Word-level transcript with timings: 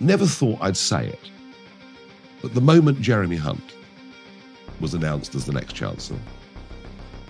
Never 0.00 0.26
thought 0.26 0.58
I'd 0.62 0.76
say 0.76 1.08
it, 1.08 1.30
but 2.40 2.54
the 2.54 2.60
moment 2.60 3.00
Jeremy 3.00 3.36
Hunt 3.36 3.76
was 4.80 4.94
announced 4.94 5.34
as 5.34 5.44
the 5.44 5.52
next 5.52 5.74
Chancellor, 5.74 6.18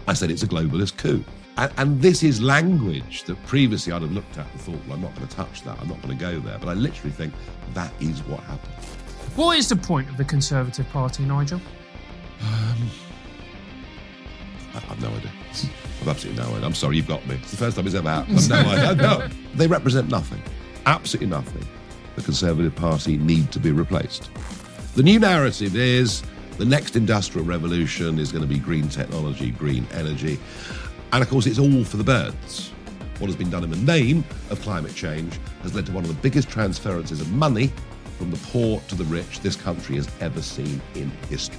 I 0.06 0.14
said 0.14 0.30
it's 0.30 0.44
a 0.44 0.46
globalist 0.46 0.96
coup. 0.96 1.24
And, 1.56 1.72
and, 1.78 2.00
this 2.00 2.22
is 2.22 2.40
language 2.40 3.24
that 3.24 3.44
previously 3.44 3.92
I'd 3.92 4.02
have 4.02 4.12
looked 4.12 4.38
at 4.38 4.50
and 4.50 4.60
thought, 4.60 4.78
well, 4.86 4.94
I'm 4.94 5.02
not 5.02 5.14
going 5.16 5.26
to 5.26 5.36
touch 5.36 5.62
that. 5.62 5.78
I'm 5.80 5.88
not 5.88 6.00
going 6.00 6.16
to 6.16 6.24
go 6.24 6.38
there. 6.38 6.58
But 6.58 6.68
I 6.68 6.74
literally 6.74 7.10
think 7.10 7.34
that 7.74 7.92
is 8.00 8.20
what 8.26 8.40
happened. 8.44 8.72
What 9.34 9.58
is 9.58 9.68
the 9.68 9.76
point 9.76 10.08
of 10.08 10.16
the 10.16 10.24
Conservative 10.24 10.88
Party, 10.90 11.24
Nigel? 11.24 11.60
Um, 12.40 12.90
I, 14.74 14.78
have 14.78 15.02
no 15.02 15.08
idea. 15.08 15.32
I've 16.00 16.08
absolutely 16.08 16.42
no 16.42 16.50
idea. 16.50 16.66
I'm 16.66 16.74
sorry, 16.74 16.96
you've 16.96 17.08
got 17.08 17.26
me. 17.26 17.34
It's 17.34 17.50
the 17.50 17.56
first 17.56 17.76
time 17.76 17.86
it's 17.86 17.96
ever 17.96 18.08
happened. 18.08 18.38
I've 18.38 18.48
no 18.48 18.56
idea. 18.70 18.94
No. 18.94 19.28
They 19.54 19.66
represent 19.66 20.08
nothing. 20.08 20.40
Absolutely 20.86 21.28
nothing. 21.28 21.66
The 22.20 22.26
Conservative 22.26 22.76
Party 22.76 23.16
need 23.16 23.50
to 23.50 23.58
be 23.58 23.72
replaced. 23.72 24.28
The 24.94 25.02
new 25.02 25.18
narrative 25.18 25.74
is 25.74 26.22
the 26.58 26.66
next 26.66 26.94
industrial 26.94 27.46
revolution 27.46 28.18
is 28.18 28.30
going 28.30 28.42
to 28.42 28.48
be 28.48 28.58
green 28.58 28.90
technology, 28.90 29.52
green 29.52 29.86
energy. 29.94 30.38
And 31.14 31.22
of 31.22 31.30
course, 31.30 31.46
it's 31.46 31.58
all 31.58 31.82
for 31.82 31.96
the 31.96 32.04
birds. 32.04 32.72
What 33.20 33.28
has 33.28 33.36
been 33.36 33.48
done 33.48 33.64
in 33.64 33.70
the 33.70 33.78
name 33.78 34.22
of 34.50 34.60
climate 34.60 34.94
change 34.94 35.40
has 35.62 35.74
led 35.74 35.86
to 35.86 35.92
one 35.92 36.04
of 36.04 36.08
the 36.08 36.20
biggest 36.20 36.50
transferences 36.50 37.22
of 37.22 37.32
money 37.32 37.72
from 38.18 38.30
the 38.30 38.38
poor 38.48 38.80
to 38.88 38.94
the 38.94 39.04
rich 39.04 39.40
this 39.40 39.56
country 39.56 39.96
has 39.96 40.06
ever 40.20 40.42
seen 40.42 40.82
in 40.94 41.08
history. 41.30 41.56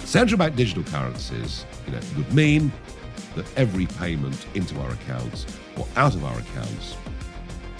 Central 0.00 0.38
bank 0.38 0.56
digital 0.56 0.82
currencies 0.82 1.64
you 1.86 1.92
know, 1.92 2.00
would 2.16 2.34
mean 2.34 2.72
that 3.36 3.46
every 3.56 3.86
payment 3.86 4.44
into 4.54 4.76
our 4.80 4.90
accounts 4.90 5.46
or 5.76 5.86
out 5.94 6.16
of 6.16 6.24
our 6.24 6.40
accounts 6.40 6.96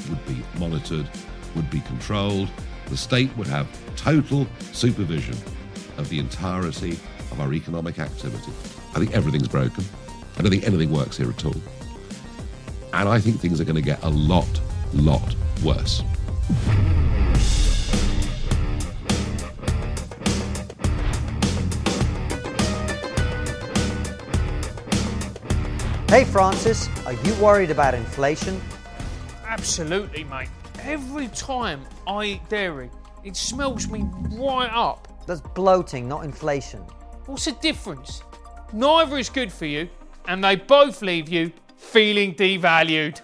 would 0.08 0.24
be 0.26 0.40
monitored, 0.60 1.08
would 1.54 1.70
be 1.70 1.80
controlled. 1.80 2.48
The 2.86 2.96
state 2.96 3.34
would 3.36 3.46
have 3.46 3.68
total 3.96 4.46
supervision 4.72 5.36
of 5.96 6.08
the 6.08 6.18
entirety 6.18 6.92
of 7.30 7.40
our 7.40 7.52
economic 7.52 7.98
activity. 7.98 8.52
I 8.94 8.98
think 8.98 9.14
everything's 9.14 9.48
broken. 9.48 9.84
I 10.36 10.42
don't 10.42 10.50
think 10.50 10.64
anything 10.64 10.90
works 10.90 11.16
here 11.16 11.30
at 11.30 11.44
all. 11.44 11.54
And 12.92 13.08
I 13.08 13.20
think 13.20 13.40
things 13.40 13.60
are 13.60 13.64
going 13.64 13.76
to 13.76 13.82
get 13.82 14.02
a 14.02 14.08
lot, 14.08 14.60
lot 14.92 15.34
worse. 15.62 16.02
Hey 26.08 26.24
Francis, 26.24 26.88
are 27.06 27.12
you 27.12 27.34
worried 27.34 27.70
about 27.70 27.94
inflation? 27.94 28.60
Absolutely, 29.46 30.24
mate. 30.24 30.48
Every 30.90 31.28
time 31.28 31.86
I 32.04 32.24
eat 32.24 32.48
dairy, 32.48 32.90
it 33.22 33.36
smells 33.36 33.86
me 33.86 34.04
right 34.32 34.72
up. 34.74 35.24
That's 35.24 35.40
bloating, 35.40 36.08
not 36.08 36.24
inflation. 36.24 36.80
What's 37.26 37.44
the 37.44 37.52
difference? 37.52 38.24
Neither 38.72 39.16
is 39.16 39.28
good 39.28 39.52
for 39.52 39.66
you, 39.66 39.88
and 40.26 40.42
they 40.42 40.56
both 40.56 41.00
leave 41.00 41.28
you 41.28 41.52
feeling 41.76 42.34
devalued. 42.34 43.20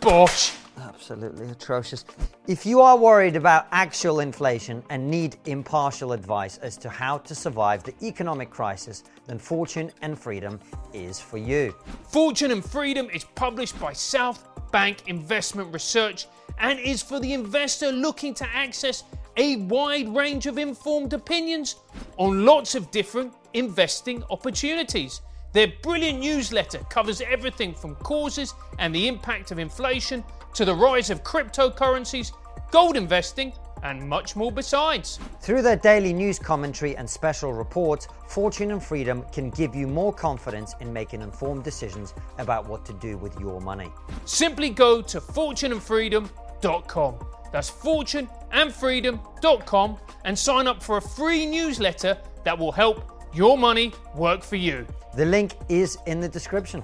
Bosh. 0.00 0.56
Absolutely 0.76 1.48
atrocious. 1.50 2.04
If 2.48 2.66
you 2.66 2.80
are 2.80 2.96
worried 2.96 3.36
about 3.36 3.68
actual 3.70 4.18
inflation 4.18 4.82
and 4.90 5.08
need 5.08 5.36
impartial 5.46 6.12
advice 6.12 6.58
as 6.58 6.76
to 6.78 6.88
how 6.88 7.18
to 7.18 7.34
survive 7.34 7.84
the 7.84 7.94
economic 8.02 8.50
crisis, 8.50 9.04
then 9.28 9.38
Fortune 9.38 9.92
and 10.02 10.18
Freedom 10.18 10.58
is 10.92 11.20
for 11.20 11.38
you. 11.38 11.72
Fortune 12.08 12.50
and 12.50 12.64
Freedom 12.64 13.08
is 13.10 13.22
published 13.22 13.78
by 13.78 13.92
South 13.92 14.47
Bank 14.70 15.02
Investment 15.06 15.72
Research 15.72 16.26
and 16.58 16.78
is 16.78 17.02
for 17.02 17.20
the 17.20 17.32
investor 17.32 17.92
looking 17.92 18.34
to 18.34 18.48
access 18.54 19.04
a 19.36 19.56
wide 19.56 20.08
range 20.14 20.46
of 20.46 20.58
informed 20.58 21.12
opinions 21.12 21.76
on 22.16 22.44
lots 22.44 22.74
of 22.74 22.90
different 22.90 23.32
investing 23.54 24.22
opportunities. 24.30 25.20
Their 25.52 25.72
brilliant 25.82 26.20
newsletter 26.20 26.78
covers 26.90 27.20
everything 27.20 27.74
from 27.74 27.94
causes 27.96 28.54
and 28.78 28.94
the 28.94 29.08
impact 29.08 29.50
of 29.50 29.58
inflation 29.58 30.24
to 30.54 30.64
the 30.64 30.74
rise 30.74 31.10
of 31.10 31.22
cryptocurrencies, 31.22 32.32
gold 32.70 32.96
investing, 32.96 33.52
and 33.82 34.08
much 34.08 34.36
more 34.36 34.52
besides. 34.52 35.18
Through 35.40 35.62
their 35.62 35.76
daily 35.76 36.12
news 36.12 36.38
commentary 36.38 36.96
and 36.96 37.08
special 37.08 37.52
reports, 37.52 38.06
Fortune 38.28 38.70
and 38.72 38.82
Freedom 38.82 39.24
can 39.32 39.48
give 39.50 39.74
you 39.74 39.86
more 39.86 40.12
confidence 40.12 40.74
in 40.80 40.92
making 40.92 41.22
informed 41.22 41.64
decisions 41.64 42.12
about 42.38 42.68
what 42.68 42.84
to 42.86 42.92
do 42.94 43.16
with 43.16 43.38
your 43.40 43.60
money. 43.60 43.92
Simply 44.24 44.70
go 44.70 45.00
to 45.02 45.20
fortuneandfreedom.com. 45.20 47.18
That's 47.52 47.70
fortuneandfreedom.com 47.70 49.96
and 50.24 50.38
sign 50.38 50.66
up 50.66 50.82
for 50.82 50.96
a 50.98 51.02
free 51.02 51.46
newsletter 51.46 52.18
that 52.44 52.58
will 52.58 52.72
help 52.72 53.24
your 53.32 53.56
money 53.58 53.92
work 54.14 54.42
for 54.42 54.56
you. 54.56 54.86
The 55.16 55.24
link 55.24 55.54
is 55.68 55.96
in 56.06 56.20
the 56.20 56.28
description. 56.28 56.82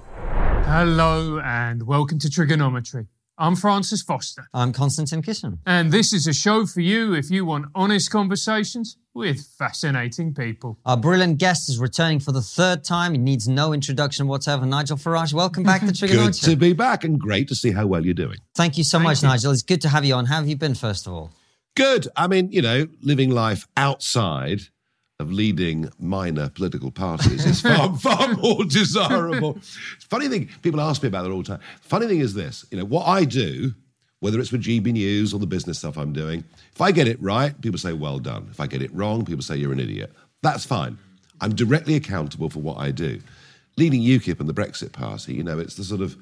Hello 0.65 1.41
and 1.41 1.87
welcome 1.87 2.19
to 2.21 2.29
TRIGGERnometry. 2.29 3.07
I'm 3.37 3.57
Francis 3.57 4.01
Foster. 4.01 4.47
I'm 4.55 4.73
Konstantin 4.73 5.21
Kisin. 5.21 5.59
And 5.67 5.91
this 5.91 6.13
is 6.13 6.29
a 6.29 6.33
show 6.33 6.67
for 6.67 6.81
you 6.81 7.15
if 7.15 7.33
you 7.33 7.45
want 7.45 7.67
honest 7.75 8.09
conversations 8.13 8.97
with 9.13 9.45
fascinating 9.59 10.33
people. 10.33 10.79
Our 10.87 10.97
brilliant 10.97 11.39
guest 11.39 11.69
is 11.69 11.81
returning 11.81 12.21
for 12.21 12.31
the 12.31 12.41
third 12.41 12.85
time. 12.85 13.11
He 13.11 13.19
needs 13.19 13.49
no 13.49 13.73
introduction 13.73 14.29
whatsoever. 14.29 14.65
Nigel 14.67 14.97
Farage, 14.97 15.35
welcome 15.35 15.65
back 15.65 15.81
to 15.81 15.87
TRIGGERnometry. 15.93 16.11
good 16.13 16.33
to 16.35 16.55
be 16.57 16.75
back 16.75 17.03
and 17.03 17.19
great 17.19 17.49
to 17.49 17.57
see 17.57 17.73
how 17.73 17.89
well 17.89 18.05
you're 18.05 18.15
doing. 18.15 18.39
Thank 18.55 18.79
you 18.79 18.85
so 18.85 18.99
Thank 18.99 19.09
much, 19.09 19.23
you. 19.23 19.29
Nigel. 19.29 19.51
It's 19.51 19.63
good 19.63 19.81
to 19.81 19.89
have 19.89 20.05
you 20.05 20.15
on. 20.15 20.27
How 20.27 20.37
have 20.37 20.49
you 20.49 20.57
been, 20.57 20.77
first 20.77 21.09
of 21.09 21.13
all? 21.13 21.33
Good. 21.75 22.07
I 22.15 22.29
mean, 22.29 22.53
you 22.53 22.63
know, 22.63 22.87
living 23.03 23.31
life 23.31 23.67
outside 23.77 24.61
of 25.21 25.31
leading 25.31 25.89
minor 25.99 26.49
political 26.51 26.91
parties 26.91 27.45
is 27.45 27.61
far, 27.61 27.97
far 27.99 28.35
more 28.35 28.65
desirable. 28.65 29.59
Funny 30.01 30.29
thing, 30.29 30.51
people 30.63 30.81
ask 30.81 31.03
me 31.03 31.09
about 31.09 31.25
it 31.25 31.31
all 31.31 31.39
the 31.39 31.45
time. 31.45 31.61
Funny 31.83 32.07
thing 32.07 32.19
is 32.19 32.35
this, 32.35 32.67
you 32.71 32.79
know, 32.79 32.85
what 32.85 33.07
I 33.07 33.25
do, 33.25 33.73
whether 34.19 34.41
it's 34.41 34.51
with 34.51 34.65
GB 34.65 34.93
News 34.93 35.33
or 35.33 35.39
the 35.39 35.47
business 35.47 35.79
stuff 35.79 35.97
I'm 35.97 36.13
doing, 36.13 36.43
if 36.73 36.81
I 36.81 36.91
get 36.91 37.07
it 37.07 37.21
right, 37.23 37.59
people 37.61 37.79
say, 37.79 37.93
well 37.93 38.19
done. 38.19 38.49
If 38.51 38.59
I 38.59 38.67
get 38.67 38.83
it 38.83 38.93
wrong, 38.93 39.25
people 39.25 39.43
say, 39.43 39.57
you're 39.57 39.73
an 39.73 39.81
idiot. 39.81 40.13
That's 40.43 40.65
fine. 40.65 40.99
I'm 41.41 41.55
directly 41.55 41.95
accountable 41.95 42.51
for 42.51 42.61
what 42.61 42.79
I 42.79 42.91
do. 42.91 43.21
Leading 43.77 44.03
UKIP 44.03 44.41
and 44.41 44.49
the 44.49 44.55
Brexit 44.55 44.93
Party, 44.93 45.35
you 45.35 45.45
know, 45.45 45.59
it's 45.59 45.77
the 45.77 45.85
sort 45.85 46.01
of 46.01 46.17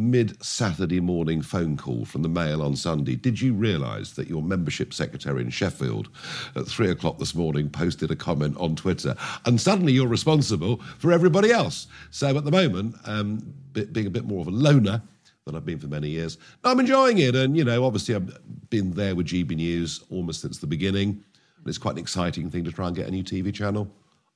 mid 0.00 0.42
Saturday 0.42 1.00
morning 1.00 1.42
phone 1.42 1.76
call 1.76 2.04
from 2.04 2.22
the 2.22 2.28
Mail 2.28 2.62
on 2.62 2.74
Sunday. 2.74 3.14
Did 3.14 3.40
you 3.40 3.54
realise 3.54 4.12
that 4.12 4.28
your 4.28 4.42
membership 4.42 4.92
secretary 4.94 5.42
in 5.42 5.50
Sheffield 5.50 6.08
at 6.56 6.66
three 6.66 6.90
o'clock 6.90 7.18
this 7.18 7.34
morning 7.34 7.68
posted 7.68 8.10
a 8.10 8.16
comment 8.16 8.56
on 8.56 8.74
Twitter? 8.74 9.14
And 9.44 9.60
suddenly 9.60 9.92
you're 9.92 10.08
responsible 10.08 10.78
for 10.98 11.12
everybody 11.12 11.52
else. 11.52 11.86
So 12.10 12.36
at 12.36 12.44
the 12.44 12.50
moment, 12.50 12.96
um, 13.04 13.54
being 13.72 14.06
a 14.06 14.10
bit 14.10 14.24
more 14.24 14.40
of 14.40 14.48
a 14.48 14.50
loner 14.50 15.02
than 15.44 15.54
I've 15.54 15.66
been 15.66 15.78
for 15.78 15.88
many 15.88 16.08
years, 16.08 16.38
I'm 16.64 16.80
enjoying 16.80 17.18
it. 17.18 17.36
And, 17.36 17.56
you 17.56 17.64
know, 17.64 17.84
obviously 17.84 18.14
I've 18.14 18.70
been 18.70 18.92
there 18.92 19.14
with 19.14 19.28
GB 19.28 19.56
News 19.56 20.02
almost 20.10 20.40
since 20.40 20.58
the 20.58 20.66
beginning. 20.66 21.22
And 21.58 21.66
it's 21.66 21.78
quite 21.78 21.92
an 21.92 21.98
exciting 21.98 22.50
thing 22.50 22.64
to 22.64 22.72
try 22.72 22.86
and 22.86 22.96
get 22.96 23.06
a 23.06 23.10
new 23.10 23.22
TV 23.22 23.52
channel 23.52 23.90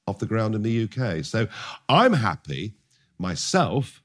off 0.07 0.19
the 0.19 0.27
ground 0.27 0.55
in 0.55 0.63
the 0.63 0.85
UK. 0.85 1.25
So 1.25 1.49
I'm 1.89 2.13
happy 2.13 2.75
myself 3.19 4.03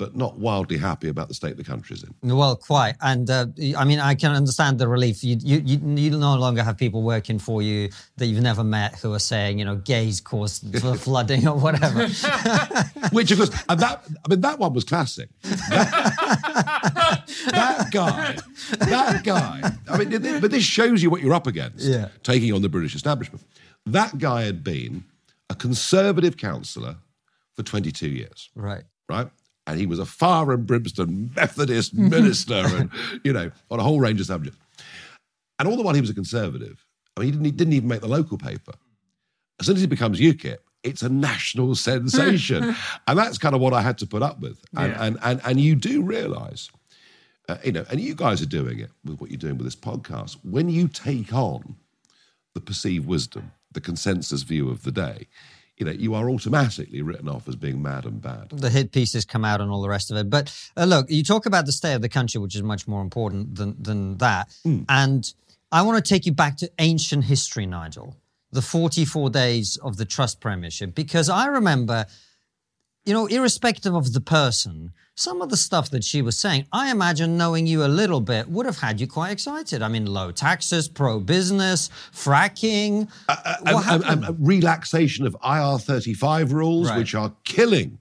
but 0.00 0.16
not 0.16 0.38
wildly 0.38 0.78
happy 0.78 1.10
about 1.10 1.28
the 1.28 1.34
state 1.34 1.58
the 1.58 1.62
country's 1.62 2.02
in. 2.02 2.34
Well, 2.34 2.56
quite. 2.56 2.94
And 3.02 3.28
uh, 3.28 3.48
I 3.76 3.84
mean, 3.84 4.00
I 4.00 4.14
can 4.14 4.32
understand 4.32 4.78
the 4.78 4.88
relief. 4.88 5.22
You, 5.22 5.36
you, 5.38 5.58
you, 5.58 5.78
you, 5.94 6.10
no 6.16 6.36
longer 6.36 6.62
have 6.62 6.78
people 6.78 7.02
working 7.02 7.38
for 7.38 7.60
you 7.60 7.90
that 8.16 8.24
you've 8.24 8.42
never 8.42 8.64
met 8.64 8.98
who 8.98 9.12
are 9.12 9.18
saying, 9.18 9.58
you 9.58 9.66
know, 9.66 9.76
gays 9.76 10.18
caused 10.22 10.74
flooding 11.00 11.46
or 11.46 11.54
whatever. 11.54 12.08
Which, 13.12 13.30
of 13.30 13.36
course, 13.36 13.50
and 13.68 13.78
that, 13.78 14.02
I 14.24 14.28
mean, 14.30 14.40
that 14.40 14.58
one 14.58 14.72
was 14.72 14.84
classic. 14.84 15.28
That, 15.42 17.24
that 17.50 17.88
guy, 17.90 18.38
that 18.78 19.22
guy, 19.22 19.70
I 19.86 19.98
mean, 19.98 20.40
but 20.40 20.50
this 20.50 20.64
shows 20.64 21.02
you 21.02 21.10
what 21.10 21.20
you're 21.20 21.34
up 21.34 21.46
against, 21.46 21.84
yeah. 21.84 22.08
taking 22.22 22.54
on 22.54 22.62
the 22.62 22.70
British 22.70 22.94
establishment. 22.94 23.44
That 23.84 24.16
guy 24.16 24.44
had 24.44 24.64
been 24.64 25.04
a 25.50 25.54
conservative 25.54 26.38
councillor 26.38 26.96
for 27.52 27.62
22 27.62 28.08
years. 28.08 28.48
Right. 28.54 28.84
Right? 29.06 29.28
And 29.66 29.78
he 29.78 29.86
was 29.86 29.98
a 29.98 30.06
far 30.06 30.52
and 30.52 30.66
brimstone 30.66 31.30
Methodist 31.36 31.94
minister, 31.94 32.62
and 32.66 32.90
you 33.24 33.32
know, 33.32 33.50
on 33.70 33.80
a 33.80 33.82
whole 33.82 34.00
range 34.00 34.20
of 34.20 34.26
subjects. 34.26 34.58
And 35.58 35.68
all 35.68 35.76
the 35.76 35.82
while 35.82 35.94
he 35.94 36.00
was 36.00 36.10
a 36.10 36.14
conservative. 36.14 36.84
I 37.16 37.20
mean, 37.20 37.26
he 37.26 37.32
didn't, 37.32 37.44
he 37.44 37.50
didn't 37.52 37.72
even 37.74 37.88
make 37.88 38.00
the 38.00 38.08
local 38.08 38.38
paper. 38.38 38.72
As 39.58 39.66
soon 39.66 39.76
as 39.76 39.82
he 39.82 39.86
becomes 39.86 40.20
UKIP, 40.20 40.58
it's 40.82 41.02
a 41.02 41.08
national 41.08 41.74
sensation, 41.74 42.74
and 43.06 43.18
that's 43.18 43.38
kind 43.38 43.54
of 43.54 43.60
what 43.60 43.74
I 43.74 43.82
had 43.82 43.98
to 43.98 44.06
put 44.06 44.22
up 44.22 44.40
with. 44.40 44.62
And 44.76 44.92
yeah. 44.92 45.04
and, 45.04 45.18
and 45.22 45.40
and 45.44 45.60
you 45.60 45.74
do 45.74 46.02
realise, 46.02 46.70
uh, 47.48 47.58
you 47.64 47.72
know, 47.72 47.84
and 47.90 48.00
you 48.00 48.14
guys 48.14 48.40
are 48.40 48.46
doing 48.46 48.80
it 48.80 48.90
with 49.04 49.20
what 49.20 49.30
you're 49.30 49.38
doing 49.38 49.58
with 49.58 49.66
this 49.66 49.76
podcast. 49.76 50.38
When 50.42 50.68
you 50.68 50.88
take 50.88 51.32
on 51.34 51.76
the 52.54 52.60
perceived 52.60 53.06
wisdom, 53.06 53.52
the 53.72 53.80
consensus 53.80 54.42
view 54.42 54.70
of 54.70 54.82
the 54.82 54.92
day, 54.92 55.28
you 55.80 55.86
know, 55.86 55.92
you 55.92 56.14
are 56.14 56.28
automatically 56.28 57.00
written 57.00 57.26
off 57.26 57.48
as 57.48 57.56
being 57.56 57.80
mad 57.80 58.04
and 58.04 58.20
bad. 58.20 58.50
The 58.50 58.68
hit 58.68 58.92
pieces 58.92 59.24
come 59.24 59.46
out 59.46 59.62
and 59.62 59.70
all 59.70 59.80
the 59.80 59.88
rest 59.88 60.10
of 60.10 60.18
it. 60.18 60.28
But 60.28 60.54
uh, 60.76 60.84
look, 60.84 61.10
you 61.10 61.24
talk 61.24 61.46
about 61.46 61.64
the 61.64 61.72
state 61.72 61.94
of 61.94 62.02
the 62.02 62.08
country, 62.08 62.38
which 62.38 62.54
is 62.54 62.62
much 62.62 62.86
more 62.86 63.00
important 63.00 63.54
than 63.54 63.74
than 63.82 64.18
that. 64.18 64.50
Mm. 64.66 64.84
And 64.90 65.32
I 65.72 65.80
want 65.82 66.04
to 66.04 66.06
take 66.06 66.26
you 66.26 66.32
back 66.32 66.58
to 66.58 66.70
ancient 66.78 67.24
history, 67.24 67.64
Nigel, 67.64 68.14
the 68.52 68.60
44 68.60 69.30
days 69.30 69.78
of 69.78 69.96
the 69.96 70.04
Truss 70.04 70.34
premiership, 70.34 70.94
because 70.94 71.30
I 71.30 71.46
remember, 71.46 72.04
you 73.04 73.14
know, 73.14 73.26
irrespective 73.26 73.94
of 73.94 74.12
the 74.12 74.20
person, 74.20 74.92
some 75.14 75.42
of 75.42 75.48
the 75.50 75.56
stuff 75.56 75.90
that 75.90 76.04
she 76.04 76.22
was 76.22 76.38
saying, 76.38 76.66
I 76.72 76.90
imagine 76.90 77.36
knowing 77.36 77.66
you 77.66 77.84
a 77.84 77.88
little 77.88 78.20
bit 78.20 78.48
would 78.48 78.66
have 78.66 78.78
had 78.78 79.00
you 79.00 79.06
quite 79.06 79.30
excited. 79.32 79.82
I 79.82 79.88
mean, 79.88 80.06
low 80.06 80.30
taxes, 80.32 80.88
pro 80.88 81.20
business, 81.20 81.88
fracking. 82.14 83.08
Uh, 83.28 83.36
and- 83.66 83.68
and- 83.76 83.84
happened? 84.24 84.36
relaxation 84.46 85.26
of 85.26 85.36
IR35 85.42 86.52
rules, 86.52 86.88
Right. 86.88 86.98
which 86.98 87.14
are 87.14 87.34
killing, 87.44 87.98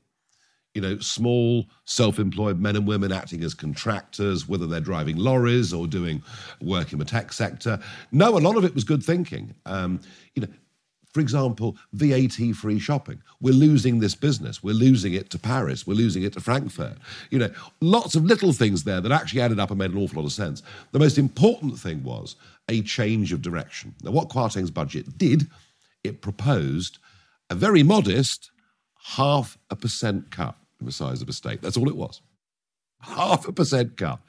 you 0.73 0.81
know, 0.81 0.99
small 0.99 1.65
self-employed 1.85 2.59
men 2.59 2.75
and 2.75 2.85
women 2.87 3.11
acting 3.11 3.43
as 3.43 3.53
contractors, 3.53 4.47
whether 4.47 4.67
they're 4.67 4.79
driving 4.79 5.17
lorries 5.17 5.73
or 5.73 5.87
doing 5.87 6.21
work 6.61 6.93
in 6.93 6.99
the 6.99 7.05
tech 7.05 7.33
sector. 7.33 7.79
No, 8.11 8.37
a 8.37 8.39
lot 8.39 8.55
of 8.57 8.63
it 8.65 8.75
was 8.75 8.83
good 8.83 9.03
thinking. 9.03 9.55
Um, 9.65 9.99
you 10.35 10.41
know, 10.43 10.49
for 11.13 11.21
example, 11.21 11.75
VAT-free 11.93 12.79
shopping. 12.79 13.21
We're 13.41 13.53
losing 13.53 13.99
this 13.99 14.15
business. 14.15 14.63
We're 14.63 14.75
losing 14.75 15.13
it 15.13 15.29
to 15.31 15.39
Paris. 15.39 15.87
We're 15.87 15.95
losing 15.95 16.23
it 16.23 16.33
to 16.33 16.39
Frankfurt. 16.39 16.97
You 17.31 17.39
know, 17.39 17.49
lots 17.81 18.15
of 18.15 18.25
little 18.25 18.53
things 18.53 18.83
there 18.83 19.01
that 19.01 19.11
actually 19.11 19.41
added 19.41 19.59
up 19.59 19.71
and 19.71 19.79
made 19.79 19.91
an 19.91 19.97
awful 19.97 20.21
lot 20.21 20.27
of 20.27 20.33
sense. 20.33 20.61
The 20.91 20.99
most 20.99 21.17
important 21.17 21.79
thing 21.79 22.03
was 22.03 22.35
a 22.69 22.81
change 22.83 23.33
of 23.33 23.41
direction. 23.41 23.95
Now, 24.03 24.11
what 24.11 24.29
Kwarteng's 24.29 24.69
budget 24.71 25.17
did, 25.17 25.47
it 26.03 26.21
proposed 26.21 26.99
a 27.49 27.55
very 27.55 27.81
modest 27.81 28.51
half 29.01 29.57
a 29.71 29.75
percent 29.75 30.29
cut 30.29 30.55
in 30.79 30.85
the 30.85 30.91
size 30.91 31.21
of 31.21 31.29
a 31.29 31.33
state. 31.33 31.61
That's 31.61 31.77
all 31.77 31.89
it 31.89 31.95
was. 31.95 32.21
Half 33.01 33.47
a 33.47 33.51
percent 33.51 33.97
cut 33.97 34.19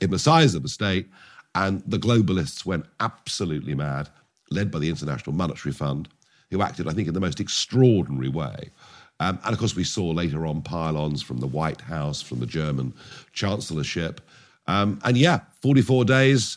in 0.00 0.10
the 0.10 0.18
size 0.18 0.54
of 0.54 0.64
a 0.64 0.68
state. 0.68 1.08
And 1.54 1.82
the 1.86 1.98
globalists 1.98 2.64
went 2.64 2.86
absolutely 3.00 3.74
mad, 3.74 4.08
led 4.50 4.70
by 4.70 4.78
the 4.78 4.88
International 4.88 5.34
Monetary 5.34 5.72
Fund, 5.72 6.08
who 6.50 6.62
acted, 6.62 6.88
I 6.88 6.92
think, 6.92 7.08
in 7.08 7.14
the 7.14 7.20
most 7.20 7.40
extraordinary 7.40 8.28
way. 8.28 8.70
Um, 9.20 9.38
and 9.44 9.52
of 9.52 9.58
course, 9.58 9.76
we 9.76 9.84
saw 9.84 10.10
later 10.10 10.46
on 10.46 10.62
pylons 10.62 11.22
from 11.22 11.38
the 11.38 11.46
White 11.46 11.82
House, 11.82 12.22
from 12.22 12.40
the 12.40 12.46
German 12.46 12.94
chancellorship. 13.32 14.20
Um, 14.66 15.00
and 15.04 15.16
yeah, 15.16 15.40
44 15.62 16.04
days, 16.06 16.56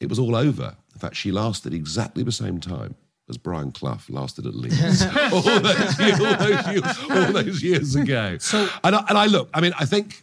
it 0.00 0.08
was 0.08 0.18
all 0.18 0.36
over. 0.36 0.76
In 0.94 0.98
fact, 0.98 1.16
she 1.16 1.32
lasted 1.32 1.72
exactly 1.72 2.22
the 2.22 2.32
same 2.32 2.60
time 2.60 2.94
as 3.28 3.38
Brian 3.38 3.72
Clough 3.72 4.00
lasted 4.10 4.46
at 4.46 4.54
Leeds 4.54 5.02
all, 5.32 5.40
those 5.40 5.98
years, 5.98 6.20
all, 6.20 6.36
those 6.36 6.66
years, 6.68 6.98
all 7.10 7.32
those 7.32 7.62
years 7.62 7.96
ago. 7.96 8.36
So, 8.38 8.68
and, 8.84 8.94
I, 8.94 9.04
and 9.08 9.16
I 9.16 9.26
look, 9.26 9.48
I 9.54 9.60
mean, 9.60 9.72
I 9.78 9.86
think 9.86 10.22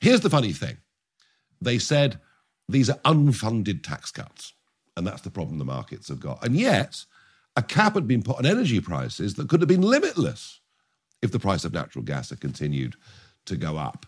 here's 0.00 0.20
the 0.20 0.30
funny 0.30 0.52
thing. 0.52 0.76
They 1.60 1.78
said 1.78 2.20
these 2.68 2.88
are 2.88 2.98
unfunded 2.98 3.82
tax 3.82 4.12
cuts, 4.12 4.52
and 4.96 5.06
that's 5.06 5.22
the 5.22 5.30
problem 5.30 5.58
the 5.58 5.64
markets 5.64 6.08
have 6.08 6.20
got. 6.20 6.44
And 6.44 6.54
yet, 6.54 7.04
a 7.56 7.62
cap 7.62 7.94
had 7.94 8.06
been 8.06 8.22
put 8.22 8.38
on 8.38 8.46
energy 8.46 8.80
prices 8.80 9.34
that 9.34 9.48
could 9.48 9.60
have 9.60 9.68
been 9.68 9.82
limitless 9.82 10.60
if 11.22 11.32
the 11.32 11.38
price 11.38 11.64
of 11.64 11.72
natural 11.72 12.04
gas 12.04 12.30
had 12.30 12.40
continued 12.40 12.94
to 13.46 13.56
go 13.56 13.76
up. 13.76 14.06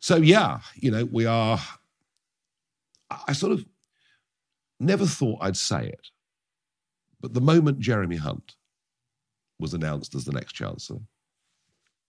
So, 0.00 0.16
yeah, 0.16 0.60
you 0.74 0.90
know, 0.90 1.04
we 1.06 1.26
are. 1.26 1.58
I 3.26 3.32
sort 3.32 3.52
of 3.52 3.64
never 4.78 5.06
thought 5.06 5.38
I'd 5.40 5.56
say 5.56 5.86
it, 5.86 6.08
but 7.20 7.34
the 7.34 7.40
moment 7.40 7.78
Jeremy 7.78 8.16
Hunt 8.16 8.56
was 9.58 9.74
announced 9.74 10.14
as 10.14 10.24
the 10.24 10.32
next 10.32 10.52
chancellor, 10.52 11.00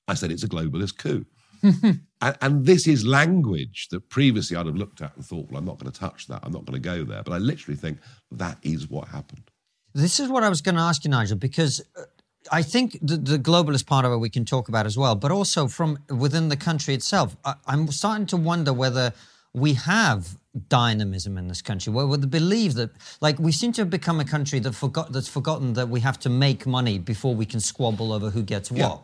I 0.08 0.16
said 0.16 0.32
it's 0.32 0.44
a 0.44 0.48
globalist 0.48 0.98
coup. 0.98 1.26
and, 1.64 2.02
and 2.42 2.66
this 2.66 2.88
is 2.88 3.06
language 3.06 3.88
that 3.90 4.10
previously 4.10 4.58
I'd 4.58 4.66
have 4.66 4.76
looked 4.76 5.02
at 5.02 5.16
and 5.16 5.26
thought, 5.26 5.50
well, 5.50 5.60
I'm 5.60 5.66
not 5.66 5.80
going 5.80 5.92
to 5.92 6.00
touch 6.00 6.28
that. 6.28 6.42
I'm 6.44 6.52
not 6.52 6.66
going 6.66 6.82
to 6.82 6.88
go 6.88 7.04
there. 7.04 7.24
But 7.24 7.34
I 7.34 7.38
literally 7.38 7.78
think 7.78 8.00
that 8.32 8.58
is 8.64 8.90
what 8.90 9.08
happened. 9.08 9.50
This 9.98 10.20
is 10.20 10.30
what 10.30 10.44
I 10.44 10.50
was 10.50 10.62
going 10.62 10.76
to 10.76 10.82
ask 10.82 11.04
you, 11.04 11.10
Nigel, 11.10 11.38
because 11.38 11.82
uh, 11.98 12.04
I 12.52 12.62
think 12.62 13.00
the, 13.02 13.18
the 13.18 13.40
globalist 13.40 13.88
part 13.88 14.06
of 14.06 14.12
it 14.12 14.18
we 14.18 14.30
can 14.30 14.46
talk 14.46 14.70
about 14.70 14.86
as 14.86 14.96
well, 14.96 15.16
but 15.16 15.32
also 15.32 15.68
from 15.68 15.98
within 16.08 16.50
the 16.50 16.56
country 16.56 16.94
itself. 16.94 17.36
I, 17.44 17.56
I'm 17.66 17.88
starting 17.88 18.28
to 18.28 18.38
wonder 18.38 18.72
whether 18.74 19.12
we 19.54 19.74
have 19.74 20.38
dynamism 20.70 21.36
in 21.36 21.48
this 21.48 21.64
country, 21.64 21.92
where 21.92 22.06
we 22.06 22.18
believe 22.18 22.76
that, 22.76 22.92
like, 23.22 23.40
we 23.40 23.52
seem 23.52 23.72
to 23.72 23.82
have 23.82 23.90
become 23.90 24.20
a 24.20 24.26
country 24.26 24.60
that 24.60 24.74
forgot 24.76 25.12
that's 25.14 25.28
forgotten 25.28 25.74
that 25.74 25.90
we 25.90 26.00
have 26.02 26.20
to 26.20 26.30
make 26.30 26.68
money 26.68 27.00
before 27.00 27.34
we 27.34 27.48
can 27.48 27.60
squabble 27.60 28.14
over 28.14 28.30
who 28.30 28.44
gets 28.44 28.70
Yeah. 28.70 28.90
what. 28.90 29.04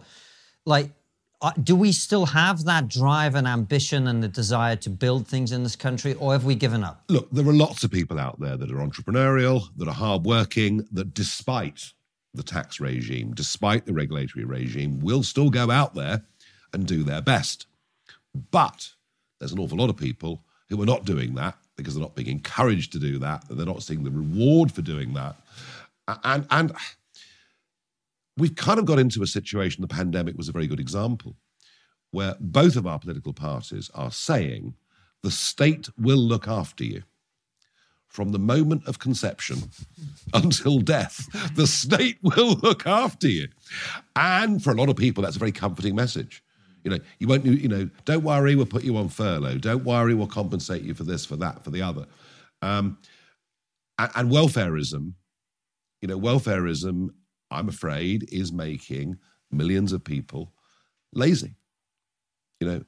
Like, 0.66 0.92
uh, 0.92 0.92
Uh, 1.44 1.52
do 1.62 1.76
we 1.76 1.92
still 1.92 2.26
have 2.26 2.64
that 2.64 2.88
drive 2.88 3.36
and 3.36 3.46
ambition 3.46 4.08
and 4.08 4.24
the 4.24 4.30
desire 4.30 4.78
to 4.78 4.90
build 4.90 5.28
things 5.28 5.52
in 5.52 5.62
this 5.62 5.76
country, 5.76 6.14
or 6.14 6.32
have 6.32 6.46
we 6.46 6.56
given 6.56 6.86
up? 6.86 7.04
Look, 7.10 7.30
there 7.32 7.46
are 7.46 7.54
lots 7.54 7.84
of 7.84 7.92
people 7.92 8.18
out 8.18 8.40
there 8.40 8.56
that 8.56 8.72
are 8.72 8.78
entrepreneurial, 8.78 9.68
that 9.76 9.90
are 9.90 9.94
hardworking, 9.94 10.88
that 10.94 11.14
despite 11.14 11.92
the 12.34 12.44
tax 12.44 12.80
regime, 12.80 13.34
despite 13.34 13.86
the 13.86 13.94
regulatory 13.94 14.46
regime, 14.46 15.02
will 15.02 15.22
still 15.22 15.50
go 15.50 15.70
out 15.70 15.96
there 15.96 16.24
and 16.72 16.88
do 16.88 17.04
their 17.04 17.22
best. 17.22 17.68
But 18.52 18.92
there's 19.40 19.52
an 19.52 19.60
awful 19.60 19.78
lot 19.78 19.90
of 19.90 19.98
people 19.98 20.46
who 20.70 20.82
are 20.82 20.86
not 20.86 21.04
doing 21.04 21.36
that 21.36 21.58
because 21.76 21.94
they're 21.94 22.02
not 22.02 22.16
being 22.16 22.30
encouraged 22.30 22.94
to 22.94 23.00
do 23.00 23.20
that, 23.20 23.50
and 23.50 23.60
they're 23.60 23.66
not 23.66 23.84
seeing 23.84 24.06
the 24.06 24.12
reward 24.12 24.72
for 24.72 24.82
doing 24.82 25.14
that. 25.16 25.36
And 26.24 26.48
and 26.50 26.72
we've 28.38 28.56
kind 28.56 28.80
of 28.80 28.86
got 28.86 29.00
into 29.00 29.22
a 29.24 29.28
situation, 29.28 29.82
the 29.82 29.88
pandemic 29.88 30.38
was 30.38 30.50
a 30.50 30.54
very 30.54 30.68
good 30.68 30.80
example, 30.80 31.36
where 32.12 32.36
both 32.40 32.76
of 32.76 32.88
our 32.88 33.00
political 33.00 33.34
parties 33.34 33.90
are 33.94 34.12
saying 34.12 34.74
the 35.22 35.32
state 35.32 35.90
will 35.98 36.18
look 36.18 36.48
after 36.48 36.84
you 36.84 37.04
from 38.08 38.32
the 38.32 38.40
moment 38.40 38.88
of 38.88 39.00
conception 39.00 39.58
until 40.34 40.80
death. 40.80 41.28
The 41.56 41.66
state 41.66 42.20
will 42.22 42.54
look 42.62 42.86
after 42.86 43.28
you. 43.28 43.48
And 44.16 44.64
for 44.64 44.72
a 44.72 44.76
lot 44.76 44.90
of 44.90 44.96
people, 44.96 45.24
that's 45.24 45.36
a 45.36 45.40
very 45.40 45.52
comforting 45.52 45.96
message. 45.96 46.44
You 46.84 46.92
know, 46.92 47.00
you 47.18 47.28
won't, 47.28 47.46
you 47.46 47.68
know, 47.68 47.90
don't 48.06 48.24
worry, 48.24 48.56
we'll 48.56 48.66
put 48.66 48.84
you 48.84 48.98
on 48.98 49.10
furlough. 49.10 49.58
Don't 49.58 49.84
worry, 49.84 50.14
we'll 50.14 50.28
compensate 50.28 50.84
you 50.84 50.94
for 50.94 51.06
this, 51.06 51.26
for 51.26 51.38
that, 51.38 51.64
for 51.64 51.72
the 51.72 51.82
other. 51.82 52.06
Um, 52.62 52.98
and, 53.98 54.12
and 54.16 54.32
welfareism, 54.32 55.14
you 56.02 56.08
know, 56.08 56.20
welfareism, 56.20 57.10
I'm 57.54 57.70
afraid, 57.70 58.28
is 58.32 58.52
making 58.52 59.18
millions 59.52 59.92
of 59.94 60.04
people 60.04 60.52
lazy. 61.14 61.56
You 62.60 62.68
know, 62.68 62.84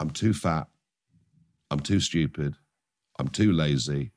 I'm 0.00 0.10
too 0.10 0.32
fat. 0.34 0.66
I'm 1.70 1.80
too 1.80 2.00
stupid. 2.00 2.54
I'm 3.18 3.28
too 3.28 3.52
lazy. 3.52 4.12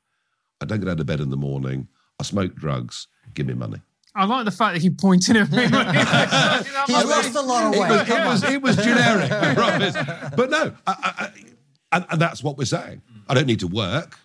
I 0.62 0.66
don't 0.66 0.80
get 0.80 0.90
out 0.90 1.00
of 1.00 1.06
bed 1.06 1.20
in 1.20 1.30
the 1.30 1.38
morning. 1.38 1.88
I 2.20 2.24
smoke 2.24 2.56
drugs. 2.56 3.08
Give 3.34 3.48
me 3.48 3.54
money. 3.54 3.82
I 4.14 4.26
like 4.26 4.46
the 4.46 4.52
fact 4.52 4.76
that 4.76 4.82
he 4.82 4.90
pointed 4.90 5.38
at 5.38 5.52
me. 5.52 5.64
He's 6.94 7.06
lost 7.06 7.36
a 7.36 7.42
lot 7.42 7.66
of 7.68 7.74
It 7.74 7.80
weight. 7.80 7.90
was, 7.90 8.10
it 8.10 8.26
was, 8.26 8.44
it 8.44 8.62
was 8.62 8.76
generic, 8.78 9.32
I 9.32 9.54
promise. 9.56 9.96
But 10.36 10.50
no, 10.50 10.74
I, 10.86 10.92
I, 10.92 11.26
I, 11.26 11.32
and, 11.94 12.06
and 12.10 12.22
that's 12.22 12.44
what 12.44 12.58
we're 12.58 12.66
saying. 12.66 13.02
I 13.28 13.34
don't 13.34 13.48
need 13.48 13.62
to 13.62 13.68
work. 13.68 14.18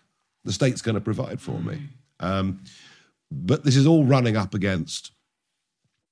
The 0.45 0.53
state's 0.53 0.83
going 0.83 0.97
to 0.97 1.01
provide 1.01 1.41
for 1.41 1.59
me. 1.61 1.81
Um, 2.21 2.63
but 3.31 3.65
this 3.65 3.77
is 3.77 3.87
all 3.87 4.05
running 4.05 4.37
up 4.37 4.55
against 4.55 5.13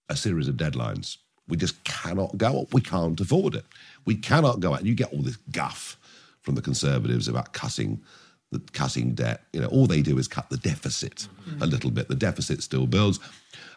a 0.08 0.16
series 0.16 0.48
of 0.48 0.56
deadlines. 0.56 1.18
We 1.48 1.56
just 1.56 1.82
cannot 1.84 2.38
go 2.38 2.62
up. 2.62 2.72
We 2.72 2.80
can't 2.80 3.20
afford 3.20 3.54
it. 3.54 3.64
We 4.06 4.16
cannot 4.16 4.60
go 4.60 4.72
out. 4.72 4.80
And 4.80 4.88
you 4.88 4.94
get 4.94 5.12
all 5.12 5.22
this 5.22 5.36
guff 5.52 5.98
from 6.40 6.54
the 6.54 6.62
Conservatives 6.62 7.28
about 7.28 7.52
cutting 7.52 8.02
the 8.50 8.60
cutting 8.72 9.14
debt. 9.14 9.42
You 9.52 9.60
know, 9.60 9.66
all 9.68 9.86
they 9.86 10.00
do 10.00 10.16
is 10.18 10.28
cut 10.28 10.48
the 10.48 10.56
deficit 10.56 11.28
mm-hmm. 11.48 11.62
a 11.62 11.66
little 11.66 11.90
bit. 11.90 12.08
The 12.08 12.14
deficit 12.14 12.62
still 12.62 12.86
builds. 12.86 13.18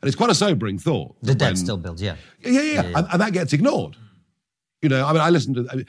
And 0.01 0.07
it's 0.07 0.15
quite 0.15 0.29
a 0.29 0.35
sobering 0.35 0.77
thought. 0.77 1.15
The 1.23 1.35
debt 1.35 1.49
when- 1.49 1.55
still 1.57 1.77
builds, 1.77 2.01
yeah. 2.01 2.15
yeah, 2.41 2.51
yeah, 2.51 2.61
yeah. 2.61 2.97
And, 2.97 3.07
and 3.11 3.21
that 3.21 3.33
gets 3.33 3.53
ignored. 3.53 3.97
You 4.81 4.89
know, 4.89 5.05
I 5.05 5.11
mean, 5.11 5.21
I 5.21 5.31
listen 5.31 5.55
to. 5.55 5.67
I 5.71 5.75
mean, 5.77 5.85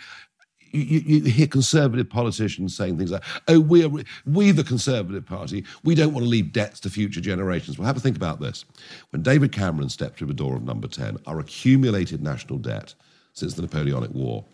you, 0.71 1.01
you 1.01 1.31
hear 1.31 1.47
conservative 1.47 2.09
politicians 2.09 2.77
saying 2.77 2.99
things 2.99 3.11
like, 3.11 3.25
"Oh, 3.49 3.61
we 3.61 3.85
are 3.85 3.91
we 4.27 4.51
the 4.51 4.65
Conservative 4.65 5.25
Party. 5.27 5.65
We 5.85 5.95
don't 5.95 6.13
want 6.13 6.25
to 6.25 6.31
leave 6.31 6.53
debts 6.53 6.81
to 6.81 6.91
future 6.91 7.21
generations." 7.21 7.79
Well, 7.79 7.87
have 7.87 7.97
a 7.97 8.01
think 8.01 8.17
about 8.17 8.41
this. 8.41 8.65
When 9.11 9.23
David 9.23 9.53
Cameron 9.53 9.89
stepped 9.89 10.19
through 10.19 10.29
the 10.29 10.35
door 10.35 10.57
of 10.57 10.63
Number 10.63 10.89
Ten, 10.89 11.19
our 11.27 11.39
accumulated 11.39 12.23
national 12.23 12.59
debt 12.59 12.95
since 13.33 13.55
the 13.55 13.63
Napoleonic 13.63 14.11
War 14.11 14.45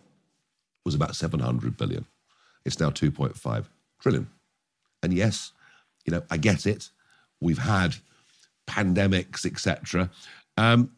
was 0.85 0.95
about 0.95 1.15
seven 1.15 1.39
hundred 1.39 1.77
billion. 1.77 2.05
It's 2.65 2.79
now 2.79 2.89
two 2.89 3.11
point 3.11 3.35
five 3.37 3.69
trillion. 3.99 4.27
And 5.03 5.13
yes, 5.13 5.51
you 6.05 6.11
know, 6.11 6.23
I 6.29 6.37
get 6.37 6.65
it. 6.65 6.89
We've 7.41 7.57
had 7.57 7.95
pandemics, 8.67 9.45
etc. 9.45 10.09
Um, 10.57 10.91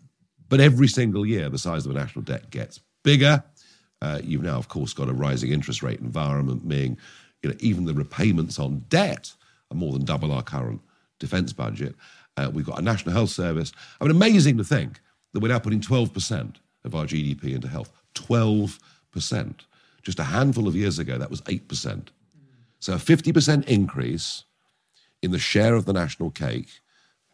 but 0.49 0.59
every 0.59 0.87
single 0.87 1.25
year, 1.25 1.49
the 1.49 1.57
size 1.57 1.85
of 1.85 1.93
the 1.93 1.99
national 1.99 2.23
debt 2.23 2.49
gets 2.49 2.79
bigger. 3.03 3.43
Uh, 4.01 4.19
you've 4.23 4.43
now, 4.43 4.57
of 4.57 4.67
course, 4.67 4.93
got 4.93 5.09
a 5.09 5.13
rising 5.13 5.51
interest 5.51 5.81
rate 5.81 5.99
environment, 5.99 6.65
meaning 6.65 6.97
you 7.41 7.49
know 7.49 7.55
even 7.59 7.85
the 7.85 7.93
repayments 7.93 8.59
on 8.59 8.85
debt 8.89 9.33
are 9.71 9.77
more 9.77 9.93
than 9.93 10.05
double 10.05 10.31
our 10.31 10.43
current 10.43 10.81
defence 11.19 11.53
budget. 11.53 11.95
Uh, 12.37 12.49
we've 12.53 12.65
got 12.65 12.79
a 12.79 12.83
national 12.83 13.13
health 13.13 13.31
service. 13.31 13.71
I 13.99 14.05
mean, 14.05 14.11
amazing 14.11 14.57
to 14.57 14.63
think 14.63 14.99
that 15.33 15.39
we're 15.39 15.47
now 15.49 15.59
putting 15.59 15.81
12% 15.81 16.55
of 16.83 16.95
our 16.95 17.05
GDP 17.05 17.55
into 17.55 17.67
health. 17.67 17.91
12%. 18.13 18.79
Just 20.03 20.19
a 20.19 20.23
handful 20.23 20.67
of 20.67 20.75
years 20.75 20.99
ago, 20.99 21.17
that 21.17 21.29
was 21.29 21.41
8%. 21.41 22.07
So 22.79 22.93
a 22.93 22.97
50% 22.97 23.65
increase 23.65 24.43
in 25.21 25.31
the 25.31 25.39
share 25.39 25.73
of 25.73 25.85
the 25.85 25.93
national 25.93 26.29
cake 26.29 26.69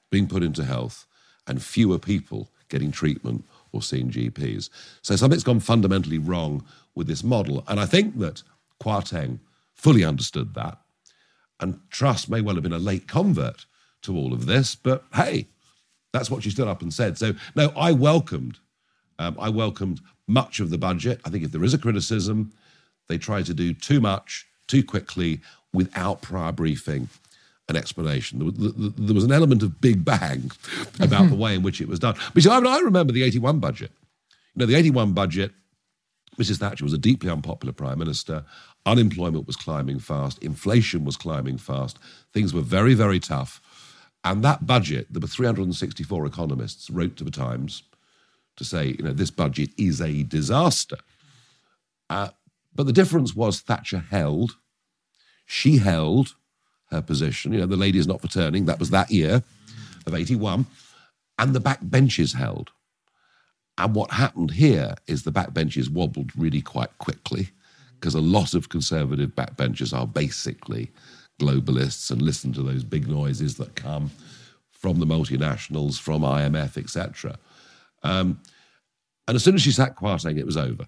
being 0.10 0.28
put 0.28 0.44
into 0.44 0.64
health 0.64 1.06
and 1.46 1.62
fewer 1.62 2.00
people 2.00 2.50
getting 2.70 2.92
treatment 2.92 3.46
or 3.74 3.82
seeing 3.82 4.10
GPs. 4.10 4.70
So 5.02 5.16
something's 5.16 5.44
gone 5.44 5.60
fundamentally 5.60 6.20
wrong 6.20 6.64
with 6.96 7.08
this 7.08 7.24
model. 7.24 7.64
And 7.68 7.80
I 7.80 7.86
think 7.86 8.20
that 8.20 8.44
Kwarteng 8.82 9.40
fully 9.74 10.06
understood 10.06 10.54
that. 10.54 10.80
And 11.60 11.80
Truss 11.90 12.30
may 12.30 12.40
well 12.40 12.56
have 12.56 12.64
been 12.64 12.72
a 12.72 12.78
late 12.80 13.08
convert 13.08 13.66
to 14.04 14.16
all 14.16 14.34
of 14.34 14.46
this, 14.46 14.76
but 14.76 15.04
hey, 15.14 15.48
that's 16.12 16.30
what 16.30 16.44
she 16.44 16.52
stood 16.52 16.68
up 16.68 16.82
and 16.82 16.94
said. 16.94 17.18
So 17.18 17.34
no, 17.56 17.74
I 17.76 17.92
welcomed, 17.92 18.60
um, 19.20 19.36
I 19.40 19.50
welcomed 19.50 20.02
much 20.28 20.60
of 20.60 20.70
the 20.70 20.78
budget. 20.78 21.20
I 21.26 21.30
think 21.30 21.44
if 21.44 21.52
there 21.52 21.64
is 21.64 21.74
a 21.74 21.78
criticism, 21.78 22.54
they 23.08 23.18
try 23.18 23.42
to 23.42 23.54
do 23.54 23.74
too 23.74 24.00
much 24.00 24.46
too 24.68 24.84
quickly 24.84 25.42
without 25.74 26.22
prior 26.22 26.52
briefing 26.52 27.10
and 27.68 27.78
explanation. 27.78 28.40
There 28.98 29.16
was 29.16 29.24
an 29.24 29.32
element 29.32 29.64
of 29.64 29.80
big 29.80 30.04
bang 30.04 30.52
about 31.00 31.30
the 31.30 31.36
way 31.36 31.56
in 31.56 31.64
which 31.64 31.80
it 31.80 31.88
was 31.88 32.00
done. 32.00 32.16
But 32.34 32.46
I, 32.48 32.60
mean, 32.60 32.68
I 32.68 32.80
remember 32.80 33.14
the 33.14 33.24
81 33.24 33.60
budget. 33.60 33.92
You 34.54 34.60
know, 34.60 34.66
the 34.66 34.76
81 34.76 35.14
budget, 35.14 35.52
Mrs. 36.38 36.60
Thatcher 36.60 36.84
was 36.84 36.94
a 36.94 36.98
deeply 36.98 37.30
unpopular 37.30 37.74
prime 37.74 38.00
minister. 38.00 38.44
Unemployment 38.86 39.48
was 39.48 39.56
climbing 39.56 40.00
fast. 40.00 40.44
Inflation 40.44 41.06
was 41.06 41.16
climbing 41.16 41.58
fast. 41.58 42.00
Things 42.34 42.54
were 42.54 42.62
very, 42.62 42.94
very 42.94 43.20
tough. 43.20 43.62
And 44.26 44.44
that 44.44 44.66
budget, 44.66 45.08
there 45.10 45.22
were 45.22 45.28
364 45.28 46.26
economists 46.26 46.90
wrote 46.90 47.16
to 47.18 47.24
the 47.24 47.32
Times 47.32 47.84
to 48.58 48.66
say, 48.66 48.88
you 48.98 49.04
know, 49.04 49.14
this 49.14 49.32
budget 49.32 49.70
is 49.78 50.02
a 50.02 50.24
disaster. 50.24 50.98
Uh, 52.10 52.30
but 52.76 52.86
the 52.86 52.94
difference 52.94 53.36
was 53.36 53.62
Thatcher 53.62 54.04
held, 54.10 54.58
she 55.46 55.78
held 55.78 56.36
her 56.94 57.02
position. 57.02 57.54
You 57.54 57.60
know, 57.60 57.66
the 57.66 57.76
lady 57.76 58.00
is 58.00 58.08
not 58.08 58.22
for 58.22 58.28
turning. 58.28 58.66
That 58.66 58.80
was 58.80 58.90
that 58.92 59.12
year 59.12 59.44
of 60.06 60.16
81. 60.16 60.66
And 61.40 61.54
the 61.54 61.62
backbenches 61.62 62.36
held. 62.36 62.72
And 63.78 63.96
what 63.96 64.12
happened 64.12 64.52
here 64.52 64.96
is 65.08 65.24
the 65.24 65.32
backbenches 65.32 65.90
wobbled 65.90 66.32
really 66.38 66.62
quite 66.62 66.96
quickly 67.00 67.50
because 68.00 68.16
a 68.16 68.22
lot 68.22 68.54
of 68.54 68.70
conservative 68.70 69.32
backbenchers 69.36 69.98
are 69.98 70.06
basically 70.06 70.92
globalists 71.42 72.12
and 72.12 72.22
listen 72.22 72.54
to 72.54 72.62
those 72.62 72.84
big 72.84 73.08
noises 73.08 73.56
that 73.58 73.76
come 73.76 74.12
from 74.72 75.00
the 75.00 75.06
multinationals, 75.06 76.00
from 76.00 76.22
IMF, 76.22 76.78
etc. 76.78 77.38
Um, 78.04 78.40
and 79.28 79.36
as 79.36 79.44
soon 79.44 79.56
as 79.56 79.62
she 79.62 79.72
sat 79.72 79.96
Kwarteng, 79.96 80.38
it 80.38 80.46
was 80.46 80.58
over. 80.58 80.86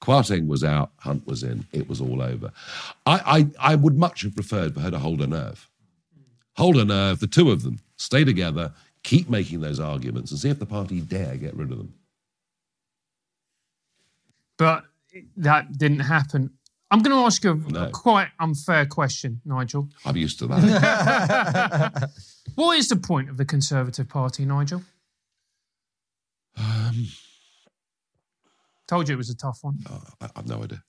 Kwarteng 0.00 0.46
was 0.46 0.62
out, 0.62 0.90
Hunt 0.98 1.26
was 1.26 1.42
in, 1.42 1.66
it 1.72 1.88
was 1.88 2.00
all 2.00 2.22
over. 2.22 2.52
I, 3.04 3.48
I, 3.60 3.72
I 3.72 3.74
would 3.74 3.96
much 3.98 4.22
have 4.22 4.34
preferred 4.34 4.74
for 4.74 4.80
her 4.80 4.90
to 4.90 4.98
hold 4.98 5.20
her 5.20 5.26
nerve. 5.26 5.68
Hold 6.56 6.76
her 6.76 6.84
nerve, 6.84 7.20
the 7.20 7.26
two 7.26 7.50
of 7.50 7.62
them, 7.62 7.80
stay 7.96 8.24
together, 8.24 8.72
keep 9.02 9.28
making 9.28 9.60
those 9.60 9.80
arguments, 9.80 10.30
and 10.30 10.40
see 10.40 10.50
if 10.50 10.58
the 10.58 10.66
party 10.66 11.00
dare 11.00 11.36
get 11.36 11.54
rid 11.54 11.70
of 11.70 11.78
them. 11.78 11.94
But 14.56 14.84
that 15.36 15.78
didn't 15.78 16.00
happen. 16.00 16.50
I'm 16.90 17.00
going 17.00 17.16
to 17.16 17.24
ask 17.24 17.44
you 17.44 17.50
a, 17.50 17.54
no. 17.54 17.84
a 17.86 17.90
quite 17.90 18.28
unfair 18.40 18.86
question, 18.86 19.40
Nigel. 19.44 19.88
I'm 20.04 20.16
used 20.16 20.38
to 20.38 20.46
that. 20.46 22.10
what 22.54 22.78
is 22.78 22.88
the 22.88 22.96
point 22.96 23.28
of 23.28 23.36
the 23.36 23.44
Conservative 23.44 24.08
Party, 24.08 24.44
Nigel? 24.44 24.82
Um, 26.56 27.08
Told 28.88 29.08
you 29.08 29.14
it 29.14 29.18
was 29.18 29.30
a 29.30 29.36
tough 29.36 29.58
one. 29.62 29.78
Oh, 29.90 30.02
I, 30.22 30.30
have 30.34 30.48
no 30.48 30.64
idea. 30.64 30.82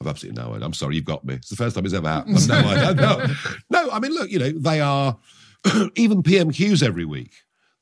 I've 0.00 0.06
absolutely 0.06 0.40
no 0.42 0.54
idea. 0.54 0.66
I'm 0.66 0.74
sorry, 0.74 0.96
you've 0.96 1.06
got 1.06 1.24
me. 1.24 1.34
It's 1.34 1.48
the 1.48 1.56
first 1.56 1.74
time 1.74 1.86
it's 1.86 1.94
ever 1.94 2.08
happened. 2.08 2.36
I've 2.36 2.48
no 2.48 2.54
idea. 2.68 2.94
No, 2.94 3.86
no, 3.86 3.90
I 3.90 3.98
mean, 3.98 4.12
look, 4.12 4.30
you 4.30 4.38
know, 4.38 4.50
they 4.50 4.80
are 4.80 5.16
even 5.96 6.22
PMQs 6.22 6.82
every 6.82 7.06
week. 7.06 7.32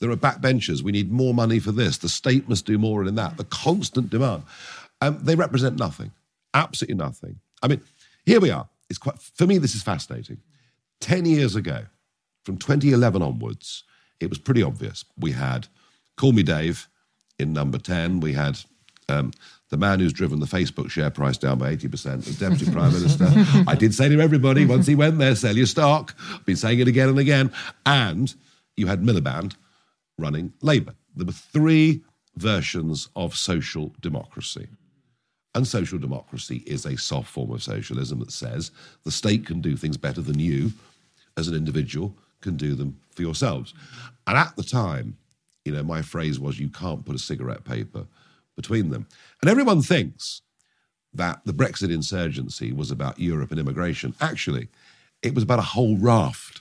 There 0.01 0.11
are 0.11 0.17
backbenchers. 0.17 0.83
We 0.83 0.93
need 0.93 1.11
more 1.11 1.35
money 1.35 1.59
for 1.59 1.73
this. 1.73 1.99
The 1.99 2.09
state 2.09 2.49
must 2.49 2.67
do 2.67 2.79
more 2.79 3.05
in 3.05 3.17
that. 3.17 3.37
The 3.37 3.45
constant 3.45 4.11
demand. 4.11 4.45
Um, 5.01 5.19
they 5.21 5.35
represent 5.35 5.77
nothing. 5.77 6.13
Absolutely 6.55 6.97
nothing. 6.97 7.41
I 7.61 7.69
mean, 7.69 7.81
here 8.25 8.41
we 8.41 8.51
are. 8.51 8.69
It's 8.89 8.99
quite 8.99 9.19
for 9.19 9.47
me. 9.47 9.59
This 9.59 9.75
is 9.75 9.83
fascinating. 9.83 10.39
Ten 11.01 11.27
years 11.27 11.57
ago, 11.57 11.85
from 12.45 12.59
2011 12.59 13.23
onwards, 13.23 13.85
it 14.21 14.29
was 14.29 14.39
pretty 14.39 14.63
obvious. 14.63 15.05
We 15.19 15.33
had 15.33 15.67
Call 16.17 16.33
Me 16.33 16.43
Dave 16.43 16.89
in 17.39 17.53
number 17.53 17.79
10. 17.79 18.21
We 18.21 18.33
had 18.33 18.59
um, 19.09 19.33
the 19.71 19.77
man 19.77 20.01
who's 20.01 20.13
driven 20.13 20.41
the 20.41 20.47
Facebook 20.47 20.91
share 20.91 21.11
price 21.11 21.37
down 21.37 21.59
by 21.59 21.75
80%, 21.75 22.25
the 22.25 22.49
Deputy 22.49 22.71
Prime 22.71 22.93
Minister. 22.93 23.29
I 23.67 23.75
did 23.75 23.95
say 23.95 24.09
to 24.09 24.21
everybody 24.21 24.65
once 24.65 24.87
he 24.87 24.95
went 24.95 25.19
there, 25.19 25.35
sell 25.35 25.57
your 25.57 25.67
stock. 25.67 26.15
I've 26.33 26.45
been 26.47 26.57
saying 26.57 26.81
it 26.81 26.89
again 26.89 27.09
and 27.09 27.19
again. 27.19 27.53
And 27.85 28.35
you 28.77 28.87
had 28.87 29.03
Miliband 29.03 29.57
running 30.19 30.53
Labour. 30.63 30.95
There 31.17 31.27
were 31.27 31.33
three 31.33 32.03
versions 32.37 33.09
of 33.17 33.35
social 33.35 33.95
democracy. 34.01 34.69
And 35.55 35.67
social 35.67 35.99
democracy 35.99 36.63
is 36.67 36.87
a 36.87 36.97
soft 36.97 37.29
form 37.29 37.51
of 37.51 37.63
socialism 37.63 38.21
that 38.21 38.31
says 38.31 38.71
the 39.05 39.11
state 39.11 39.47
can 39.47 39.61
do 39.61 39.77
things 39.77 39.97
better 39.97 40.21
than 40.21 40.39
you, 40.39 40.73
as 41.37 41.49
an 41.49 41.55
individual, 41.55 42.15
can 42.41 42.57
do 42.57 42.75
them 42.75 43.01
for 43.11 43.23
yourselves. 43.23 43.75
And 44.27 44.37
at 44.37 44.55
the 44.57 44.63
time, 44.63 45.17
you 45.65 45.73
know, 45.73 45.83
my 45.83 46.03
phrase 46.03 46.39
was 46.39 46.61
you 46.61 46.69
can't 46.69 47.05
put 47.05 47.17
a 47.17 47.19
cigarette 47.19 47.65
paper 47.65 48.07
between 48.59 48.91
them. 48.91 49.07
And 49.41 49.49
everyone 49.49 49.83
thinks 49.83 50.43
that 51.15 51.41
the 51.45 51.53
Brexit 51.53 51.95
insurgency 51.95 52.73
was 52.73 52.91
about 52.91 53.21
Europe 53.21 53.53
and 53.53 53.61
immigration. 53.61 54.17
Actually, 54.21 54.69
it 55.23 55.33
was 55.33 55.45
about 55.45 55.61
a 55.61 55.71
whole 55.75 55.97
raft 55.97 56.61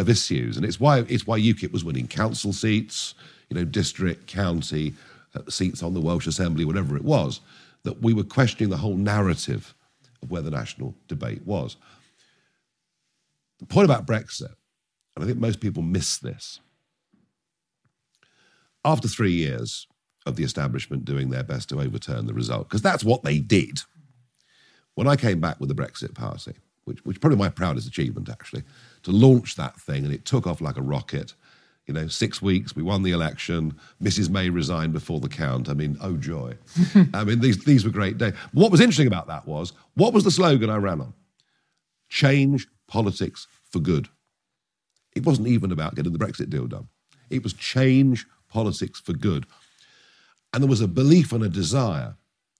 of 0.00 0.08
issues, 0.08 0.56
and 0.56 0.66
it's 0.66 0.80
why 0.80 0.98
it's 1.08 1.24
why 1.24 1.38
UKIP 1.38 1.70
was 1.70 1.84
winning 1.84 2.08
council 2.08 2.52
seats, 2.52 3.14
you 3.48 3.56
know, 3.56 3.64
district, 3.64 4.26
county 4.26 4.94
uh, 5.36 5.48
seats 5.48 5.80
on 5.80 5.94
the 5.94 6.00
Welsh 6.00 6.26
Assembly, 6.26 6.64
whatever 6.64 6.96
it 6.96 7.04
was. 7.04 7.40
That 7.84 8.02
we 8.02 8.12
were 8.12 8.24
questioning 8.24 8.68
the 8.68 8.76
whole 8.76 8.96
narrative 8.96 9.74
of 10.22 10.30
where 10.32 10.42
the 10.42 10.50
national 10.50 10.92
debate 11.06 11.46
was. 11.46 11.76
The 13.60 13.66
point 13.66 13.84
about 13.84 14.08
Brexit, 14.08 14.56
and 15.14 15.24
I 15.24 15.26
think 15.26 15.38
most 15.38 15.60
people 15.60 15.84
miss 15.84 16.18
this. 16.18 16.58
After 18.84 19.06
three 19.06 19.32
years, 19.32 19.86
of 20.26 20.36
the 20.36 20.44
establishment 20.44 21.04
doing 21.04 21.30
their 21.30 21.42
best 21.42 21.68
to 21.70 21.80
overturn 21.80 22.26
the 22.26 22.34
result, 22.34 22.68
because 22.68 22.82
that's 22.82 23.04
what 23.04 23.22
they 23.22 23.38
did. 23.38 23.80
When 24.94 25.06
I 25.06 25.16
came 25.16 25.40
back 25.40 25.60
with 25.60 25.68
the 25.68 25.74
Brexit 25.74 26.14
Party, 26.14 26.54
which, 26.84 27.04
which 27.04 27.20
probably 27.20 27.38
my 27.38 27.48
proudest 27.48 27.86
achievement 27.86 28.28
actually, 28.28 28.62
to 29.02 29.10
launch 29.10 29.56
that 29.56 29.78
thing, 29.80 30.04
and 30.04 30.12
it 30.12 30.24
took 30.24 30.46
off 30.46 30.60
like 30.60 30.76
a 30.76 30.82
rocket. 30.82 31.34
You 31.86 31.94
know, 31.94 32.08
six 32.08 32.42
weeks, 32.42 32.74
we 32.74 32.82
won 32.82 33.04
the 33.04 33.12
election. 33.12 33.78
Mrs. 34.02 34.28
May 34.28 34.50
resigned 34.50 34.92
before 34.92 35.20
the 35.20 35.28
count. 35.28 35.68
I 35.68 35.74
mean, 35.74 35.96
oh 36.00 36.16
joy. 36.16 36.54
I 37.14 37.22
mean, 37.22 37.40
these, 37.40 37.64
these 37.64 37.84
were 37.84 37.90
great 37.92 38.18
days. 38.18 38.34
What 38.52 38.72
was 38.72 38.80
interesting 38.80 39.06
about 39.06 39.28
that 39.28 39.46
was, 39.46 39.72
what 39.94 40.12
was 40.12 40.24
the 40.24 40.30
slogan 40.32 40.70
I 40.70 40.76
ran 40.76 41.00
on? 41.00 41.14
Change 42.08 42.66
politics 42.88 43.46
for 43.70 43.78
good. 43.78 44.08
It 45.14 45.24
wasn't 45.24 45.48
even 45.48 45.70
about 45.70 45.94
getting 45.94 46.12
the 46.12 46.18
Brexit 46.18 46.50
deal 46.50 46.66
done. 46.66 46.88
It 47.30 47.42
was 47.42 47.52
change 47.52 48.26
politics 48.48 49.00
for 49.00 49.12
good. 49.12 49.46
And 50.56 50.62
there 50.62 50.70
was 50.70 50.80
a 50.80 50.88
belief 50.88 51.34
and 51.34 51.44
a 51.44 51.50
desire 51.50 52.16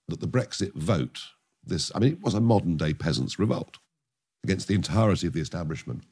that 0.07 0.19
the 0.19 0.27
Brexit 0.27 0.71
vote, 0.75 1.19
this, 1.63 1.91
I 1.95 1.99
mean, 1.99 2.11
it 2.11 2.21
was 2.21 2.35
a 2.35 2.39
modern 2.39 2.77
day 2.77 2.93
peasants' 2.93 3.39
revolt 3.39 3.79
against 4.43 4.67
the 4.67 4.75
entirety 4.75 5.25
of 5.25 5.33
the 5.33 5.41
establishment, 5.41 6.03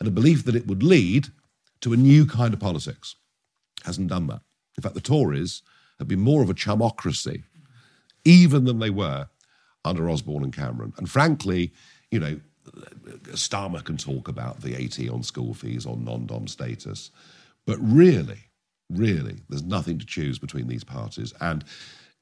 and 0.00 0.08
a 0.08 0.10
belief 0.10 0.44
that 0.44 0.56
it 0.56 0.66
would 0.66 0.82
lead 0.82 1.28
to 1.82 1.92
a 1.92 1.96
new 1.96 2.26
kind 2.26 2.52
of 2.52 2.58
politics. 2.58 3.14
Hasn't 3.84 4.08
done 4.08 4.26
that. 4.26 4.40
In 4.76 4.82
fact, 4.82 4.96
the 4.96 5.00
Tories 5.00 5.62
have 6.00 6.08
been 6.08 6.18
more 6.18 6.42
of 6.42 6.50
a 6.50 6.54
chumocracy, 6.54 7.44
even 8.24 8.64
than 8.64 8.80
they 8.80 8.90
were 8.90 9.28
under 9.84 10.10
Osborne 10.10 10.42
and 10.42 10.52
Cameron. 10.52 10.94
And 10.96 11.08
frankly, 11.08 11.72
you 12.10 12.18
know, 12.18 12.40
Starmer 13.34 13.84
can 13.84 13.98
talk 13.98 14.26
about 14.26 14.58
VAT 14.58 15.08
on 15.08 15.22
school 15.22 15.54
fees, 15.54 15.86
on 15.86 16.04
non 16.04 16.26
dom 16.26 16.48
status, 16.48 17.12
but 17.68 17.78
really, 17.80 18.49
really. 18.90 19.42
There's 19.48 19.62
nothing 19.62 19.98
to 19.98 20.06
choose 20.06 20.38
between 20.38 20.68
these 20.68 20.84
parties. 20.84 21.32
And 21.40 21.64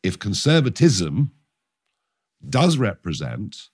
if 0.02 0.18
conservatism 0.18 1.32
does 2.48 2.78
represent 2.78 3.68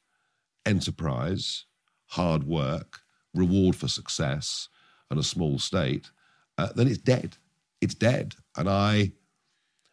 enterprise, 0.64 1.66
hard 2.06 2.44
work, 2.44 3.00
reward 3.34 3.76
for 3.76 3.88
success, 3.88 4.68
and 5.10 5.18
a 5.18 5.24
small 5.24 5.58
state, 5.58 6.10
uh, 6.56 6.72
then 6.74 6.88
it's 6.88 6.98
dead. 6.98 7.36
It's 7.80 7.94
dead. 7.94 8.34
And 8.56 8.68
I, 8.68 9.12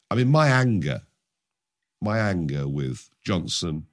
I 0.09 0.15
mean, 0.15 0.29
my 0.29 0.47
anger, 0.47 1.01
my 2.01 2.19
anger 2.19 2.67
with 2.67 3.09
Johnson 3.23 3.87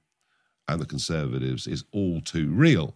and 0.67 0.79
the 0.79 0.85
Conservatives 0.85 1.67
is 1.67 1.83
all 1.91 2.21
too 2.21 2.49
real 2.49 2.95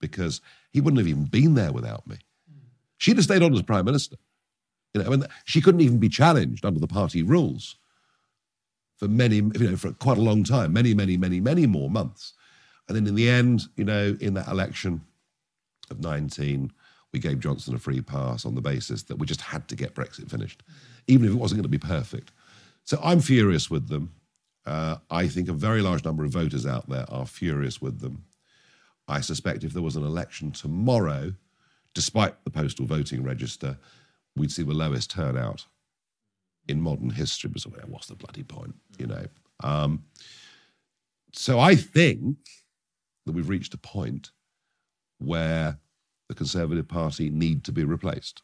because 0.00 0.40
he 0.70 0.80
wouldn't 0.80 0.98
have 0.98 1.08
even 1.08 1.24
been 1.24 1.54
there 1.54 1.72
without 1.72 2.06
me. 2.06 2.18
She'd 2.98 3.16
have 3.16 3.24
stayed 3.24 3.42
on 3.42 3.54
as 3.54 3.62
Prime 3.62 3.84
Minister. 3.84 4.16
You 4.96 5.02
know, 5.02 5.12
I 5.12 5.16
mean, 5.16 5.26
she 5.44 5.60
couldn't 5.60 5.82
even 5.82 5.98
be 5.98 6.08
challenged 6.08 6.64
under 6.64 6.80
the 6.80 6.86
party 6.86 7.22
rules 7.22 7.76
for 8.96 9.08
many, 9.08 9.36
you 9.36 9.70
know, 9.70 9.76
for 9.76 9.92
quite 9.92 10.16
a 10.16 10.22
long 10.22 10.42
time, 10.42 10.72
many, 10.72 10.94
many, 10.94 11.16
many, 11.16 11.40
many 11.40 11.66
more 11.66 11.90
months. 11.90 12.32
And 12.88 12.96
then 12.96 13.06
in 13.06 13.14
the 13.14 13.28
end, 13.28 13.64
you 13.76 13.84
know, 13.84 14.16
in 14.20 14.34
that 14.34 14.48
election, 14.48 15.02
of 15.90 16.00
19, 16.00 16.72
we 17.12 17.18
gave 17.18 17.40
Johnson 17.40 17.74
a 17.74 17.78
free 17.78 18.00
pass 18.00 18.44
on 18.44 18.54
the 18.54 18.60
basis 18.60 19.02
that 19.04 19.16
we 19.16 19.26
just 19.26 19.40
had 19.40 19.68
to 19.68 19.76
get 19.76 19.94
Brexit 19.94 20.30
finished, 20.30 20.62
even 21.06 21.26
if 21.26 21.32
it 21.32 21.38
wasn't 21.38 21.58
going 21.58 21.62
to 21.62 21.68
be 21.68 21.78
perfect. 21.78 22.32
So 22.84 22.98
I'm 23.02 23.20
furious 23.20 23.70
with 23.70 23.88
them. 23.88 24.12
Uh, 24.64 24.96
I 25.10 25.28
think 25.28 25.48
a 25.48 25.52
very 25.52 25.80
large 25.80 26.04
number 26.04 26.24
of 26.24 26.32
voters 26.32 26.66
out 26.66 26.88
there 26.88 27.06
are 27.08 27.26
furious 27.26 27.80
with 27.80 28.00
them. 28.00 28.24
I 29.08 29.20
suspect 29.20 29.62
if 29.62 29.72
there 29.72 29.82
was 29.82 29.96
an 29.96 30.04
election 30.04 30.50
tomorrow, 30.50 31.34
despite 31.94 32.42
the 32.44 32.50
postal 32.50 32.86
voting 32.86 33.22
register, 33.22 33.78
we'd 34.36 34.52
see 34.52 34.62
the 34.62 34.74
lowest 34.74 35.10
turnout 35.10 35.66
in 36.68 36.80
modern 36.80 37.10
history. 37.10 37.50
But 37.52 37.88
what's 37.88 38.06
the 38.06 38.14
bloody 38.14 38.42
point, 38.42 38.74
you 38.98 39.06
know? 39.06 39.26
Um, 39.62 40.04
so 41.32 41.58
I 41.58 41.74
think 41.74 42.36
that 43.24 43.32
we've 43.32 43.48
reached 43.48 43.74
a 43.74 43.78
point 43.78 44.30
where 45.18 45.78
the 46.28 46.34
Conservative 46.34 46.88
Party 46.88 47.30
need 47.30 47.64
to 47.64 47.72
be 47.72 47.84
replaced. 47.84 48.42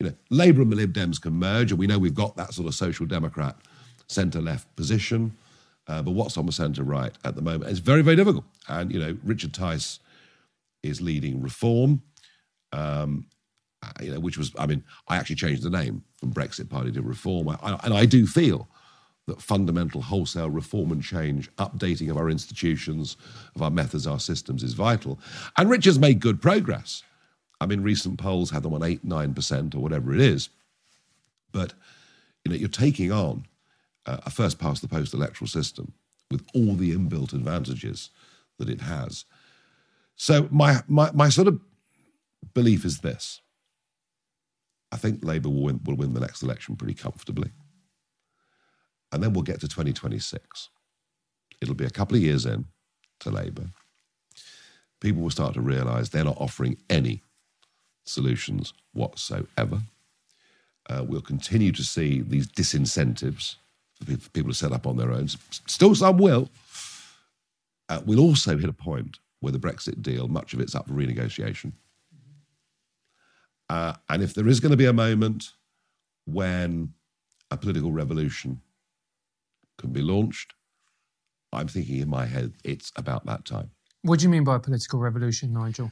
You 0.00 0.08
know, 0.08 0.14
Labour 0.30 0.62
and 0.62 0.72
the 0.72 0.76
Lib 0.76 0.92
Dems 0.92 1.20
can 1.20 1.34
merge, 1.34 1.70
and 1.70 1.78
we 1.78 1.86
know 1.86 1.98
we've 1.98 2.14
got 2.14 2.36
that 2.36 2.52
sort 2.52 2.68
of 2.68 2.74
social 2.74 3.06
democrat 3.06 3.56
centre 4.08 4.40
left 4.40 4.74
position. 4.76 5.36
Uh, 5.86 6.02
but 6.02 6.12
what's 6.12 6.36
on 6.36 6.46
the 6.46 6.52
centre 6.52 6.82
right 6.82 7.12
at 7.24 7.36
the 7.36 7.42
moment? 7.42 7.70
It's 7.70 7.78
very, 7.78 8.02
very 8.02 8.16
difficult. 8.16 8.44
And, 8.68 8.92
you 8.92 8.98
know, 8.98 9.16
Richard 9.22 9.52
Tice 9.52 10.00
is 10.82 11.00
leading 11.00 11.42
reform, 11.42 12.02
um, 12.72 13.26
you 14.00 14.12
know, 14.12 14.20
which 14.20 14.38
was, 14.38 14.52
I 14.58 14.66
mean, 14.66 14.84
I 15.08 15.16
actually 15.16 15.36
changed 15.36 15.62
the 15.62 15.70
name 15.70 16.02
from 16.16 16.32
Brexit 16.32 16.68
Party 16.68 16.92
to 16.92 17.02
Reform. 17.02 17.48
I, 17.48 17.78
and 17.82 17.94
I 17.94 18.06
do 18.06 18.26
feel 18.26 18.68
that 19.26 19.40
fundamental 19.40 20.02
wholesale 20.02 20.50
reform 20.50 20.92
and 20.92 21.02
change, 21.02 21.50
updating 21.56 22.10
of 22.10 22.16
our 22.16 22.28
institutions, 22.28 23.16
of 23.54 23.62
our 23.62 23.70
methods, 23.70 24.06
our 24.06 24.20
systems 24.20 24.62
is 24.62 24.74
vital. 24.74 25.18
And 25.56 25.70
Richard's 25.70 25.98
made 25.98 26.20
good 26.20 26.42
progress. 26.42 27.02
I 27.60 27.66
mean, 27.66 27.82
recent 27.82 28.18
polls 28.18 28.50
have 28.50 28.62
them 28.62 28.74
on 28.74 28.82
8, 28.82 29.06
9% 29.06 29.74
or 29.74 29.78
whatever 29.78 30.12
it 30.12 30.20
is. 30.20 30.50
But, 31.52 31.72
you 32.44 32.50
know, 32.50 32.56
you're 32.56 32.68
taking 32.68 33.12
on 33.12 33.46
uh, 34.06 34.18
a 34.26 34.30
first 34.30 34.58
past 34.58 34.82
the 34.82 34.88
post 34.88 35.14
electoral 35.14 35.48
system 35.48 35.92
with 36.30 36.44
all 36.54 36.74
the 36.74 36.94
inbuilt 36.94 37.32
advantages 37.32 38.10
that 38.58 38.68
it 38.68 38.82
has. 38.82 39.24
So 40.16 40.48
my, 40.50 40.80
my, 40.86 41.10
my 41.12 41.28
sort 41.28 41.48
of 41.48 41.60
belief 42.52 42.84
is 42.84 42.98
this. 42.98 43.40
I 44.94 44.96
think 44.96 45.24
Labour 45.24 45.48
will 45.48 45.64
win, 45.64 45.80
will 45.84 45.96
win 45.96 46.14
the 46.14 46.20
next 46.20 46.44
election 46.44 46.76
pretty 46.76 46.94
comfortably. 46.94 47.50
And 49.10 49.20
then 49.20 49.32
we'll 49.32 49.42
get 49.42 49.58
to 49.60 49.68
2026. 49.68 50.68
It'll 51.60 51.74
be 51.74 51.84
a 51.84 51.90
couple 51.90 52.16
of 52.16 52.22
years 52.22 52.46
in 52.46 52.66
to 53.20 53.30
Labour. 53.30 53.64
People 55.00 55.22
will 55.22 55.30
start 55.30 55.54
to 55.54 55.60
realise 55.60 56.10
they're 56.10 56.24
not 56.24 56.40
offering 56.40 56.76
any 56.88 57.24
solutions 58.06 58.72
whatsoever. 58.92 59.82
Uh, 60.88 61.04
we'll 61.04 61.20
continue 61.20 61.72
to 61.72 61.82
see 61.82 62.20
these 62.20 62.46
disincentives 62.46 63.56
for 64.04 64.30
people 64.30 64.52
to 64.52 64.56
set 64.56 64.70
up 64.70 64.86
on 64.86 64.96
their 64.96 65.10
own. 65.10 65.26
Still, 65.66 65.96
some 65.96 66.18
will. 66.18 66.48
Uh, 67.88 68.00
we'll 68.06 68.20
also 68.20 68.56
hit 68.56 68.70
a 68.70 68.72
point 68.72 69.18
where 69.40 69.52
the 69.52 69.58
Brexit 69.58 70.02
deal, 70.02 70.28
much 70.28 70.54
of 70.54 70.60
it's 70.60 70.76
up 70.76 70.86
for 70.86 70.94
renegotiation. 70.94 71.72
Uh, 73.74 73.94
and 74.08 74.22
if 74.22 74.34
there 74.34 74.46
is 74.46 74.60
going 74.60 74.70
to 74.70 74.76
be 74.76 74.86
a 74.86 74.92
moment 74.92 75.50
when 76.26 76.92
a 77.50 77.56
political 77.56 77.92
revolution 77.92 78.60
can 79.78 79.90
be 79.90 80.00
launched. 80.00 80.54
I'm 81.52 81.68
thinking 81.68 81.98
in 81.98 82.08
my 82.08 82.24
head 82.26 82.52
it's 82.64 82.92
about 82.96 83.26
that 83.26 83.44
time. 83.44 83.70
What 84.02 84.18
do 84.18 84.24
you 84.24 84.28
mean 84.28 84.44
by 84.44 84.56
a 84.56 84.60
political 84.60 85.00
revolution, 85.00 85.52
Nigel? 85.52 85.90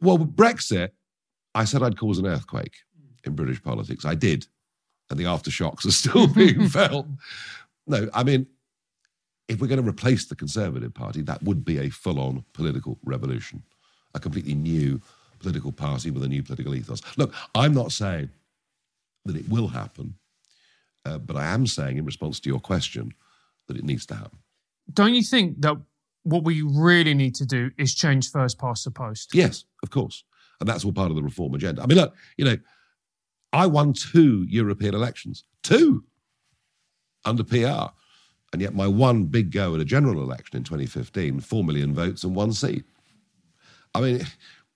Well, 0.00 0.18
with 0.18 0.36
Brexit, 0.36 0.90
I 1.54 1.64
said 1.64 1.82
I'd 1.82 1.98
cause 1.98 2.18
an 2.18 2.26
earthquake 2.26 2.74
in 3.24 3.34
British 3.34 3.62
politics. 3.62 4.04
I 4.04 4.14
did. 4.14 4.46
And 5.10 5.18
the 5.18 5.24
aftershocks 5.24 5.84
are 5.86 5.90
still 5.90 6.26
being 6.42 6.68
felt. 6.68 7.06
No, 7.86 8.08
I 8.14 8.22
mean, 8.22 8.46
if 9.48 9.60
we're 9.60 9.66
going 9.66 9.82
to 9.82 9.88
replace 9.88 10.26
the 10.26 10.36
Conservative 10.36 10.94
Party, 10.94 11.22
that 11.22 11.42
would 11.42 11.64
be 11.64 11.78
a 11.78 11.88
full 11.88 12.20
on 12.20 12.44
political 12.52 12.98
revolution, 13.04 13.62
a 14.14 14.20
completely 14.20 14.54
new 14.54 15.00
political 15.42 15.72
party 15.72 16.10
with 16.10 16.22
a 16.22 16.28
new 16.28 16.42
political 16.42 16.74
ethos. 16.74 17.02
Look, 17.16 17.34
I'm 17.54 17.74
not 17.74 17.92
saying 17.92 18.30
that 19.24 19.36
it 19.36 19.48
will 19.48 19.68
happen. 19.68 20.14
Uh, 21.04 21.18
but 21.18 21.36
I 21.36 21.46
am 21.46 21.66
saying, 21.66 21.98
in 21.98 22.04
response 22.04 22.38
to 22.40 22.48
your 22.48 22.60
question, 22.60 23.12
that 23.66 23.76
it 23.76 23.84
needs 23.84 24.06
to 24.06 24.14
happen. 24.14 24.38
Don't 24.92 25.14
you 25.14 25.22
think 25.22 25.60
that 25.60 25.76
what 26.22 26.44
we 26.44 26.62
really 26.62 27.14
need 27.14 27.34
to 27.36 27.46
do 27.46 27.70
is 27.76 27.94
change 27.94 28.30
first 28.30 28.58
past 28.58 28.84
the 28.84 28.90
post? 28.90 29.34
Yes, 29.34 29.64
of 29.82 29.90
course. 29.90 30.24
And 30.60 30.68
that's 30.68 30.84
all 30.84 30.92
part 30.92 31.10
of 31.10 31.16
the 31.16 31.22
reform 31.22 31.54
agenda. 31.54 31.82
I 31.82 31.86
mean, 31.86 31.98
look, 31.98 32.14
you 32.36 32.44
know, 32.44 32.56
I 33.52 33.66
won 33.66 33.92
two 33.92 34.46
European 34.48 34.94
elections, 34.94 35.44
two 35.62 36.04
under 37.24 37.44
PR. 37.44 37.92
And 38.52 38.60
yet 38.60 38.74
my 38.74 38.86
one 38.86 39.24
big 39.24 39.50
go 39.50 39.74
at 39.74 39.80
a 39.80 39.84
general 39.84 40.22
election 40.22 40.56
in 40.56 40.64
2015, 40.64 41.40
four 41.40 41.64
million 41.64 41.94
votes 41.94 42.22
and 42.22 42.34
one 42.34 42.52
seat. 42.52 42.84
I 43.94 44.00
mean, 44.00 44.26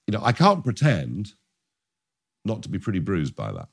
you 0.07 0.13
know, 0.13 0.21
I 0.23 0.33
can't 0.33 0.63
pretend 0.63 1.33
not 2.45 2.63
to 2.63 2.69
be 2.69 2.79
pretty 2.79 3.01
bruised 3.01 3.35
by 3.35 3.53
that. 3.53 3.69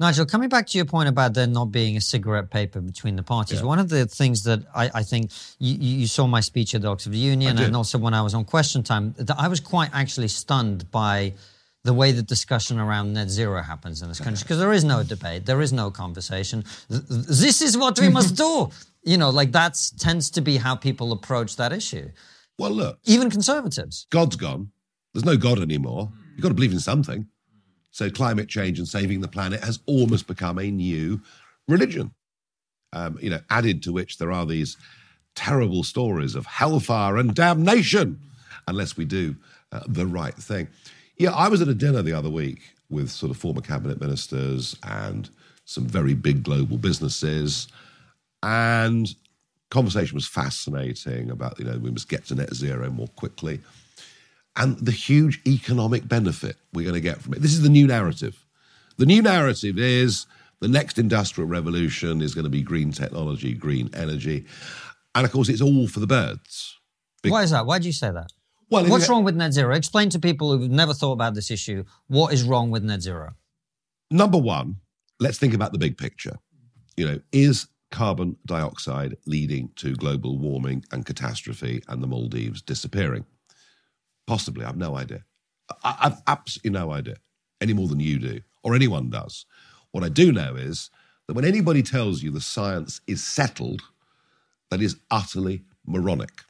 Nigel, 0.00 0.24
coming 0.24 0.48
back 0.48 0.66
to 0.68 0.78
your 0.78 0.86
point 0.86 1.10
about 1.10 1.34
there 1.34 1.46
not 1.46 1.66
being 1.66 1.94
a 1.98 2.00
cigarette 2.00 2.50
paper 2.50 2.80
between 2.80 3.16
the 3.16 3.22
parties, 3.22 3.60
yeah. 3.60 3.66
one 3.66 3.78
of 3.78 3.90
the 3.90 4.06
things 4.06 4.44
that 4.44 4.60
I, 4.74 4.90
I 4.94 5.02
think 5.02 5.30
you, 5.58 5.74
you, 5.74 6.06
saw 6.06 6.26
my 6.26 6.40
speech 6.40 6.74
at 6.74 6.80
the 6.80 6.88
Oxford 6.88 7.14
Union 7.14 7.58
and 7.58 7.76
also 7.76 7.98
when 7.98 8.14
I 8.14 8.22
was 8.22 8.32
on 8.32 8.46
Question 8.46 8.82
Time, 8.82 9.14
that 9.18 9.38
I 9.38 9.48
was 9.48 9.60
quite 9.60 9.90
actually 9.92 10.28
stunned 10.28 10.90
by 10.90 11.34
the 11.84 11.92
way 11.92 12.12
the 12.12 12.22
discussion 12.22 12.78
around 12.78 13.12
net 13.12 13.28
zero 13.28 13.62
happens 13.62 14.00
in 14.00 14.08
this 14.08 14.20
country 14.20 14.42
because 14.42 14.58
there 14.58 14.72
is 14.72 14.84
no 14.84 15.02
debate, 15.02 15.44
there 15.44 15.60
is 15.60 15.70
no 15.70 15.90
conversation. 15.90 16.64
This 16.88 17.60
is 17.60 17.76
what 17.76 18.00
we 18.00 18.08
must 18.08 18.36
do. 18.36 18.70
You 19.02 19.16
know, 19.16 19.30
like 19.30 19.52
that 19.52 19.80
tends 19.98 20.28
to 20.32 20.42
be 20.42 20.58
how 20.58 20.76
people 20.76 21.12
approach 21.12 21.56
that 21.56 21.72
issue. 21.72 22.10
Well, 22.58 22.70
look, 22.70 22.98
even 23.04 23.30
conservatives. 23.30 24.06
God's 24.10 24.36
gone. 24.36 24.72
There's 25.12 25.24
no 25.24 25.36
God 25.36 25.58
anymore. 25.58 26.10
You've 26.34 26.42
got 26.42 26.48
to 26.48 26.54
believe 26.54 26.72
in 26.72 26.80
something. 26.80 27.26
So 27.90 28.10
climate 28.10 28.48
change 28.48 28.78
and 28.78 28.86
saving 28.86 29.20
the 29.20 29.28
planet 29.28 29.64
has 29.64 29.80
almost 29.86 30.26
become 30.26 30.58
a 30.58 30.70
new 30.70 31.20
religion. 31.66 32.14
Um, 32.92 33.18
you 33.20 33.30
know, 33.30 33.40
added 33.50 33.82
to 33.84 33.92
which 33.92 34.18
there 34.18 34.32
are 34.32 34.46
these 34.46 34.76
terrible 35.34 35.84
stories 35.84 36.34
of 36.34 36.46
hellfire 36.46 37.16
and 37.16 37.34
damnation 37.34 38.20
unless 38.66 38.96
we 38.96 39.04
do 39.04 39.36
uh, 39.72 39.80
the 39.86 40.06
right 40.06 40.34
thing. 40.34 40.68
Yeah, 41.16 41.32
I 41.32 41.48
was 41.48 41.60
at 41.60 41.68
a 41.68 41.74
dinner 41.74 42.02
the 42.02 42.12
other 42.12 42.30
week 42.30 42.60
with 42.88 43.10
sort 43.10 43.30
of 43.30 43.36
former 43.36 43.60
cabinet 43.60 44.00
ministers 44.00 44.76
and 44.82 45.28
some 45.64 45.86
very 45.86 46.14
big 46.14 46.42
global 46.42 46.78
businesses, 46.78 47.68
and 48.42 49.14
conversation 49.70 50.16
was 50.16 50.26
fascinating 50.26 51.30
about 51.30 51.58
you 51.58 51.64
know 51.64 51.78
we 51.78 51.90
must 51.90 52.08
get 52.08 52.24
to 52.26 52.34
net 52.34 52.52
zero 52.52 52.90
more 52.90 53.06
quickly 53.08 53.60
and 54.56 54.78
the 54.78 54.92
huge 54.92 55.40
economic 55.46 56.06
benefit 56.08 56.56
we're 56.72 56.84
going 56.84 56.94
to 56.94 57.00
get 57.00 57.20
from 57.20 57.34
it. 57.34 57.42
This 57.42 57.52
is 57.52 57.62
the 57.62 57.68
new 57.68 57.86
narrative. 57.86 58.44
The 58.98 59.06
new 59.06 59.22
narrative 59.22 59.78
is 59.78 60.26
the 60.60 60.68
next 60.68 60.98
industrial 60.98 61.48
revolution 61.48 62.20
is 62.20 62.34
going 62.34 62.44
to 62.44 62.50
be 62.50 62.62
green 62.62 62.92
technology, 62.92 63.54
green 63.54 63.90
energy. 63.94 64.46
And 65.14 65.24
of 65.24 65.32
course, 65.32 65.48
it's 65.48 65.62
all 65.62 65.88
for 65.88 66.00
the 66.00 66.06
birds. 66.06 66.78
Why 67.26 67.42
is 67.42 67.50
that? 67.50 67.66
Why 67.66 67.78
do 67.78 67.86
you 67.86 67.92
say 67.92 68.10
that? 68.10 68.32
Well, 68.70 68.86
what's 68.86 69.08
wrong 69.08 69.24
with 69.24 69.34
net 69.34 69.52
zero? 69.52 69.74
Explain 69.74 70.10
to 70.10 70.20
people 70.20 70.56
who've 70.56 70.70
never 70.70 70.94
thought 70.94 71.12
about 71.12 71.34
this 71.34 71.50
issue 71.50 71.84
what 72.06 72.32
is 72.32 72.44
wrong 72.44 72.70
with 72.70 72.84
net 72.84 73.02
zero. 73.02 73.34
Number 74.10 74.38
one, 74.38 74.76
let's 75.18 75.38
think 75.38 75.54
about 75.54 75.72
the 75.72 75.78
big 75.78 75.98
picture. 75.98 76.38
You 76.96 77.08
know, 77.08 77.20
is 77.32 77.66
carbon 77.90 78.36
dioxide 78.46 79.16
leading 79.26 79.70
to 79.76 79.94
global 79.96 80.38
warming 80.38 80.84
and 80.92 81.04
catastrophe 81.04 81.82
and 81.88 82.02
the 82.02 82.06
Maldives 82.06 82.62
disappearing? 82.62 83.24
Possibly, 84.30 84.64
I've 84.64 84.76
no 84.76 84.96
idea. 84.96 85.24
I, 85.82 85.96
have 86.02 86.22
absolutely 86.28 86.70
no 86.70 86.92
idea, 86.92 87.16
any 87.60 87.72
more 87.72 87.88
than 87.88 87.98
you 87.98 88.20
do, 88.20 88.40
or 88.62 88.76
anyone 88.76 89.10
does. 89.10 89.44
What 89.90 90.04
I 90.04 90.08
do 90.08 90.30
know 90.30 90.54
is 90.54 90.88
that 91.26 91.34
when 91.34 91.44
anybody 91.44 91.82
tells 91.82 92.22
you 92.22 92.30
the 92.30 92.40
science 92.40 93.00
is 93.08 93.24
settled, 93.24 93.82
that 94.70 94.80
is 94.80 95.00
utterly 95.10 95.64
moronic. 95.84 96.44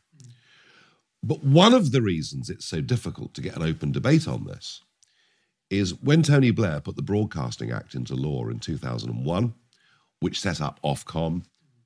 But 1.23 1.43
one 1.43 1.73
of 1.73 1.91
the 1.91 2.03
reasons 2.03 2.51
it's 2.51 2.67
so 2.67 2.83
difficult 2.83 3.33
to 3.33 3.41
get 3.41 3.57
an 3.57 3.63
open 3.63 3.93
debate 3.93 4.29
on 4.29 4.45
this 4.45 4.83
is 5.71 5.99
when 6.03 6.23
Tony 6.23 6.51
Blair 6.51 6.83
put 6.83 6.97
the 6.97 7.03
Broadcasting 7.03 7.73
Act 7.73 7.95
into 7.95 8.15
law 8.15 8.47
in 8.49 8.59
2001, 8.59 9.55
which 10.21 10.39
set 10.39 10.61
up 10.61 10.79
Ofcom, 10.85 11.45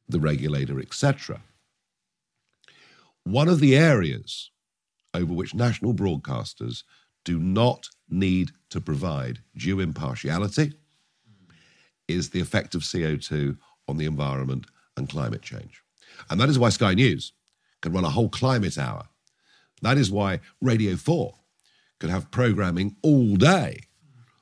the 0.09 0.18
regulator, 0.18 0.80
etc. 0.80 1.40
One 3.22 3.48
of 3.48 3.61
the 3.61 3.76
areas 3.76 4.50
over 5.14 5.33
which 5.33 5.55
national 5.55 5.94
broadcasters 5.94 6.83
do 7.24 7.38
not 7.38 7.88
need 8.09 8.50
to 8.70 8.81
provide 8.81 9.38
due 9.57 9.81
impartiality 9.81 10.72
is 12.07 12.31
the 12.31 12.40
effect 12.40 12.74
of 12.74 12.83
CO2 12.83 13.57
on 13.88 13.96
the 13.96 14.05
environment 14.05 14.66
and 14.96 15.09
climate 15.09 15.42
change. 15.42 15.83
And 16.29 16.40
that 16.40 16.48
is 16.48 16.59
why 16.59 16.68
Sky 16.68 16.94
News 16.94 17.33
can 17.81 17.92
run 17.92 18.05
a 18.05 18.11
whole 18.11 18.29
climate 18.29 18.79
hour. 18.79 19.05
That 19.83 19.98
is 19.98 20.11
why 20.11 20.40
Radio 20.61 20.96
4 20.96 21.35
could 21.98 22.11
have 22.11 22.31
programming 22.31 22.96
all 23.03 23.37
day 23.37 23.81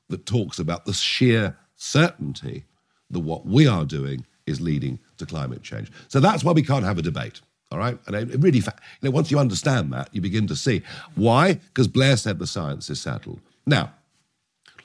that 0.09 0.27
talks 0.27 0.59
about 0.59 0.85
the 0.85 0.93
sheer 0.93 1.57
certainty 1.77 2.65
that 3.11 3.21
what 3.21 3.47
we 3.47 3.67
are 3.67 3.85
doing 3.85 4.25
is 4.47 4.61
leading 4.61 4.99
to 5.19 5.27
climate 5.27 5.63
change. 5.63 5.91
So 6.09 6.21
that's 6.21 6.45
why 6.45 6.53
we 6.53 6.63
can't 6.63 6.85
have 6.85 6.99
a 6.99 7.03
debate. 7.03 7.41
All 7.73 7.79
right, 7.79 7.99
and 8.07 8.15
it 8.15 8.39
really, 8.39 8.59
you 8.59 8.65
know, 9.01 9.11
once 9.11 9.31
you 9.31 9.39
understand 9.39 9.95
that, 9.95 10.11
you 10.13 10.21
begin 10.21 10.47
to 10.49 10.55
see 10.55 10.83
why. 11.15 11.55
Because 11.55 11.89
Blair 11.89 12.19
said 12.19 12.39
the 12.39 12.47
science 12.47 12.91
is 12.91 13.01
settled. 13.01 13.41
Now, 13.65 13.95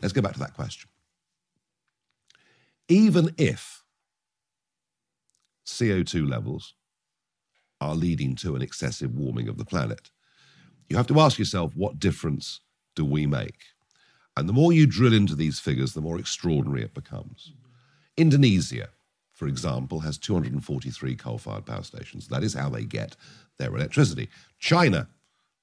let's 0.02 0.14
go 0.14 0.22
back 0.22 0.32
to 0.34 0.40
that 0.40 0.54
question. 0.54 0.90
Even 2.88 3.36
if 3.38 3.84
CO2 5.66 6.30
levels 6.30 6.76
are 7.82 7.94
leading 7.94 8.36
to 8.38 8.56
an 8.56 8.62
excessive 8.62 9.14
warming 9.14 9.50
of 9.50 9.58
the 9.58 9.66
planet, 9.66 10.10
you 10.88 10.96
have 10.96 11.08
to 11.08 11.20
ask 11.20 11.38
yourself, 11.38 11.76
what 11.76 12.00
difference 12.00 12.62
do 12.96 13.04
we 13.04 13.28
make? 13.28 13.66
And 14.38 14.48
the 14.48 14.54
more 14.54 14.72
you 14.72 14.88
drill 14.88 15.14
into 15.14 15.36
these 15.36 15.60
figures, 15.60 15.92
the 15.92 16.00
more 16.00 16.20
extraordinary 16.20 16.84
it 16.84 16.94
becomes. 16.94 17.52
Indonesia, 18.16 18.88
for 19.38 19.48
example, 19.48 20.00
has 20.00 20.18
243 20.18 21.16
coal 21.16 21.38
fired 21.38 21.68
power 21.68 21.84
stations. 21.84 22.28
That 22.28 22.44
is 22.44 22.56
how 22.56 22.70
they 22.70 22.84
get 22.84 23.16
their 23.60 23.74
electricity. 23.76 24.30
China, 24.58 25.08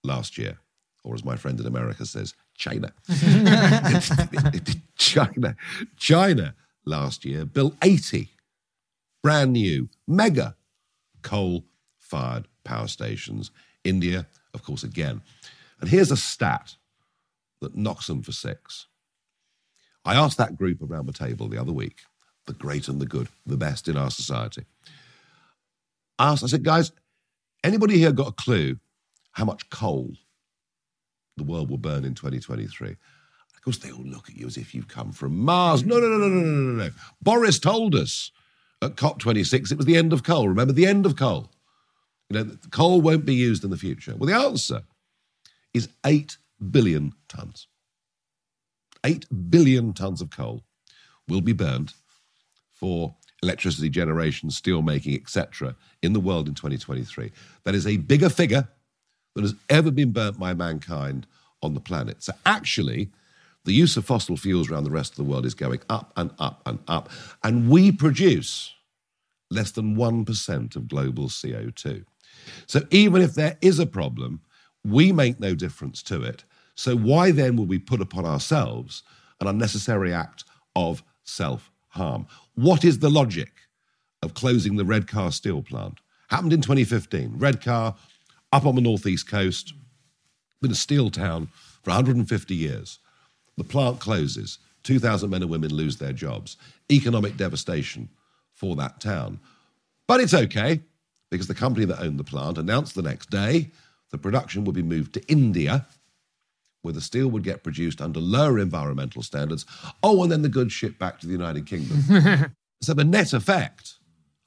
last 0.05 0.39
year, 0.39 0.59
or 1.03 1.13
as 1.13 1.25
my 1.25 1.35
friend 1.35 1.59
in 1.59 1.67
America 1.67 2.07
says, 2.07 2.35
China. 2.55 2.93
China. 4.97 5.57
China 5.97 6.55
last 6.87 7.25
year 7.25 7.45
built 7.45 7.75
80 7.83 8.29
brand 9.25 9.53
new 9.53 9.89
mega 10.07 10.55
coal 11.23 11.65
fired 11.99 12.47
power 12.63 12.87
stations. 12.87 13.51
India, 13.83 14.29
of 14.55 14.63
course, 14.63 14.85
again. 14.85 15.21
And 15.81 15.91
here's 15.91 16.13
a 16.13 16.17
stat 16.17 16.77
that 17.61 17.77
knocks 17.77 18.07
them 18.07 18.23
for 18.23 18.31
six. 18.31 18.87
I 20.05 20.15
asked 20.15 20.39
that 20.39 20.57
group 20.57 20.81
around 20.81 21.07
the 21.07 21.13
table 21.13 21.49
the 21.49 21.61
other 21.61 21.73
week 21.73 22.03
the 22.46 22.52
great 22.52 22.88
and 22.88 23.00
the 23.00 23.07
good, 23.07 23.28
the 23.46 23.57
best 23.57 23.88
in 23.88 23.96
our 23.96 24.11
society. 24.11 24.64
I 26.18 26.33
asked, 26.33 26.44
I 26.44 26.46
said, 26.46 26.64
guys, 26.64 26.92
anybody 27.62 27.98
here 27.98 28.12
got 28.12 28.28
a 28.28 28.33
clue 28.33 28.78
how 29.33 29.44
much 29.44 29.68
coal 29.70 30.12
the 31.37 31.44
world 31.44 31.70
will 31.70 31.78
burn 31.78 32.04
in 32.04 32.14
2023? 32.14 32.90
Of 32.90 33.62
course, 33.62 33.78
they 33.78 33.90
all 33.90 34.04
look 34.04 34.28
at 34.28 34.37
you 34.37 34.46
as 34.46 34.57
if 34.57 34.74
you've 34.74 34.88
come 34.88 35.12
from 35.12 35.38
Mars. 35.38 35.85
No, 35.85 35.98
no, 35.98 36.07
no, 36.07 36.18
no, 36.18 36.28
no, 36.28 36.40
no, 36.40 36.61
no, 36.61 36.85
no. 36.85 36.90
Boris 37.22 37.59
told 37.59 37.94
us 37.94 38.30
at 38.83 38.96
COP26 38.96 39.72
it 39.72 39.78
was 39.78 39.87
the 39.87 39.96
end 39.96 40.12
of 40.12 40.22
coal. 40.22 40.48
Remember, 40.48 40.72
the 40.72 40.87
end 40.87 41.07
of 41.07 41.16
coal. 41.16 41.50
You 42.30 42.38
know, 42.38 42.57
coal 42.70 43.00
won't 43.00 43.24
be 43.24 43.35
used 43.35 43.64
in 43.64 43.70
the 43.70 43.76
future. 43.76 44.14
Well, 44.16 44.28
the 44.28 44.37
answer 44.37 44.83
is 45.72 45.88
8 46.04 46.37
billion 46.70 47.12
tons. 47.28 47.68
8 49.04 49.50
billion 49.50 49.92
tons 49.92 50.20
of 50.20 50.30
coal 50.30 50.62
will 51.28 51.40
be 51.40 51.52
burned 51.52 51.92
for 52.85 53.14
electricity 53.42 53.88
generation, 53.88 54.51
steel 54.51 54.83
making, 54.83 55.14
etc., 55.14 55.75
in 56.03 56.12
the 56.12 56.20
world 56.20 56.47
in 56.47 56.53
2023. 56.53 57.33
That 57.62 57.75
is 57.75 57.87
a 57.87 57.97
bigger 57.97 58.29
figure 58.29 58.68
than 59.35 59.44
has 59.44 59.55
ever 59.70 59.90
been 59.90 60.12
burnt 60.12 60.38
by 60.38 60.53
mankind 60.53 61.27
on 61.62 61.73
the 61.73 61.81
planet. 61.81 62.23
So 62.23 62.35
actually, 62.44 63.09
the 63.64 63.73
use 63.73 63.97
of 63.97 64.05
fossil 64.05 64.37
fuels 64.37 64.70
around 64.70 64.85
the 64.85 64.90
rest 64.90 65.12
of 65.12 65.16
the 65.16 65.25
world 65.25 65.47
is 65.47 65.55
going 65.55 65.81
up 65.88 66.12
and 66.18 66.31
up 66.38 66.61
and 66.66 66.79
up. 66.87 67.09
And 67.42 67.70
we 67.70 67.90
produce 67.90 68.75
less 69.51 69.70
than 69.70 69.97
1% 69.97 70.77
of 70.77 70.87
global 70.87 71.29
CO2. 71.29 72.05
So 72.66 72.81
even 72.90 73.23
if 73.23 73.33
there 73.33 73.57
is 73.62 73.79
a 73.79 73.87
problem, 73.87 74.42
we 74.85 75.11
make 75.11 75.40
no 75.40 75.55
difference 75.55 76.03
to 76.03 76.23
it. 76.23 76.44
So 76.75 76.94
why 76.99 77.31
then 77.31 77.57
would 77.57 77.70
we 77.70 77.79
put 77.79 78.03
upon 78.03 78.27
ourselves 78.27 79.05
an 79.40 79.47
unnecessary 79.47 80.12
act 80.12 80.44
of 80.77 81.03
self 81.23 81.70
harm? 81.88 82.27
What 82.55 82.85
is 82.85 83.01
the 83.01 83.11
logic 83.11 83.51
of 84.23 84.35
closing 84.35 84.77
the 84.77 84.85
Redcar 84.85 85.33
steel 85.33 85.62
plant? 85.62 85.99
Happened 86.29 86.53
in 86.53 86.61
2015. 86.61 87.35
Redcar, 87.37 87.97
up 88.53 88.64
on 88.64 88.77
the 88.77 88.81
northeast 88.81 89.29
coast, 89.29 89.75
been 90.62 90.71
a 90.71 90.77
steel 90.77 91.11
town 91.11 91.49
for 91.83 91.90
150 91.90 92.55
years. 92.55 93.01
The 93.57 93.64
plant 93.64 94.01
closes. 94.01 94.59
2,000 94.85 95.31
men 95.31 95.43
and 95.43 95.51
women 95.51 95.75
lose 95.75 95.97
their 95.97 96.12
jobs. 96.12 96.57
Economic 96.90 97.37
devastation 97.37 98.09
for 98.53 98.77
that 98.77 99.01
town. 99.01 99.40
But 100.07 100.21
it's 100.21 100.35
okay 100.35 100.81
because 101.31 101.49
the 101.49 101.55
company 101.55 101.87
that 101.87 102.01
owned 102.01 102.21
the 102.21 102.25
plant 102.25 102.59
announced 102.59 102.95
the 102.95 103.03
next 103.03 103.31
day 103.31 103.71
the 104.11 104.19
production 104.19 104.64
would 104.64 104.75
be 104.77 104.83
moved 104.83 105.12
to 105.14 105.27
India, 105.27 105.87
where 106.85 106.94
the 106.94 107.01
steel 107.01 107.29
would 107.29 107.42
get 107.42 107.64
produced 107.64 108.01
under 108.01 108.20
lower 108.20 108.59
environmental 108.59 109.23
standards. 109.23 109.64
Oh, 110.03 110.23
and 110.23 110.31
then 110.31 110.42
the 110.42 110.49
goods 110.49 110.73
shipped 110.73 110.99
back 110.99 111.18
to 111.20 111.27
the 111.27 111.33
United 111.33 111.66
Kingdom. 111.66 112.55
so 112.83 112.94
the 112.94 113.05
net 113.05 113.33
effect 113.33 113.94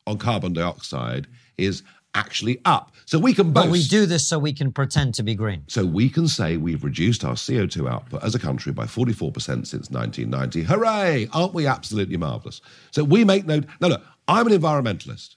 on 0.06 0.18
carbon 0.18 0.54
dioxide 0.54 1.28
is 1.58 1.84
actually 2.14 2.60
up. 2.66 2.94
So 3.06 3.20
we 3.20 3.34
can 3.34 3.52
boast. 3.52 3.68
But 3.68 3.72
we 3.72 3.84
do 3.84 4.06
this 4.06 4.26
so 4.26 4.40
we 4.40 4.54
can 4.54 4.72
pretend 4.72 5.14
to 5.16 5.24
be 5.24 5.36
green. 5.36 5.64
So 5.68 5.86
we 5.86 6.10
can 6.10 6.28
say 6.28 6.58
we've 6.58 6.84
reduced 6.84 7.24
our 7.24 7.36
CO2 7.36 7.90
output 7.90 8.24
as 8.24 8.36
a 8.36 8.40
country 8.40 8.72
by 8.72 8.86
44% 8.86 9.34
since 9.68 9.90
1990. 9.92 10.64
Hooray! 10.64 11.28
Aren't 11.34 11.54
we 11.54 11.68
absolutely 11.68 12.18
marvellous? 12.18 12.62
So 12.92 13.04
we 13.04 13.24
make 13.24 13.46
no. 13.46 13.62
No, 13.82 13.88
look, 13.90 14.04
I'm 14.28 14.48
an 14.48 14.54
environmentalist. 14.54 15.36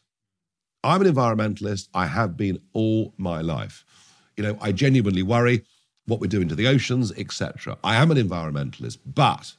I'm 0.82 1.02
an 1.02 1.12
environmentalist. 1.12 1.88
I 1.94 2.06
have 2.06 2.36
been 2.36 2.58
all 2.72 3.12
my 3.18 3.42
life. 3.42 3.84
You 4.36 4.44
know, 4.44 4.58
I 4.60 4.72
genuinely 4.72 5.22
worry 5.22 5.64
what 6.10 6.20
we're 6.20 6.26
doing 6.26 6.48
to 6.48 6.54
the 6.54 6.66
oceans, 6.66 7.12
etc. 7.16 7.78
I 7.82 7.96
am 7.96 8.10
an 8.10 8.18
environmentalist, 8.18 8.98
but 9.06 9.54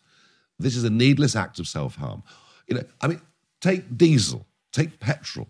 this 0.59 0.75
is 0.75 0.83
a 0.83 0.89
needless 0.89 1.35
act 1.35 1.59
of 1.59 1.67
self 1.67 1.95
harm. 1.95 2.23
You 2.67 2.75
know, 2.75 2.83
I 3.01 3.07
mean, 3.07 3.21
take 3.61 3.97
diesel, 3.97 4.45
take 4.71 4.99
petrol. 4.99 5.47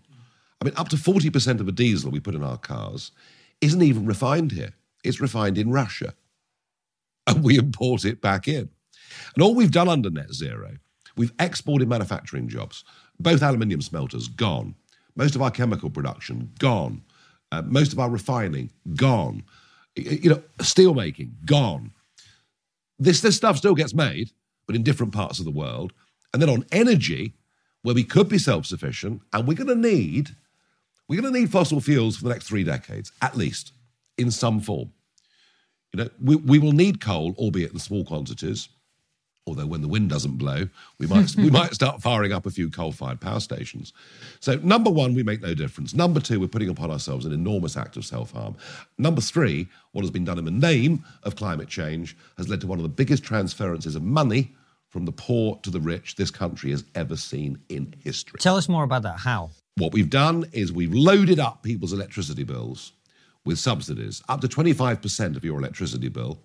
I 0.60 0.64
mean, 0.64 0.74
up 0.76 0.88
to 0.90 0.96
40% 0.96 1.58
of 1.58 1.66
the 1.66 1.72
diesel 1.72 2.10
we 2.10 2.20
put 2.20 2.36
in 2.36 2.44
our 2.44 2.56
cars 2.56 3.10
isn't 3.60 3.82
even 3.82 4.06
refined 4.06 4.52
here. 4.52 4.74
It's 5.02 5.20
refined 5.20 5.58
in 5.58 5.72
Russia. 5.72 6.14
And 7.26 7.42
we 7.42 7.58
import 7.58 8.04
it 8.04 8.20
back 8.20 8.46
in. 8.46 8.68
And 9.34 9.42
all 9.42 9.54
we've 9.54 9.70
done 9.70 9.88
under 9.88 10.10
net 10.10 10.32
zero, 10.32 10.76
we've 11.16 11.32
exported 11.38 11.88
manufacturing 11.88 12.48
jobs. 12.48 12.84
Both 13.18 13.42
aluminium 13.42 13.82
smelters, 13.82 14.28
gone. 14.28 14.74
Most 15.16 15.34
of 15.34 15.42
our 15.42 15.50
chemical 15.50 15.90
production, 15.90 16.52
gone. 16.58 17.02
Uh, 17.50 17.62
most 17.62 17.92
of 17.92 17.98
our 17.98 18.08
refining, 18.08 18.70
gone. 18.94 19.42
You 19.96 20.30
know, 20.30 20.42
steel 20.60 20.94
making, 20.94 21.36
gone. 21.44 21.92
This, 22.98 23.20
this 23.20 23.36
stuff 23.36 23.58
still 23.58 23.74
gets 23.74 23.94
made, 23.94 24.30
but 24.66 24.76
in 24.76 24.82
different 24.82 25.12
parts 25.12 25.38
of 25.38 25.44
the 25.44 25.50
world. 25.50 25.92
And 26.32 26.40
then 26.40 26.48
on 26.48 26.64
energy, 26.72 27.34
where 27.82 27.94
we 27.94 28.04
could 28.04 28.28
be 28.28 28.38
self-sufficient, 28.38 29.22
and 29.32 29.46
we're 29.46 29.54
going 29.54 29.68
to 29.68 29.74
need, 29.74 30.30
we're 31.08 31.20
going 31.20 31.32
to 31.32 31.40
need 31.40 31.50
fossil 31.50 31.80
fuels 31.80 32.16
for 32.16 32.24
the 32.24 32.30
next 32.30 32.46
three 32.46 32.64
decades, 32.64 33.12
at 33.20 33.36
least, 33.36 33.72
in 34.16 34.30
some 34.30 34.60
form. 34.60 34.92
You 35.92 36.04
know, 36.04 36.10
we, 36.22 36.36
we 36.36 36.58
will 36.58 36.72
need 36.72 37.00
coal, 37.00 37.34
albeit 37.36 37.72
in 37.72 37.78
small 37.78 38.04
quantities. 38.04 38.68
Although 39.46 39.66
when 39.66 39.82
the 39.82 39.88
wind 39.88 40.08
doesn't 40.08 40.36
blow, 40.36 40.68
we 40.98 41.06
might 41.08 41.34
we 41.34 41.50
might 41.58 41.74
start 41.74 42.00
firing 42.00 42.32
up 42.32 42.46
a 42.46 42.50
few 42.50 42.70
coal-fired 42.70 43.20
power 43.20 43.40
stations. 43.40 43.92
So 44.38 44.54
number 44.62 44.88
one, 44.88 45.14
we 45.14 45.24
make 45.24 45.42
no 45.42 45.52
difference. 45.52 45.94
Number 45.94 46.20
two, 46.20 46.38
we're 46.38 46.46
putting 46.46 46.68
upon 46.68 46.92
ourselves 46.92 47.24
an 47.26 47.32
enormous 47.32 47.76
act 47.76 47.96
of 47.96 48.04
self-harm. 48.04 48.56
Number 48.98 49.20
three, 49.20 49.66
what 49.90 50.02
has 50.02 50.12
been 50.12 50.24
done 50.24 50.38
in 50.38 50.44
the 50.44 50.52
name 50.52 51.04
of 51.24 51.34
climate 51.34 51.68
change 51.68 52.16
has 52.36 52.48
led 52.48 52.60
to 52.60 52.68
one 52.68 52.78
of 52.78 52.84
the 52.84 52.88
biggest 52.88 53.24
transferences 53.24 53.96
of 53.96 54.04
money 54.04 54.54
from 54.90 55.06
the 55.06 55.12
poor 55.12 55.58
to 55.62 55.70
the 55.70 55.80
rich 55.80 56.14
this 56.14 56.30
country 56.30 56.70
has 56.70 56.84
ever 56.94 57.16
seen 57.16 57.58
in 57.68 57.94
history. 57.98 58.38
Tell 58.38 58.56
us 58.56 58.68
more 58.68 58.84
about 58.84 59.02
that. 59.02 59.18
How? 59.18 59.50
What 59.76 59.92
we've 59.92 60.10
done 60.10 60.44
is 60.52 60.70
we've 60.70 60.92
loaded 60.92 61.40
up 61.40 61.62
people's 61.64 61.92
electricity 61.92 62.44
bills 62.44 62.92
with 63.44 63.58
subsidies. 63.58 64.22
Up 64.28 64.40
to 64.42 64.48
25% 64.48 65.36
of 65.36 65.44
your 65.44 65.58
electricity 65.58 66.08
bill 66.08 66.38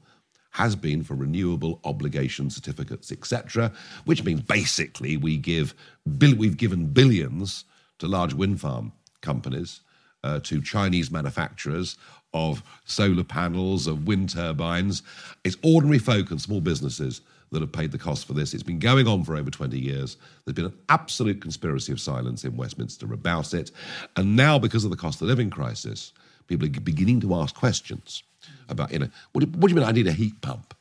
has 0.58 0.76
been 0.76 1.04
for 1.04 1.14
renewable 1.14 1.80
obligation 1.84 2.50
certificates, 2.50 3.12
etc., 3.12 3.72
which 4.06 4.24
means 4.24 4.42
basically 4.42 5.16
we 5.16 5.38
give 5.38 5.76
we've 6.20 6.58
given 6.58 6.88
billions 6.88 7.64
to 8.00 8.08
large 8.08 8.34
wind 8.34 8.60
farm 8.60 8.92
companies, 9.22 9.82
uh, 10.24 10.40
to 10.40 10.60
Chinese 10.60 11.12
manufacturers 11.12 11.96
of 12.34 12.64
solar 12.86 13.24
panels, 13.24 13.86
of 13.86 14.08
wind 14.08 14.30
turbines. 14.30 15.04
It's 15.44 15.58
ordinary 15.64 16.00
folk 16.00 16.32
and 16.32 16.42
small 16.42 16.60
businesses 16.60 17.22
that 17.52 17.62
have 17.62 17.72
paid 17.72 17.92
the 17.92 18.00
cost 18.00 18.26
for 18.26 18.34
this. 18.34 18.56
It's 18.56 18.64
been 18.64 18.80
going 18.80 19.08
on 19.08 19.24
for 19.24 19.36
over 19.36 19.52
20 19.52 19.80
years. 19.80 20.18
There's 20.44 20.56
been 20.56 20.66
an 20.66 20.80
absolute 20.90 21.40
conspiracy 21.40 21.92
of 21.92 22.00
silence 22.00 22.44
in 22.44 22.58
Westminster 22.58 23.14
about 23.14 23.54
it. 23.54 23.70
And 24.16 24.36
now, 24.36 24.58
because 24.58 24.84
of 24.84 24.90
the 24.90 24.98
cost 24.98 25.22
of 25.22 25.28
living 25.28 25.52
crisis, 25.52 26.14
people 26.48 26.68
are 26.68 26.82
beginning 26.82 27.22
to 27.22 27.36
ask 27.36 27.54
questions 27.54 28.24
about, 28.70 28.92
you 28.92 29.00
know, 29.00 29.10
what 29.32 29.44
do, 29.44 29.52
what 29.58 29.68
do 29.68 29.74
you 29.74 29.80
mean 29.80 29.88
I 29.88 29.92
need 29.92 30.08
a 30.08 30.12
heat 30.12 30.42
pump? 30.42 30.74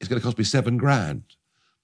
It's 0.00 0.08
going 0.08 0.20
to 0.20 0.24
cost 0.24 0.38
me 0.38 0.44
seven 0.44 0.78
grand 0.78 1.22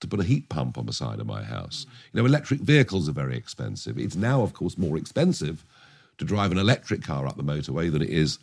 to 0.00 0.06
put 0.06 0.20
a 0.20 0.24
heat 0.24 0.48
pump 0.48 0.78
on 0.78 0.86
the 0.86 0.92
side 0.92 1.20
of 1.20 1.26
my 1.26 1.42
house. 1.42 1.86
You 2.12 2.20
know, 2.20 2.26
electric 2.26 2.60
vehicles 2.60 3.08
are 3.08 3.12
very 3.12 3.36
expensive. 3.36 3.98
It's 3.98 4.16
now, 4.16 4.42
of 4.42 4.52
course, 4.52 4.78
more 4.78 4.96
expensive 4.96 5.64
to 6.18 6.24
drive 6.24 6.52
an 6.52 6.58
electric 6.58 7.02
car 7.02 7.26
up 7.26 7.36
the 7.36 7.42
motorway 7.42 7.90
than 7.90 8.02
it 8.02 8.10
is 8.10 8.38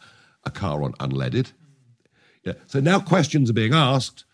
a 0.46 0.52
car 0.52 0.84
on 0.84 0.94
unleaded. 0.94 1.52
Yeah. 2.44 2.54
So 2.68 2.80
now 2.80 3.00
questions 3.00 3.50
are 3.50 3.54
being 3.54 3.74
asked. 3.74 4.26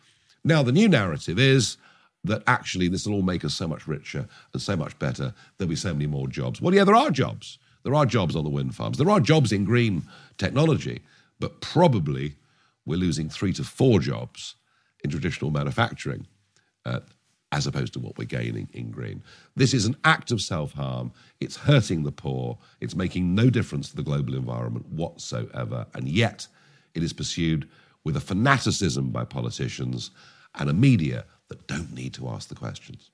Now 0.43 0.63
the 0.63 0.71
new 0.71 0.87
narrative 0.87 1.37
is 1.39 1.77
that 2.23 2.43
actually 2.47 2.87
this 2.87 3.05
will 3.05 3.15
all 3.15 3.21
make 3.21 3.45
us 3.45 3.53
so 3.53 3.67
much 3.67 3.87
richer 3.87 4.27
and 4.53 4.61
so 4.61 4.75
much 4.75 4.97
better. 4.99 5.33
There'll 5.57 5.69
be 5.69 5.75
so 5.75 5.93
many 5.93 6.07
more 6.07 6.27
jobs. 6.27 6.61
Well, 6.61 6.73
yeah, 6.73 6.83
there 6.83 6.95
are 6.95 7.11
jobs. 7.11 7.59
There 7.83 7.95
are 7.95 8.05
jobs 8.05 8.35
on 8.35 8.43
the 8.43 8.49
wind 8.49 8.75
farms. 8.75 8.97
There 8.97 9.09
are 9.09 9.19
jobs 9.19 9.51
in 9.51 9.63
green 9.63 10.03
technology, 10.37 11.01
but 11.39 11.61
probably 11.61 12.35
we're 12.85 12.99
losing 12.99 13.29
three 13.29 13.53
to 13.53 13.63
four 13.63 13.99
jobs 13.99 14.55
in 15.03 15.09
traditional 15.09 15.51
manufacturing. 15.51 16.27
Uh, 16.85 16.99
as 17.51 17.65
opposed 17.65 17.93
to 17.93 17.99
what 17.99 18.17
we're 18.17 18.25
gaining 18.25 18.69
in 18.73 18.91
green. 18.91 19.23
This 19.55 19.73
is 19.73 19.85
an 19.85 19.95
act 20.03 20.31
of 20.31 20.41
self 20.41 20.73
harm. 20.73 21.11
It's 21.39 21.57
hurting 21.57 22.03
the 22.03 22.11
poor. 22.11 22.57
It's 22.79 22.95
making 22.95 23.33
no 23.33 23.49
difference 23.49 23.89
to 23.89 23.95
the 23.95 24.03
global 24.03 24.35
environment 24.35 24.87
whatsoever. 24.89 25.85
And 25.93 26.07
yet, 26.07 26.47
it 26.93 27.03
is 27.03 27.13
pursued 27.13 27.67
with 28.03 28.15
a 28.15 28.21
fanaticism 28.21 29.09
by 29.09 29.25
politicians 29.25 30.11
and 30.55 30.69
a 30.69 30.73
media 30.73 31.25
that 31.47 31.67
don't 31.67 31.93
need 31.93 32.13
to 32.15 32.29
ask 32.29 32.49
the 32.49 32.55
questions. 32.55 33.11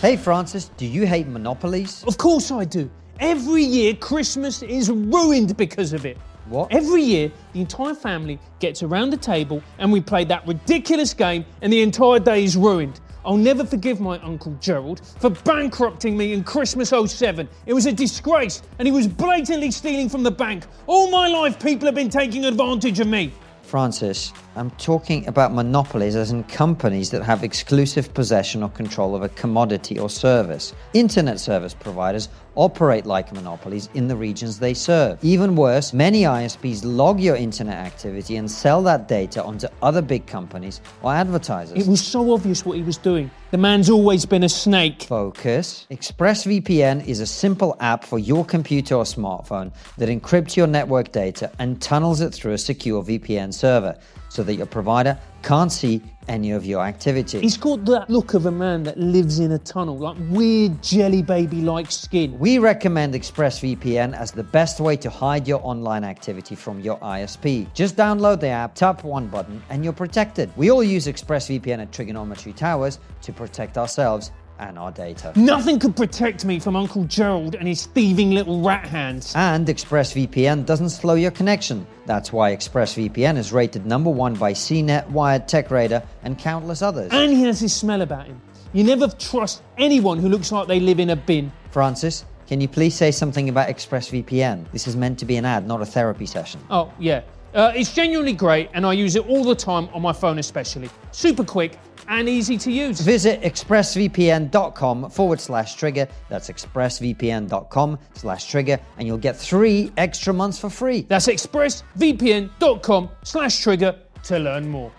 Hey, 0.00 0.16
Francis, 0.16 0.70
do 0.76 0.86
you 0.86 1.06
hate 1.06 1.26
monopolies? 1.26 2.04
Of 2.04 2.16
course 2.16 2.50
I 2.50 2.64
do. 2.64 2.90
Every 3.18 3.62
year, 3.62 3.94
Christmas 3.94 4.62
is 4.62 4.90
ruined 4.90 5.56
because 5.56 5.92
of 5.92 6.06
it. 6.06 6.16
What? 6.46 6.72
Every 6.72 7.02
year, 7.02 7.30
the 7.52 7.60
entire 7.60 7.94
family 7.94 8.38
gets 8.58 8.82
around 8.82 9.10
the 9.10 9.16
table 9.16 9.62
and 9.78 9.92
we 9.92 10.00
play 10.00 10.24
that 10.24 10.46
ridiculous 10.46 11.14
game, 11.14 11.44
and 11.62 11.72
the 11.72 11.82
entire 11.82 12.18
day 12.18 12.44
is 12.44 12.56
ruined. 12.56 13.00
I'll 13.24 13.36
never 13.36 13.64
forgive 13.64 14.00
my 14.00 14.18
Uncle 14.20 14.56
Gerald 14.60 15.02
for 15.18 15.30
bankrupting 15.30 16.16
me 16.16 16.32
in 16.32 16.42
Christmas 16.42 16.88
07. 16.90 17.48
It 17.66 17.74
was 17.74 17.86
a 17.86 17.92
disgrace, 17.92 18.62
and 18.78 18.88
he 18.88 18.92
was 18.92 19.06
blatantly 19.06 19.70
stealing 19.70 20.08
from 20.08 20.22
the 20.22 20.30
bank. 20.30 20.64
All 20.86 21.10
my 21.10 21.28
life, 21.28 21.60
people 21.60 21.86
have 21.86 21.94
been 21.94 22.08
taking 22.08 22.46
advantage 22.46 22.98
of 22.98 23.06
me. 23.06 23.32
Francis, 23.62 24.32
I'm 24.56 24.70
talking 24.72 25.28
about 25.28 25.52
monopolies 25.52 26.16
as 26.16 26.32
in 26.32 26.42
companies 26.44 27.08
that 27.10 27.22
have 27.22 27.44
exclusive 27.44 28.12
possession 28.14 28.64
or 28.64 28.70
control 28.70 29.14
of 29.14 29.22
a 29.22 29.28
commodity 29.28 29.96
or 29.96 30.10
service. 30.10 30.74
Internet 30.92 31.38
service 31.38 31.72
providers 31.72 32.30
operate 32.60 33.06
like 33.06 33.32
monopolies 33.32 33.88
in 33.94 34.06
the 34.06 34.14
regions 34.14 34.58
they 34.58 34.74
serve. 34.74 35.18
Even 35.24 35.56
worse, 35.56 35.94
many 35.94 36.22
ISPs 36.22 36.82
log 36.84 37.18
your 37.18 37.34
internet 37.34 37.78
activity 37.78 38.36
and 38.36 38.50
sell 38.50 38.82
that 38.82 39.08
data 39.08 39.42
onto 39.42 39.66
other 39.82 40.02
big 40.02 40.26
companies 40.26 40.82
or 41.02 41.12
advertisers. 41.12 41.78
It 41.78 41.88
was 41.88 42.06
so 42.06 42.32
obvious 42.34 42.66
what 42.66 42.76
he 42.76 42.82
was 42.82 42.98
doing. 42.98 43.30
The 43.50 43.58
man's 43.58 43.88
always 43.88 44.26
been 44.26 44.44
a 44.44 44.48
snake. 44.48 45.04
Focus. 45.04 45.86
ExpressVPN 45.90 47.06
is 47.06 47.20
a 47.20 47.26
simple 47.26 47.76
app 47.80 48.04
for 48.04 48.18
your 48.18 48.44
computer 48.44 48.94
or 48.94 49.04
smartphone 49.04 49.72
that 49.96 50.10
encrypts 50.10 50.54
your 50.54 50.66
network 50.66 51.12
data 51.12 51.50
and 51.58 51.80
tunnels 51.80 52.20
it 52.20 52.34
through 52.34 52.52
a 52.52 52.58
secure 52.58 53.02
VPN 53.02 53.54
server 53.54 53.96
so 54.30 54.42
that 54.44 54.54
your 54.54 54.66
provider 54.66 55.18
can't 55.42 55.72
see 55.72 56.00
any 56.28 56.52
of 56.52 56.64
your 56.64 56.82
activity. 56.82 57.40
He's 57.40 57.56
got 57.56 57.84
that 57.86 58.08
look 58.08 58.34
of 58.34 58.46
a 58.46 58.50
man 58.50 58.84
that 58.84 58.96
lives 58.98 59.40
in 59.40 59.52
a 59.52 59.58
tunnel, 59.58 59.98
like 59.98 60.16
weird 60.28 60.80
jelly 60.82 61.22
baby 61.22 61.60
like 61.60 61.90
skin. 61.90 62.38
We 62.38 62.58
recommend 62.58 63.14
ExpressVPN 63.14 64.16
as 64.16 64.30
the 64.30 64.44
best 64.44 64.78
way 64.78 64.96
to 64.98 65.10
hide 65.10 65.48
your 65.48 65.60
online 65.64 66.04
activity 66.04 66.54
from 66.54 66.80
your 66.80 66.98
ISP. 66.98 67.72
Just 67.74 67.96
download 67.96 68.40
the 68.40 68.48
app, 68.48 68.76
tap 68.76 69.02
one 69.02 69.26
button, 69.26 69.60
and 69.68 69.82
you're 69.82 69.92
protected. 69.92 70.50
We 70.56 70.70
all 70.70 70.84
use 70.84 71.06
ExpressVPN 71.06 71.82
at 71.82 71.90
TRIGGERnometry 71.90 72.54
Towers 72.54 73.00
to 73.22 73.32
protect 73.32 73.76
ourselves 73.76 74.30
and 74.60 74.78
our 74.78 74.92
data. 74.92 75.32
Nothing 75.36 75.78
could 75.78 75.96
protect 75.96 76.44
me 76.44 76.60
from 76.60 76.76
Uncle 76.76 77.04
Gerald 77.04 77.54
and 77.54 77.66
his 77.66 77.86
thieving 77.86 78.32
little 78.32 78.60
rat 78.60 78.86
hands. 78.86 79.32
And 79.34 79.66
ExpressVPN 79.66 80.66
doesn't 80.66 80.90
slow 80.90 81.14
your 81.14 81.30
connection. 81.30 81.86
That's 82.06 82.32
why 82.32 82.54
ExpressVPN 82.54 83.36
is 83.36 83.52
rated 83.52 83.86
number 83.86 84.10
one 84.10 84.34
by 84.34 84.52
CNET, 84.52 85.08
Wired, 85.10 85.48
TechRadar, 85.48 86.04
and 86.22 86.38
countless 86.38 86.82
others. 86.82 87.10
And 87.12 87.32
he 87.32 87.42
has 87.44 87.60
his 87.60 87.74
smell 87.74 88.02
about 88.02 88.26
him. 88.26 88.40
You 88.72 88.84
never 88.84 89.08
trust 89.08 89.62
anyone 89.78 90.18
who 90.18 90.28
looks 90.28 90.52
like 90.52 90.68
they 90.68 90.78
live 90.78 91.00
in 91.00 91.10
a 91.10 91.16
bin. 91.16 91.50
Francis, 91.70 92.24
can 92.46 92.60
you 92.60 92.68
please 92.68 92.94
say 92.94 93.10
something 93.10 93.48
about 93.48 93.68
ExpressVPN? 93.68 94.70
This 94.72 94.86
is 94.86 94.96
meant 94.96 95.18
to 95.20 95.24
be 95.24 95.36
an 95.36 95.44
ad, 95.44 95.66
not 95.66 95.80
a 95.80 95.86
therapy 95.86 96.26
session. 96.26 96.60
Oh, 96.70 96.92
yeah. 96.98 97.22
Uh, 97.52 97.72
it's 97.74 97.92
genuinely 97.92 98.32
great, 98.32 98.70
and 98.74 98.86
I 98.86 98.92
use 98.92 99.16
it 99.16 99.28
all 99.28 99.42
the 99.42 99.56
time 99.56 99.88
on 99.92 100.02
my 100.02 100.12
phone, 100.12 100.38
especially. 100.38 100.88
Super 101.10 101.42
quick 101.42 101.76
and 102.10 102.28
easy 102.28 102.58
to 102.58 102.70
use. 102.70 103.00
Visit 103.00 103.40
expressvpn.com 103.40 105.10
forward 105.10 105.40
slash 105.40 105.76
trigger. 105.76 106.06
That's 106.28 106.50
expressvpn.com 106.50 107.98
slash 108.14 108.44
trigger, 108.46 108.78
and 108.98 109.06
you'll 109.06 109.18
get 109.18 109.36
three 109.36 109.92
extra 109.96 110.34
months 110.34 110.58
for 110.58 110.68
free. 110.68 111.02
That's 111.08 111.28
expressvpn.com 111.28 113.10
slash 113.22 113.60
trigger 113.60 113.96
to 114.24 114.38
learn 114.38 114.68
more. 114.68 114.92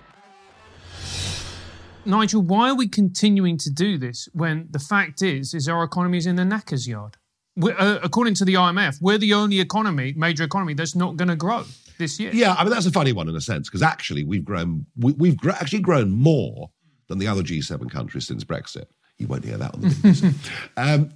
Nigel, 2.04 2.42
why 2.42 2.70
are 2.70 2.76
we 2.76 2.88
continuing 2.88 3.58
to 3.60 3.70
do 3.70 4.00
this 4.00 4.28
when 4.34 4.68
the 4.72 4.80
fact 4.80 5.22
is, 5.22 5.54
is 5.54 5.70
our 5.70 5.84
economy 5.84 6.18
is 6.18 6.26
in 6.26 6.36
the 6.36 6.44
knacker's 6.44 6.88
yard? 6.88 7.18
We're, 7.56 7.78
uh, 7.78 8.00
according 8.02 8.36
to 8.36 8.46
the 8.46 8.56
IMF, 8.56 9.00
we're 9.02 9.20
the 9.20 9.34
only 9.34 9.60
economy, 9.60 10.14
major 10.18 10.44
economy, 10.44 10.74
that's 10.74 10.96
not 10.96 11.18
going 11.18 11.28
to 11.28 11.36
grow 11.36 11.66
this 12.00 12.20
year. 12.20 12.32
Yeah, 12.34 12.56
I 12.58 12.64
mean 12.64 12.74
that's 12.74 12.88
a 12.88 12.92
funny 12.92 13.14
one 13.14 13.30
in 13.30 13.36
a 13.36 13.42
sense 13.42 13.70
because 13.70 13.84
actually 13.84 14.24
we've 14.24 14.44
grown 14.44 14.86
we, 14.98 15.14
we've 15.14 15.38
gr- 15.38 15.52
actually 15.52 15.82
grown 15.82 16.10
more 16.12 16.72
than 17.12 17.20
the 17.20 17.28
other 17.28 17.44
G7 17.44 17.92
countries 17.92 18.26
since 18.26 18.46
Brexit. 18.46 18.86
You 19.18 19.28
won't 19.28 19.44
hear 19.44 19.58
that 19.58 19.74
on 19.74 19.82
the 19.82 19.88
BBC. 19.88 20.34
um, 20.78 21.10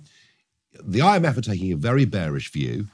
the 0.84 0.99
IMF 0.99 1.38
are 1.38 1.41
taking 1.41 1.71
a 1.71 1.77
very 1.77 2.03
bearish 2.03 2.51
view, 2.51 2.88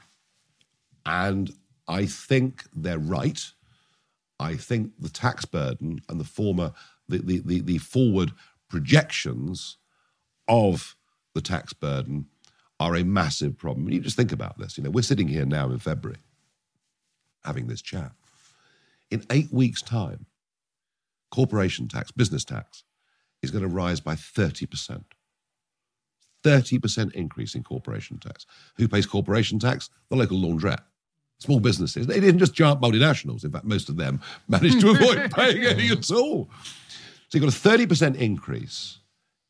and 1.04 1.52
I 1.88 2.06
think 2.06 2.62
they're 2.72 3.00
right. 3.00 3.44
I 4.38 4.54
think 4.54 4.92
the 5.00 5.08
tax 5.08 5.44
burden 5.44 6.00
and 6.08 6.20
the 6.20 6.24
former 6.24 6.72
the, 7.08 7.18
the, 7.18 7.38
the, 7.40 7.60
the 7.60 7.78
forward 7.78 8.32
projections 8.68 9.78
of 10.46 10.94
the 11.34 11.40
tax 11.40 11.72
burden 11.72 12.26
are 12.78 12.94
a 12.94 13.04
massive 13.04 13.58
problem. 13.58 13.90
You 13.90 13.98
just 13.98 14.16
think 14.16 14.30
about 14.30 14.58
this. 14.58 14.78
You 14.78 14.84
know, 14.84 14.90
we're 14.90 15.02
sitting 15.02 15.26
here 15.26 15.44
now 15.44 15.70
in 15.70 15.80
February 15.80 16.20
having 17.44 17.66
this 17.66 17.82
chat. 17.82 18.12
In 19.10 19.26
eight 19.28 19.52
weeks' 19.52 19.82
time, 19.82 20.26
corporation 21.32 21.88
tax, 21.88 22.12
business 22.12 22.44
tax, 22.44 22.84
is 23.42 23.50
going 23.50 23.62
to 23.62 23.68
rise 23.68 24.00
by 24.00 24.14
30%. 24.14 25.04
30% 26.44 27.12
increase 27.12 27.54
in 27.54 27.62
corporation 27.62 28.18
tax. 28.18 28.46
Who 28.76 28.88
pays 28.88 29.06
corporation 29.06 29.58
tax? 29.58 29.90
The 30.10 30.16
local 30.16 30.38
laundrette. 30.38 30.82
Small 31.38 31.60
businesses. 31.60 32.06
They 32.06 32.20
didn't 32.20 32.38
just 32.38 32.54
giant 32.54 32.80
multinationals. 32.80 33.44
In 33.44 33.52
fact, 33.52 33.64
most 33.64 33.88
of 33.88 33.96
them 33.96 34.20
managed 34.48 34.80
to 34.80 34.90
avoid 34.90 35.30
paying 35.34 35.64
any 35.64 35.90
at 35.90 36.10
all. 36.10 36.50
So 37.28 37.38
you've 37.38 37.44
got 37.44 37.54
a 37.54 37.86
30% 37.86 38.16
increase 38.16 38.98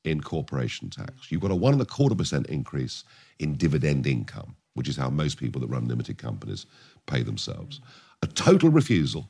in 0.04 0.20
corporation 0.20 0.90
tax. 0.90 1.30
You've 1.30 1.40
got 1.40 1.50
a 1.50 1.56
one 1.56 1.72
and 1.72 1.82
a 1.82 1.86
quarter 1.86 2.14
percent 2.14 2.46
increase 2.46 3.04
in 3.38 3.54
dividend 3.54 4.06
income, 4.06 4.56
which 4.74 4.88
is 4.88 4.96
how 4.96 5.10
most 5.10 5.38
people 5.38 5.60
that 5.60 5.68
run 5.68 5.86
limited 5.86 6.18
companies 6.18 6.66
pay 7.06 7.22
themselves. 7.22 7.80
A 8.22 8.26
total 8.26 8.70
refusal 8.70 9.28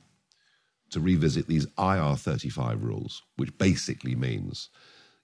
to 0.92 1.00
revisit 1.00 1.46
these 1.46 1.66
IR 1.78 2.16
35 2.16 2.82
rules, 2.82 3.22
which 3.36 3.56
basically 3.58 4.14
means, 4.14 4.68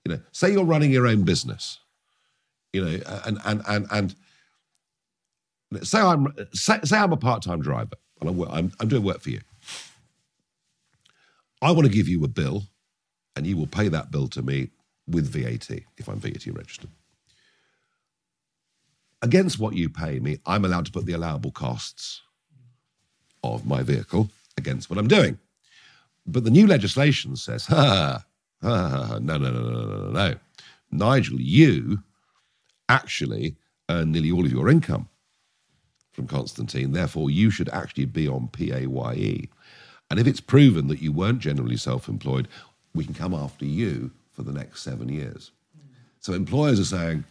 you 0.05 0.13
know, 0.13 0.21
say 0.33 0.53
you're 0.53 0.65
running 0.65 0.91
your 0.91 1.07
own 1.07 1.23
business, 1.23 1.79
you 2.73 2.85
know, 2.85 3.01
and, 3.25 3.39
and, 3.45 3.63
and, 3.69 3.87
and 3.91 5.87
say 5.87 6.01
I'm, 6.01 6.35
say, 6.53 6.81
say 6.85 6.99
I'm 6.99 7.13
a 7.13 7.17
part 7.17 7.43
time 7.43 7.61
driver 7.61 7.97
and 8.21 8.31
I'm, 8.31 8.43
I'm, 8.51 8.73
I'm 8.81 8.89
doing 8.89 9.03
work 9.03 9.21
for 9.21 9.31
you. 9.31 9.41
I 11.61 11.73
want 11.73 11.87
to 11.87 11.93
give 11.93 12.09
you 12.09 12.25
a 12.25 12.29
bill 12.29 12.65
and 13.37 13.47
you 13.47 13.57
will 13.57 13.67
pay 13.67 13.89
that 13.89 14.11
bill 14.11 14.29
to 14.29 14.43
me 14.43 14.71
with 15.07 15.29
VAT 15.29 15.71
if 15.97 16.09
I'm 16.09 16.21
VAT 16.21 16.47
registered. 16.47 16.91
Against 19.21 19.59
what 19.59 19.75
you 19.75 19.89
pay 19.89 20.21
me, 20.21 20.39
I'm 20.47 20.65
allowed 20.65 20.87
to 20.87 20.93
put 20.93 21.07
the 21.07 21.13
allowable 21.13 21.51
costs 21.51 22.23
of 23.43 23.67
my 23.67 23.83
vehicle 23.83 24.31
against 24.57 24.91
what 24.91 24.99
I'm 24.99 25.09
doing. 25.09 25.39
But 26.29 26.45
the 26.45 26.51
new 26.51 26.67
legislation 26.67 27.37
says, 27.37 27.67
ha, 27.67 28.25
ha, 28.63 28.89
ha, 28.89 29.19
no, 29.21 29.39
no, 29.39 29.51
no, 29.51 29.61
no, 29.61 29.81
no, 29.81 29.97
no, 29.97 30.11
no. 30.11 30.35
Nigel, 30.91 31.41
you 31.41 31.99
actually 32.89 33.57
earn 33.89 34.13
nearly 34.13 34.31
all 34.31 34.45
of 34.45 34.53
your 34.53 34.69
income 34.69 35.09
from 36.13 36.27
Konstantin. 36.27 36.93
Therefore, 36.93 37.31
you 37.31 37.51
should 37.51 37.69
actually 37.71 38.05
be 38.05 38.29
on 38.29 38.49
PAYE. 38.49 39.49
And 40.11 40.21
if 40.21 40.27
it's 40.27 40.41
proven 40.41 40.89
that 40.89 41.01
you 41.01 41.13
weren't 41.13 41.39
generally 41.39 41.77
self 41.77 42.09
employed, 42.09 42.49
we 42.95 43.05
can 43.05 43.15
come 43.15 43.35
after 43.35 43.65
you 43.65 44.11
for 44.33 44.43
the 44.43 44.53
next 44.53 44.83
seven 44.83 45.09
years. 45.09 45.51
So 46.21 46.33
employers 46.33 46.81
are 46.81 46.85
saying, 46.85 47.25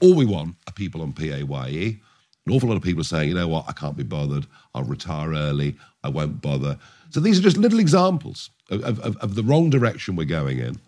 all 0.00 0.14
we 0.14 0.26
want 0.26 0.56
are 0.66 0.72
people 0.72 1.02
on 1.02 1.12
PAYE. 1.12 2.00
An 2.48 2.54
awful 2.54 2.70
lot 2.70 2.76
of 2.76 2.82
people 2.82 3.02
are 3.02 3.04
saying, 3.04 3.28
you 3.28 3.34
know 3.34 3.46
what, 3.46 3.66
I 3.68 3.72
can't 3.72 3.94
be 3.94 4.04
bothered. 4.04 4.46
I'll 4.74 4.82
retire 4.82 5.34
early. 5.34 5.76
I 6.02 6.08
won't 6.08 6.40
bother. 6.40 6.78
So 7.10 7.20
these 7.20 7.38
are 7.38 7.42
just 7.42 7.58
little 7.58 7.78
examples 7.78 8.48
of, 8.70 8.82
of, 9.00 9.16
of 9.18 9.34
the 9.34 9.42
wrong 9.42 9.68
direction 9.68 10.16
we're 10.16 10.24
going 10.24 10.58
in. 10.58 10.80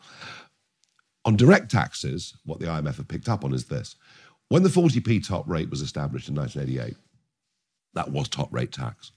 On 1.26 1.36
direct 1.36 1.70
taxes, 1.70 2.32
what 2.46 2.60
the 2.60 2.66
IMF 2.66 2.96
have 2.96 3.08
picked 3.08 3.28
up 3.28 3.44
on 3.44 3.52
is 3.52 3.66
this. 3.66 3.96
When 4.48 4.62
the 4.62 4.70
40p 4.70 5.28
top 5.28 5.46
rate 5.46 5.68
was 5.68 5.82
established 5.82 6.30
in 6.30 6.34
1988, 6.34 6.96
that 7.92 8.10
was 8.10 8.26
top 8.26 8.50
rate 8.54 8.72
tax. 8.72 9.12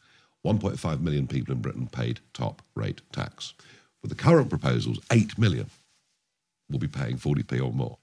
1.5 0.45 0.99
million 0.99 1.27
people 1.27 1.53
in 1.53 1.61
Britain 1.61 1.87
paid 1.87 2.19
top 2.33 2.61
rate 2.75 2.99
tax. 3.13 3.53
With 4.01 4.09
the 4.09 4.21
current 4.21 4.49
proposals, 4.49 4.99
8 5.13 5.37
million 5.37 5.69
will 6.69 6.79
be 6.79 6.89
paying 6.89 7.17
40p 7.17 7.63
or 7.63 7.71
more. 7.71 7.99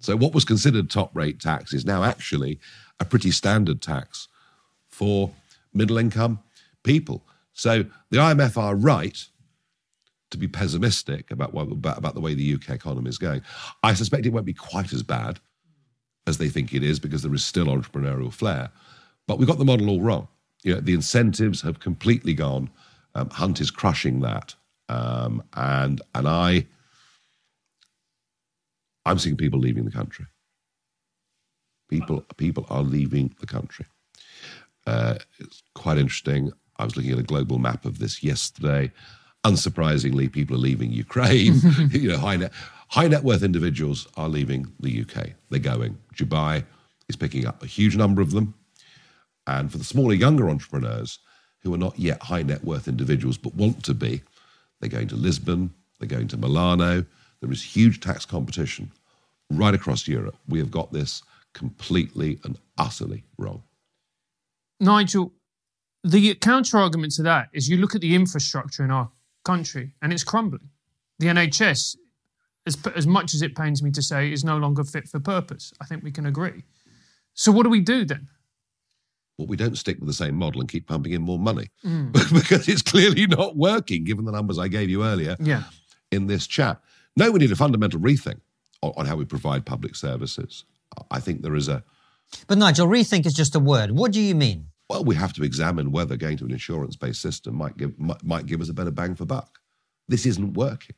So, 0.00 0.16
what 0.16 0.34
was 0.34 0.44
considered 0.44 0.90
top 0.90 1.14
rate 1.14 1.40
tax 1.40 1.72
is 1.72 1.84
now 1.84 2.04
actually 2.04 2.58
a 3.00 3.04
pretty 3.04 3.30
standard 3.30 3.82
tax 3.82 4.28
for 4.88 5.30
middle 5.74 5.98
income 5.98 6.40
people. 6.84 7.24
So, 7.52 7.84
the 8.10 8.18
IMF 8.18 8.56
are 8.56 8.76
right 8.76 9.18
to 10.30 10.38
be 10.38 10.48
pessimistic 10.48 11.30
about, 11.30 11.54
what, 11.54 11.70
about, 11.70 11.98
about 11.98 12.14
the 12.14 12.20
way 12.20 12.34
the 12.34 12.54
UK 12.54 12.70
economy 12.70 13.08
is 13.08 13.18
going. 13.18 13.42
I 13.82 13.94
suspect 13.94 14.26
it 14.26 14.32
won't 14.32 14.44
be 14.44 14.52
quite 14.52 14.92
as 14.92 15.02
bad 15.02 15.40
as 16.26 16.38
they 16.38 16.48
think 16.48 16.74
it 16.74 16.82
is 16.84 16.98
because 17.00 17.22
there 17.22 17.34
is 17.34 17.44
still 17.44 17.66
entrepreneurial 17.66 18.32
flair. 18.32 18.70
But 19.26 19.38
we 19.38 19.46
got 19.46 19.58
the 19.58 19.64
model 19.64 19.88
all 19.88 20.00
wrong. 20.00 20.28
You 20.62 20.74
know, 20.74 20.80
the 20.80 20.94
incentives 20.94 21.62
have 21.62 21.80
completely 21.80 22.34
gone. 22.34 22.70
Um, 23.14 23.30
Hunt 23.30 23.60
is 23.60 23.70
crushing 23.70 24.20
that, 24.20 24.54
um, 24.88 25.42
and 25.54 26.02
and 26.14 26.28
I, 26.28 26.66
I'm 29.08 29.18
seeing 29.18 29.38
people 29.38 29.58
leaving 29.58 29.86
the 29.86 29.90
country. 29.90 30.26
People 31.88 32.20
people 32.36 32.66
are 32.68 32.82
leaving 32.82 33.34
the 33.40 33.46
country. 33.46 33.86
Uh, 34.86 35.14
it's 35.38 35.62
quite 35.74 35.96
interesting. 35.96 36.52
I 36.76 36.84
was 36.84 36.94
looking 36.94 37.12
at 37.12 37.18
a 37.18 37.22
global 37.22 37.58
map 37.58 37.86
of 37.86 37.98
this 37.98 38.22
yesterday. 38.22 38.92
Unsurprisingly, 39.44 40.30
people 40.30 40.56
are 40.56 40.60
leaving 40.60 40.92
Ukraine. 40.92 41.58
you 41.90 42.08
know, 42.10 42.18
high 42.18 42.36
net 42.36 42.52
high 42.88 43.08
net 43.08 43.24
worth 43.24 43.42
individuals 43.42 44.06
are 44.18 44.28
leaving 44.28 44.70
the 44.78 45.00
UK. 45.00 45.30
They're 45.48 45.58
going. 45.58 45.96
Dubai 46.14 46.64
is 47.08 47.16
picking 47.16 47.46
up 47.46 47.62
a 47.62 47.66
huge 47.66 47.96
number 47.96 48.20
of 48.20 48.32
them. 48.32 48.52
And 49.46 49.72
for 49.72 49.78
the 49.78 49.84
smaller, 49.84 50.12
younger 50.12 50.50
entrepreneurs 50.50 51.18
who 51.62 51.72
are 51.72 51.78
not 51.78 51.98
yet 51.98 52.22
high 52.24 52.42
net 52.42 52.62
worth 52.62 52.86
individuals 52.86 53.38
but 53.38 53.54
want 53.54 53.82
to 53.84 53.94
be, 53.94 54.20
they're 54.80 54.90
going 54.90 55.08
to 55.08 55.16
Lisbon, 55.16 55.72
they're 55.98 56.08
going 56.16 56.28
to 56.28 56.36
Milano. 56.36 57.06
There 57.40 57.50
is 57.50 57.62
huge 57.62 58.00
tax 58.00 58.26
competition 58.26 58.90
right 59.50 59.74
across 59.74 60.06
Europe. 60.06 60.36
We 60.48 60.58
have 60.58 60.70
got 60.70 60.92
this 60.92 61.22
completely 61.54 62.38
and 62.44 62.58
utterly 62.76 63.24
wrong. 63.38 63.62
Nigel, 64.80 65.32
the 66.04 66.34
counter 66.36 66.78
argument 66.78 67.12
to 67.14 67.22
that 67.24 67.48
is 67.52 67.68
you 67.68 67.78
look 67.78 67.94
at 67.94 68.00
the 68.00 68.14
infrastructure 68.14 68.84
in 68.84 68.90
our 68.90 69.10
country 69.44 69.94
and 70.02 70.12
it's 70.12 70.24
crumbling. 70.24 70.68
The 71.18 71.26
NHS, 71.26 71.96
as, 72.66 72.78
as 72.94 73.06
much 73.06 73.34
as 73.34 73.42
it 73.42 73.56
pains 73.56 73.82
me 73.82 73.90
to 73.92 74.02
say, 74.02 74.32
is 74.32 74.44
no 74.44 74.56
longer 74.56 74.84
fit 74.84 75.08
for 75.08 75.18
purpose. 75.18 75.72
I 75.80 75.84
think 75.84 76.04
we 76.04 76.12
can 76.12 76.26
agree. 76.26 76.62
So, 77.34 77.50
what 77.50 77.64
do 77.64 77.70
we 77.70 77.80
do 77.80 78.04
then? 78.04 78.28
Well, 79.36 79.48
we 79.48 79.56
don't 79.56 79.76
stick 79.76 79.98
with 79.98 80.08
the 80.08 80.14
same 80.14 80.34
model 80.34 80.60
and 80.60 80.68
keep 80.68 80.86
pumping 80.86 81.12
in 81.12 81.22
more 81.22 81.38
money 81.38 81.70
mm. 81.84 82.12
because 82.34 82.68
it's 82.68 82.82
clearly 82.82 83.26
not 83.26 83.56
working, 83.56 84.04
given 84.04 84.24
the 84.24 84.32
numbers 84.32 84.58
I 84.58 84.68
gave 84.68 84.90
you 84.90 85.04
earlier 85.04 85.36
yeah. 85.40 85.64
in 86.10 86.26
this 86.26 86.46
chat. 86.46 86.80
No, 87.16 87.30
we 87.30 87.38
need 87.38 87.52
a 87.52 87.56
fundamental 87.56 88.00
rethink 88.00 88.40
on, 88.82 88.92
on 88.96 89.06
how 89.06 89.16
we 89.16 89.24
provide 89.24 89.66
public 89.66 89.94
services. 89.94 90.64
I 91.10 91.20
think 91.20 91.42
there 91.42 91.54
is 91.54 91.68
a. 91.68 91.84
But 92.46 92.58
Nigel, 92.58 92.86
rethink 92.86 93.26
is 93.26 93.34
just 93.34 93.54
a 93.54 93.60
word. 93.60 93.92
What 93.92 94.12
do 94.12 94.20
you 94.20 94.34
mean? 94.34 94.68
Well, 94.88 95.04
we 95.04 95.14
have 95.16 95.32
to 95.34 95.44
examine 95.44 95.92
whether 95.92 96.16
going 96.16 96.38
to 96.38 96.44
an 96.44 96.50
insurance-based 96.50 97.20
system 97.20 97.54
might 97.54 97.76
give 97.76 97.98
might, 97.98 98.24
might 98.24 98.46
give 98.46 98.60
us 98.60 98.68
a 98.68 98.74
better 98.74 98.90
bang 98.90 99.14
for 99.14 99.24
buck. 99.24 99.58
This 100.08 100.24
isn't 100.24 100.54
working. 100.54 100.96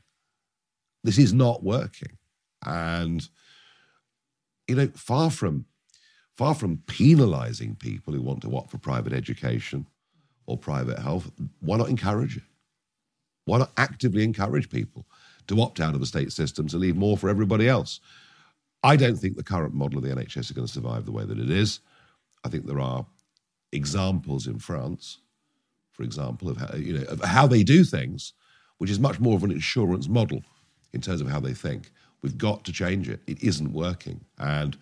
This 1.02 1.18
is 1.18 1.32
not 1.32 1.62
working, 1.62 2.18
and 2.64 3.28
you 4.68 4.76
know, 4.76 4.88
far 4.94 5.30
from 5.30 5.64
far 6.36 6.54
from 6.54 6.82
penalizing 6.86 7.74
people 7.76 8.14
who 8.14 8.22
want 8.22 8.42
to 8.42 8.56
opt 8.56 8.70
for 8.70 8.78
private 8.78 9.12
education 9.12 9.86
or 10.46 10.56
private 10.56 10.98
health, 10.98 11.30
why 11.60 11.76
not 11.76 11.88
encourage 11.88 12.36
it? 12.36 12.42
Why 13.44 13.58
not 13.58 13.72
actively 13.76 14.22
encourage 14.24 14.70
people 14.70 15.06
to 15.50 15.60
opt 15.60 15.80
out 15.80 15.94
of 15.94 16.00
the 16.00 16.06
state 16.06 16.32
system 16.32 16.66
to 16.68 16.78
leave 16.78 16.96
more 16.96 17.18
for 17.18 17.28
everybody 17.28 17.68
else? 17.68 18.00
I 18.82 18.96
don't 18.96 19.16
think 19.16 19.36
the 19.36 19.42
current 19.42 19.74
model 19.74 19.98
of 19.98 20.04
the 20.04 20.14
NHS 20.14 20.38
is 20.38 20.50
going 20.52 20.66
to 20.66 20.72
survive 20.72 21.04
the 21.04 21.12
way 21.12 21.24
that 21.24 21.38
it 21.38 21.50
is. 21.50 21.80
I 22.44 22.48
think 22.48 22.66
there 22.66 22.80
are 22.80 23.04
examples 23.72 24.46
in 24.46 24.58
France, 24.58 25.18
for 25.92 26.02
example, 26.02 26.48
of 26.48 26.56
how, 26.56 26.74
you 26.76 26.98
know, 26.98 27.04
of 27.04 27.20
how 27.22 27.46
they 27.46 27.62
do 27.62 27.84
things, 27.84 28.32
which 28.78 28.90
is 28.90 28.98
much 28.98 29.20
more 29.20 29.36
of 29.36 29.44
an 29.44 29.50
insurance 29.50 30.08
model 30.08 30.42
in 30.92 31.00
terms 31.00 31.20
of 31.20 31.28
how 31.28 31.40
they 31.40 31.52
think. 31.52 31.90
We've 32.22 32.38
got 32.38 32.64
to 32.64 32.72
change 32.72 33.08
it. 33.08 33.20
It 33.26 33.42
isn't 33.42 33.72
working. 33.72 34.24
And 34.38 34.76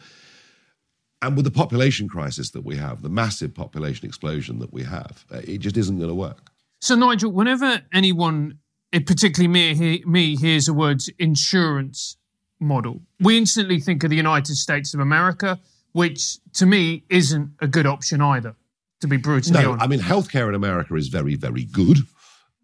and 1.20 1.34
with 1.34 1.44
the 1.44 1.50
population 1.50 2.08
crisis 2.08 2.50
that 2.50 2.64
we 2.64 2.76
have, 2.76 3.02
the 3.02 3.08
massive 3.08 3.52
population 3.52 4.06
explosion 4.06 4.60
that 4.60 4.72
we 4.72 4.84
have, 4.84 5.24
it 5.32 5.58
just 5.58 5.76
isn't 5.76 5.98
going 5.98 6.10
to 6.10 6.14
work. 6.14 6.52
So, 6.80 6.94
Nigel, 6.94 7.32
whenever 7.32 7.82
anyone, 7.92 8.58
eh, 8.92 9.00
particularly 9.04 9.48
me, 9.48 10.02
me 10.06 10.36
hears 10.36 10.66
the 10.66 10.74
words 10.74 11.10
insurance 11.18 12.16
model, 12.60 13.02
we 13.20 13.38
instantly 13.38 13.80
think 13.80 14.04
of 14.04 14.10
the 14.10 14.16
United 14.16 14.56
States 14.56 14.94
of 14.94 15.00
America, 15.00 15.58
which 15.92 16.38
to 16.54 16.66
me 16.66 17.04
isn't 17.08 17.50
a 17.60 17.66
good 17.66 17.86
option 17.86 18.20
either, 18.20 18.54
to 19.00 19.06
be 19.06 19.16
brutally 19.16 19.62
no, 19.62 19.72
honest. 19.72 19.84
I 19.84 19.86
mean, 19.88 20.00
healthcare 20.00 20.48
in 20.48 20.54
America 20.54 20.94
is 20.94 21.08
very, 21.08 21.34
very 21.36 21.64
good. 21.64 21.98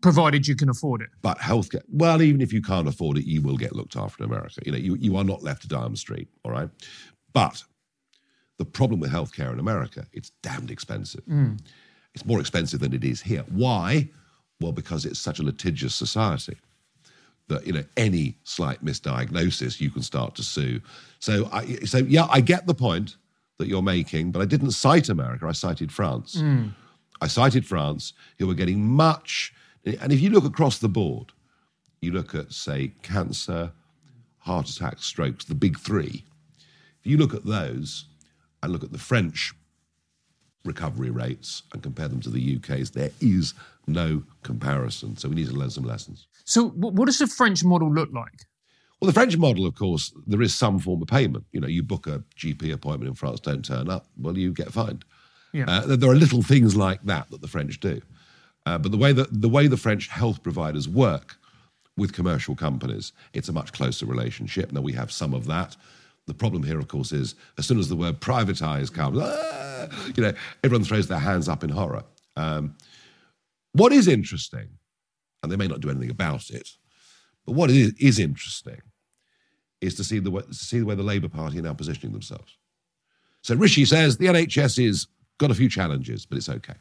Provided 0.03 0.47
you 0.47 0.55
can 0.55 0.69
afford 0.69 1.01
it. 1.01 1.09
But 1.23 1.39
healthcare, 1.39 1.83
well, 1.89 2.21
even 2.21 2.43
if 2.43 2.53
you 2.53 2.61
can't 2.61 2.87
afford 2.87 3.17
it, 3.17 3.25
you 3.25 3.41
will 3.41 3.57
get 3.57 3.75
looked 3.75 3.97
after 3.97 4.23
in 4.23 4.31
America. 4.31 4.61
You 4.67 4.73
know, 4.73 4.79
you, 4.79 4.97
you 4.97 5.17
are 5.17 5.25
not 5.25 5.43
left 5.43 5.63
to 5.63 5.69
die 5.69 5.83
on 5.83 5.93
the 5.93 5.97
street, 5.97 6.29
all 6.45 6.53
right? 6.53 6.69
But 7.33 7.65
the 8.59 8.67
problem 8.67 9.01
with 9.01 9.11
healthcare 9.11 9.53
in 9.53 9.59
America, 9.59 10.07
it's 10.13 10.31
damned 10.43 10.71
expensive. 10.71 11.25
Mm. 11.25 11.59
It's 12.15 12.25
more 12.25 12.39
expensive 12.39 12.81
than 12.81 12.93
it 12.93 13.03
is 13.03 13.23
here. 13.23 13.45
Why? 13.49 14.11
Well, 14.61 14.73
because 14.73 15.05
it's 15.05 15.19
such 15.19 15.39
a 15.39 15.43
litigious 15.43 15.95
society 15.95 16.57
that 17.49 17.67
you 17.67 17.73
know 17.73 17.85
any 17.97 18.37
slight 18.45 18.85
misdiagnosis 18.85 19.81
you 19.81 19.91
can 19.91 20.03
start 20.03 20.35
to 20.37 20.43
sue. 20.43 20.81
So, 21.19 21.49
I, 21.53 21.77
so 21.85 21.99
yeah, 21.99 22.27
I 22.31 22.41
get 22.41 22.67
the 22.67 22.75
point 22.75 23.17
that 23.59 23.69
you're 23.69 23.83
making, 23.83 24.33
but 24.33 24.41
I 24.41 24.47
didn't 24.47 24.73
cite 24.73 25.09
America. 25.09 25.47
I 25.47 25.53
cited 25.53 25.93
France. 25.93 26.37
Mm. 26.37 26.73
I 27.21 27.27
cited 27.27 27.67
France, 27.67 28.13
who 28.39 28.47
were 28.47 28.55
getting 28.55 28.85
much. 28.85 29.53
And 29.85 30.13
if 30.13 30.21
you 30.21 30.31
look 30.31 30.45
across 30.45 30.79
the 30.79 30.89
board, 30.89 31.33
you 32.01 32.13
look 32.13 32.35
at 32.35 32.53
say 32.53 32.93
cancer, 33.03 33.73
heart 34.39 34.69
attacks, 34.69 35.05
strokes, 35.05 35.45
the 35.45 35.55
big 35.55 35.79
three. 35.79 36.25
If 37.01 37.11
you 37.11 37.17
look 37.19 37.35
at 37.35 37.45
those, 37.45 38.07
and 38.65 38.73
look 38.73 38.83
at 38.83 38.93
the 38.93 38.99
French 38.99 39.53
recovery 40.65 41.11
rates 41.11 41.65
and 41.73 41.83
compare 41.83 42.09
them 42.09 42.21
to 42.23 42.31
the 42.31 42.57
UK's, 42.57 42.91
there 42.91 43.11
is 43.21 43.53
no 43.87 44.23
comparison. 44.43 45.17
So 45.17 45.29
we 45.29 45.37
need 45.37 45.49
to 45.49 45.55
learn 45.55 45.71
some 45.71 45.85
lessons. 45.85 46.27
So, 46.45 46.69
what 46.69 47.07
does 47.07 47.19
the 47.19 47.27
French 47.27 47.65
model 47.65 47.93
look 47.93 48.13
like? 48.13 48.45
Well, 49.01 49.07
the 49.07 49.15
French 49.15 49.37
model, 49.37 49.67
of 49.67 49.75
course, 49.75 50.13
there 50.27 50.43
is 50.43 50.55
some 50.55 50.79
form 50.79 51.03
of 51.03 51.09
payment. 51.09 51.45
You 51.53 51.61
know, 51.61 51.69
you 51.69 51.83
book 51.83 52.07
a 52.07 52.23
GP 52.37 52.73
appointment 52.73 53.09
in 53.09 53.15
France, 53.15 53.41
don't 53.41 53.65
turn 53.65 53.91
up, 53.91 54.07
well, 54.19 54.37
you 54.37 54.53
get 54.53 54.73
fined. 54.73 55.05
Yeah. 55.53 55.65
Uh, 55.69 55.97
there 55.97 56.11
are 56.11 56.17
little 56.17 56.43
things 56.43 56.77
like 56.77 57.03
that 57.05 57.31
that 57.31 57.41
the 57.41 57.49
French 57.49 57.81
do. 57.81 58.01
Uh, 58.67 58.79
but 58.79 58.93
the 58.93 58.99
way 58.99 59.13
that 59.13 59.41
the 59.43 59.49
way 59.49 59.67
the 59.67 59.77
French 59.77 60.09
health 60.09 60.43
providers 60.43 60.89
work 60.89 61.37
with 61.97 62.13
commercial 62.13 62.57
companies, 62.57 63.13
it's 63.33 63.49
a 63.49 63.53
much 63.53 63.73
closer 63.73 64.07
relationship. 64.07 64.73
Now 64.73 64.81
we 64.81 64.93
have 64.93 65.13
some 65.13 65.35
of 65.35 65.47
that. 65.47 65.77
The 66.27 66.35
problem 66.35 66.63
here, 66.63 66.79
of 66.79 66.89
course, 66.89 67.13
is 67.13 67.35
as 67.59 67.67
soon 67.67 67.79
as 67.79 67.89
the 67.89 67.97
word 67.97 68.21
privatise 68.21 68.93
comes, 68.93 69.19
ah, 69.21 69.89
you 70.17 70.23
know, 70.23 70.33
everyone 70.63 70.85
throws 70.85 71.07
their 71.07 71.19
hands 71.19 71.49
up 71.49 71.63
in 71.63 71.71
horror. 71.71 72.05
Um, 72.37 72.75
what 73.75 73.93
is 73.93 74.07
interesting, 74.07 74.69
and 75.43 75.51
they 75.51 75.57
may 75.57 75.67
not 75.67 75.81
do 75.81 75.91
anything 75.91 76.11
about 76.11 76.49
it, 76.51 76.71
but 77.45 77.53
what 77.53 77.71
is, 77.71 77.93
is 77.99 78.19
interesting 78.19 78.81
is 79.81 79.97
to 79.97 80.05
see 80.05 80.21
the 80.21 80.31
way, 80.31 80.43
see 80.53 80.79
the 80.79 80.87
way 80.87 80.95
the 80.95 81.03
Labour 81.03 81.29
Party 81.29 81.59
are 81.59 81.63
now 81.63 81.75
positioning 81.75 82.13
themselves. 82.13 82.57
So 83.43 83.57
Rishi 83.57 83.85
says 83.85 84.17
the 84.17 84.27
NHS 84.27 84.87
has 84.87 85.09
got 85.39 85.51
a 85.51 85.55
few 85.55 85.69
challenges, 85.69 86.25
but 86.25 86.39
it's 86.39 86.49
okay, 86.49 86.75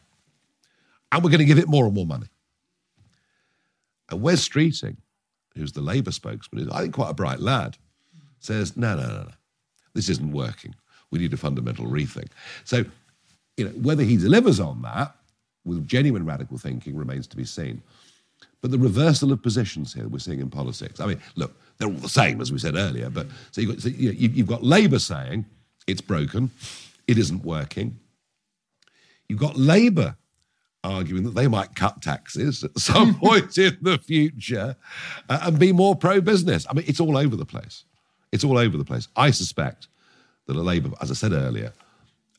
and 1.12 1.24
we're 1.24 1.32
going 1.32 1.40
to 1.40 1.46
give 1.46 1.58
it 1.58 1.68
more 1.68 1.86
and 1.86 1.96
more 1.96 2.06
money. 2.06 2.28
And 4.10 4.22
Wes 4.22 4.48
Streeting, 4.48 4.98
who's 5.56 5.72
the 5.72 5.82
Labour 5.82 6.12
spokesman, 6.12 6.62
is 6.62 6.70
I 6.70 6.82
think 6.82 6.94
quite 6.94 7.10
a 7.10 7.16
bright 7.16 7.40
lad 7.40 7.78
says, 8.40 8.78
no, 8.78 8.96
no, 8.96 9.08
no, 9.08 9.24
no, 9.24 9.32
this 9.96 10.10
isn't 10.10 10.32
working. 10.32 10.76
We 11.10 11.20
need 11.20 11.34
a 11.34 11.38
fundamental 11.38 11.86
rethink. 11.86 12.28
So, 12.66 12.86
you 13.58 13.66
know, 13.66 13.72
whether 13.72 14.04
he 14.04 14.18
delivers 14.18 14.60
on 14.60 14.84
that 14.84 15.16
with 15.66 15.88
genuine 15.88 16.26
radical 16.26 16.58
thinking 16.58 16.96
remains 16.96 17.28
to 17.28 17.38
be 17.38 17.46
seen. 17.46 17.82
But 18.62 18.72
the 18.72 18.80
reversal 18.80 19.32
of 19.32 19.42
positions 19.42 19.94
here 19.94 20.08
we're 20.08 20.20
seeing 20.20 20.40
in 20.40 20.50
politics. 20.50 21.00
I 21.00 21.06
mean, 21.06 21.22
look, 21.36 21.54
they're 21.78 21.88
all 21.88 21.94
the 21.96 22.10
same, 22.10 22.40
as 22.40 22.52
we 22.52 22.58
said 22.60 22.76
earlier. 22.76 23.10
But 23.10 23.28
so 23.52 23.62
you've 23.62 23.72
got, 23.72 23.82
so 23.82 23.90
you 23.90 24.30
have 24.38 24.48
got 24.48 24.64
Labour 24.64 25.00
saying 25.00 25.46
it's 25.88 26.02
broken, 26.02 26.50
it 27.08 27.18
isn't 27.18 27.44
working. 27.44 28.00
You've 29.28 29.40
got 29.40 29.58
Labour 29.58 30.16
arguing 30.84 31.24
that 31.24 31.36
they 31.36 31.48
might 31.48 31.76
cut 31.76 32.02
taxes 32.02 32.64
at 32.64 32.78
some 32.78 33.16
point 33.20 33.58
in 33.58 33.78
the 33.82 33.98
future 33.98 34.76
uh, 35.30 35.40
and 35.44 35.60
be 35.60 35.72
more 35.72 35.96
pro 35.96 36.22
business. 36.22 36.66
I 36.70 36.74
mean, 36.74 36.86
it's 36.88 37.00
all 37.00 37.18
over 37.18 37.36
the 37.36 37.46
place. 37.46 37.86
It's 38.32 38.44
all 38.44 38.58
over 38.58 38.78
the 38.78 38.86
place. 38.86 39.08
I 39.16 39.32
suspect 39.32 39.88
that 40.48 40.56
a 40.56 40.62
Labour, 40.62 40.92
as 41.02 41.12
I 41.12 41.14
said 41.14 41.32
earlier, 41.32 41.72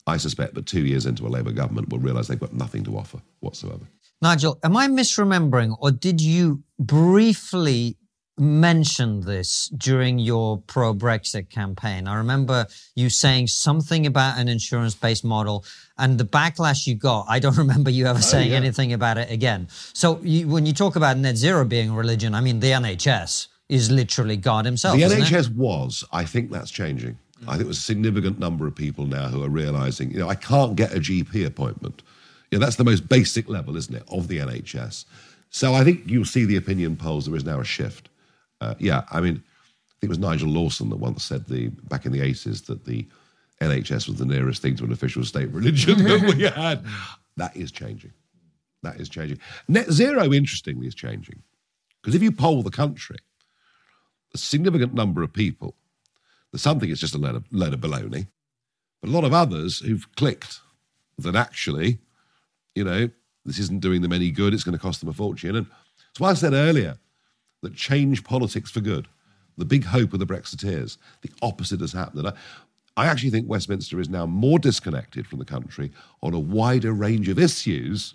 I 0.07 0.17
suspect 0.17 0.53
that 0.55 0.65
two 0.65 0.85
years 0.85 1.05
into 1.05 1.25
a 1.25 1.29
Labour 1.29 1.51
government 1.51 1.89
will 1.89 1.99
realise 1.99 2.27
they've 2.27 2.39
got 2.39 2.53
nothing 2.53 2.83
to 2.83 2.97
offer 2.97 3.19
whatsoever. 3.39 3.85
Nigel, 4.21 4.59
am 4.63 4.77
I 4.77 4.87
misremembering, 4.87 5.75
or 5.79 5.91
did 5.91 6.21
you 6.21 6.63
briefly 6.79 7.97
mention 8.37 9.21
this 9.21 9.69
during 9.77 10.19
your 10.19 10.59
pro 10.59 10.93
Brexit 10.93 11.49
campaign? 11.49 12.07
I 12.07 12.15
remember 12.15 12.67
you 12.95 13.09
saying 13.09 13.47
something 13.47 14.05
about 14.05 14.37
an 14.37 14.47
insurance 14.47 14.93
based 14.95 15.23
model 15.23 15.65
and 15.97 16.17
the 16.17 16.25
backlash 16.25 16.87
you 16.87 16.95
got. 16.95 17.25
I 17.27 17.39
don't 17.39 17.57
remember 17.65 17.89
you 17.89 18.05
ever 18.05 18.19
oh, 18.19 18.21
saying 18.21 18.51
yeah. 18.51 18.57
anything 18.57 18.93
about 18.93 19.17
it 19.17 19.31
again. 19.31 19.67
So 19.93 20.19
you, 20.21 20.47
when 20.47 20.65
you 20.65 20.73
talk 20.73 20.95
about 20.95 21.17
net 21.17 21.35
zero 21.35 21.65
being 21.65 21.89
a 21.89 21.93
religion, 21.93 22.35
I 22.35 22.41
mean, 22.41 22.59
the 22.59 22.71
NHS 22.71 23.47
is 23.69 23.89
literally 23.89 24.37
God 24.37 24.65
himself. 24.65 24.97
The 24.97 25.03
isn't 25.03 25.21
it? 25.21 25.25
NHS 25.25 25.55
was. 25.55 26.03
I 26.11 26.25
think 26.25 26.51
that's 26.51 26.69
changing. 26.69 27.17
I 27.47 27.53
think 27.53 27.65
there's 27.65 27.77
a 27.77 27.81
significant 27.81 28.39
number 28.39 28.65
of 28.65 28.75
people 28.75 29.05
now 29.05 29.27
who 29.27 29.43
are 29.43 29.49
realizing, 29.49 30.11
you 30.11 30.19
know, 30.19 30.29
I 30.29 30.35
can't 30.35 30.75
get 30.75 30.93
a 30.93 30.99
GP 30.99 31.45
appointment. 31.45 32.01
You 32.49 32.57
know, 32.57 32.65
that's 32.65 32.77
the 32.77 32.83
most 32.83 33.09
basic 33.09 33.49
level, 33.49 33.75
isn't 33.75 33.93
it, 33.93 34.03
of 34.07 34.27
the 34.27 34.37
NHS. 34.37 35.05
So 35.49 35.73
I 35.73 35.83
think 35.83 36.03
you'll 36.05 36.25
see 36.25 36.45
the 36.45 36.55
opinion 36.55 36.95
polls. 36.95 37.25
There 37.25 37.35
is 37.35 37.45
now 37.45 37.59
a 37.59 37.65
shift. 37.65 38.09
Uh, 38.61 38.75
yeah, 38.79 39.03
I 39.11 39.19
mean, 39.19 39.35
I 39.35 39.93
think 39.99 40.03
it 40.03 40.09
was 40.09 40.19
Nigel 40.19 40.49
Lawson 40.49 40.89
that 40.89 40.97
once 40.97 41.23
said 41.23 41.45
the 41.45 41.67
back 41.89 42.05
in 42.05 42.11
the 42.11 42.19
80s 42.19 42.65
that 42.65 42.85
the 42.85 43.05
NHS 43.61 44.07
was 44.07 44.17
the 44.17 44.25
nearest 44.25 44.61
thing 44.61 44.75
to 44.77 44.83
an 44.83 44.91
official 44.91 45.23
state 45.23 45.49
religion 45.51 46.03
that 46.03 46.35
we 46.35 46.43
had. 46.49 46.85
That 47.37 47.55
is 47.55 47.71
changing. 47.71 48.13
That 48.83 48.99
is 48.99 49.09
changing. 49.09 49.39
Net 49.67 49.91
zero, 49.91 50.31
interestingly, 50.31 50.87
is 50.87 50.95
changing. 50.95 51.41
Because 52.01 52.15
if 52.15 52.21
you 52.21 52.31
poll 52.31 52.61
the 52.61 52.71
country, 52.71 53.17
a 54.33 54.37
significant 54.37 54.93
number 54.93 55.23
of 55.23 55.33
people, 55.33 55.75
something 56.61 56.89
it's 56.89 57.01
just 57.01 57.15
a 57.15 57.17
load 57.17 57.35
of, 57.35 57.43
load 57.51 57.73
of 57.73 57.79
baloney, 57.79 58.27
but 59.01 59.09
a 59.09 59.13
lot 59.13 59.23
of 59.23 59.33
others 59.33 59.79
who've 59.79 60.07
clicked 60.15 60.59
that 61.17 61.35
actually, 61.35 61.99
you 62.73 62.83
know, 62.83 63.09
this 63.45 63.59
isn't 63.59 63.81
doing 63.81 64.01
them 64.01 64.13
any 64.13 64.31
good, 64.31 64.53
it's 64.53 64.63
going 64.63 64.77
to 64.77 64.81
cost 64.81 64.99
them 64.99 65.09
a 65.09 65.13
fortune. 65.13 65.55
And 65.55 65.67
that's 65.67 66.19
why 66.19 66.31
I 66.31 66.33
said 66.33 66.53
earlier 66.53 66.97
that 67.61 67.75
change 67.75 68.23
politics 68.23 68.71
for 68.71 68.81
good, 68.81 69.07
the 69.57 69.65
big 69.65 69.85
hope 69.85 70.13
of 70.13 70.19
the 70.19 70.25
Brexiteers, 70.25 70.97
the 71.21 71.31
opposite 71.41 71.79
has 71.79 71.93
happened. 71.93 72.19
And 72.19 72.27
I, 72.29 72.33
I 72.97 73.07
actually 73.07 73.29
think 73.29 73.49
Westminster 73.49 73.99
is 73.99 74.09
now 74.09 74.25
more 74.25 74.59
disconnected 74.59 75.27
from 75.27 75.39
the 75.39 75.45
country 75.45 75.91
on 76.21 76.33
a 76.33 76.39
wider 76.39 76.93
range 76.93 77.29
of 77.29 77.39
issues 77.39 78.13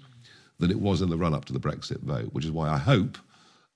than 0.58 0.70
it 0.70 0.80
was 0.80 1.02
in 1.02 1.10
the 1.10 1.16
run 1.16 1.34
up 1.34 1.44
to 1.46 1.52
the 1.52 1.60
Brexit 1.60 2.00
vote, 2.00 2.32
which 2.32 2.44
is 2.44 2.50
why 2.50 2.68
I 2.68 2.78
hope 2.78 3.18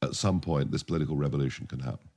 at 0.02 0.14
some 0.14 0.40
point 0.40 0.70
this 0.70 0.82
political 0.82 1.16
revolution 1.16 1.66
can 1.66 1.80
happen. 1.80 2.08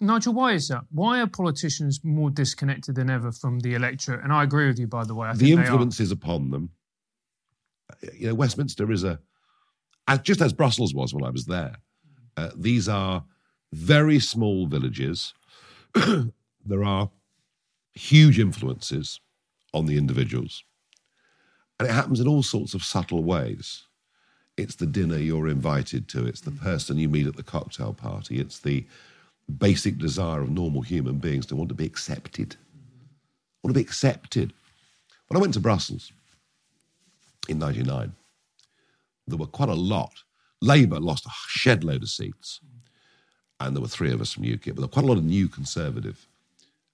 Nigel, 0.00 0.32
why 0.32 0.52
is 0.52 0.68
that? 0.68 0.82
Why 0.90 1.20
are 1.20 1.26
politicians 1.26 2.00
more 2.04 2.30
disconnected 2.30 2.94
than 2.94 3.10
ever 3.10 3.32
from 3.32 3.58
the 3.60 3.74
electorate? 3.74 4.22
And 4.22 4.32
I 4.32 4.44
agree 4.44 4.68
with 4.68 4.78
you, 4.78 4.86
by 4.86 5.04
the 5.04 5.14
way. 5.14 5.28
I 5.28 5.32
the 5.32 5.38
think 5.56 5.66
they 5.66 5.66
are. 5.66 6.12
upon 6.12 6.50
them. 6.50 6.70
You 8.14 8.28
know, 8.28 8.34
Westminster 8.34 8.90
is 8.92 9.02
a, 9.02 9.18
just 10.22 10.40
as 10.40 10.52
Brussels 10.52 10.94
was 10.94 11.12
when 11.12 11.24
I 11.24 11.30
was 11.30 11.46
there. 11.46 11.76
Uh, 12.36 12.50
these 12.56 12.88
are 12.88 13.24
very 13.72 14.20
small 14.20 14.66
villages. 14.66 15.34
there 15.94 16.84
are 16.84 17.10
huge 17.94 18.38
influences 18.38 19.20
on 19.74 19.86
the 19.86 19.98
individuals. 19.98 20.62
And 21.78 21.88
it 21.88 21.92
happens 21.92 22.20
in 22.20 22.28
all 22.28 22.42
sorts 22.42 22.74
of 22.74 22.84
subtle 22.84 23.24
ways. 23.24 23.84
It's 24.56 24.76
the 24.76 24.86
dinner 24.86 25.18
you're 25.18 25.48
invited 25.48 26.08
to, 26.08 26.26
it's 26.26 26.40
the 26.40 26.50
person 26.50 26.98
you 26.98 27.08
meet 27.08 27.26
at 27.26 27.36
the 27.36 27.42
cocktail 27.42 27.92
party, 27.92 28.40
it's 28.40 28.58
the 28.58 28.86
basic 29.48 29.98
desire 29.98 30.42
of 30.42 30.50
normal 30.50 30.82
human 30.82 31.18
beings 31.18 31.46
to 31.46 31.56
want 31.56 31.68
to 31.68 31.74
be 31.74 31.86
accepted. 31.86 32.56
Want 33.62 33.74
to 33.74 33.80
be 33.80 33.84
accepted. 33.84 34.52
When 35.28 35.36
I 35.36 35.40
went 35.40 35.54
to 35.54 35.60
Brussels 35.60 36.12
in 37.48 37.58
99, 37.58 38.12
there 39.26 39.38
were 39.38 39.46
quite 39.46 39.68
a 39.68 39.74
lot. 39.74 40.22
Labour 40.60 41.00
lost 41.00 41.26
a 41.26 41.30
shed 41.46 41.84
load 41.84 42.02
of 42.02 42.08
seats, 42.08 42.60
and 43.60 43.74
there 43.74 43.82
were 43.82 43.88
three 43.88 44.12
of 44.12 44.20
us 44.20 44.32
from 44.32 44.44
UKIP, 44.44 44.66
but 44.66 44.76
there 44.76 44.82
were 44.82 44.88
quite 44.88 45.04
a 45.04 45.08
lot 45.08 45.18
of 45.18 45.24
new 45.24 45.48
Conservative 45.48 46.26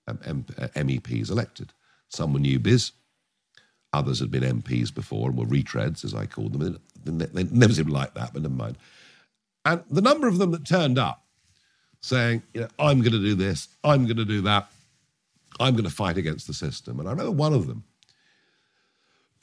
um, 0.06 0.18
M- 0.24 0.46
uh, 0.58 0.68
MEPs 0.76 1.30
elected. 1.30 1.72
Some 2.08 2.32
were 2.32 2.40
newbies, 2.40 2.92
others 3.92 4.20
had 4.20 4.30
been 4.30 4.62
MPs 4.62 4.94
before 4.94 5.30
and 5.30 5.38
were 5.38 5.46
retreads, 5.46 6.04
as 6.04 6.14
I 6.14 6.26
called 6.26 6.52
them. 6.52 6.78
They, 7.04 7.26
they 7.26 7.44
never 7.44 7.72
seemed 7.72 7.90
like 7.90 8.14
that, 8.14 8.32
but 8.32 8.42
never 8.42 8.54
mind. 8.54 8.76
And 9.64 9.82
the 9.90 10.02
number 10.02 10.28
of 10.28 10.38
them 10.38 10.50
that 10.50 10.66
turned 10.66 10.98
up 10.98 11.23
saying, 12.04 12.42
you 12.52 12.60
know, 12.60 12.68
I'm 12.78 13.00
going 13.00 13.12
to 13.12 13.18
do 13.18 13.34
this, 13.34 13.68
I'm 13.82 14.04
going 14.04 14.18
to 14.18 14.26
do 14.26 14.42
that, 14.42 14.70
I'm 15.58 15.72
going 15.72 15.88
to 15.88 15.90
fight 15.90 16.18
against 16.18 16.46
the 16.46 16.52
system. 16.52 17.00
And 17.00 17.08
I 17.08 17.12
remember 17.12 17.32
one 17.32 17.54
of 17.54 17.66
them, 17.66 17.82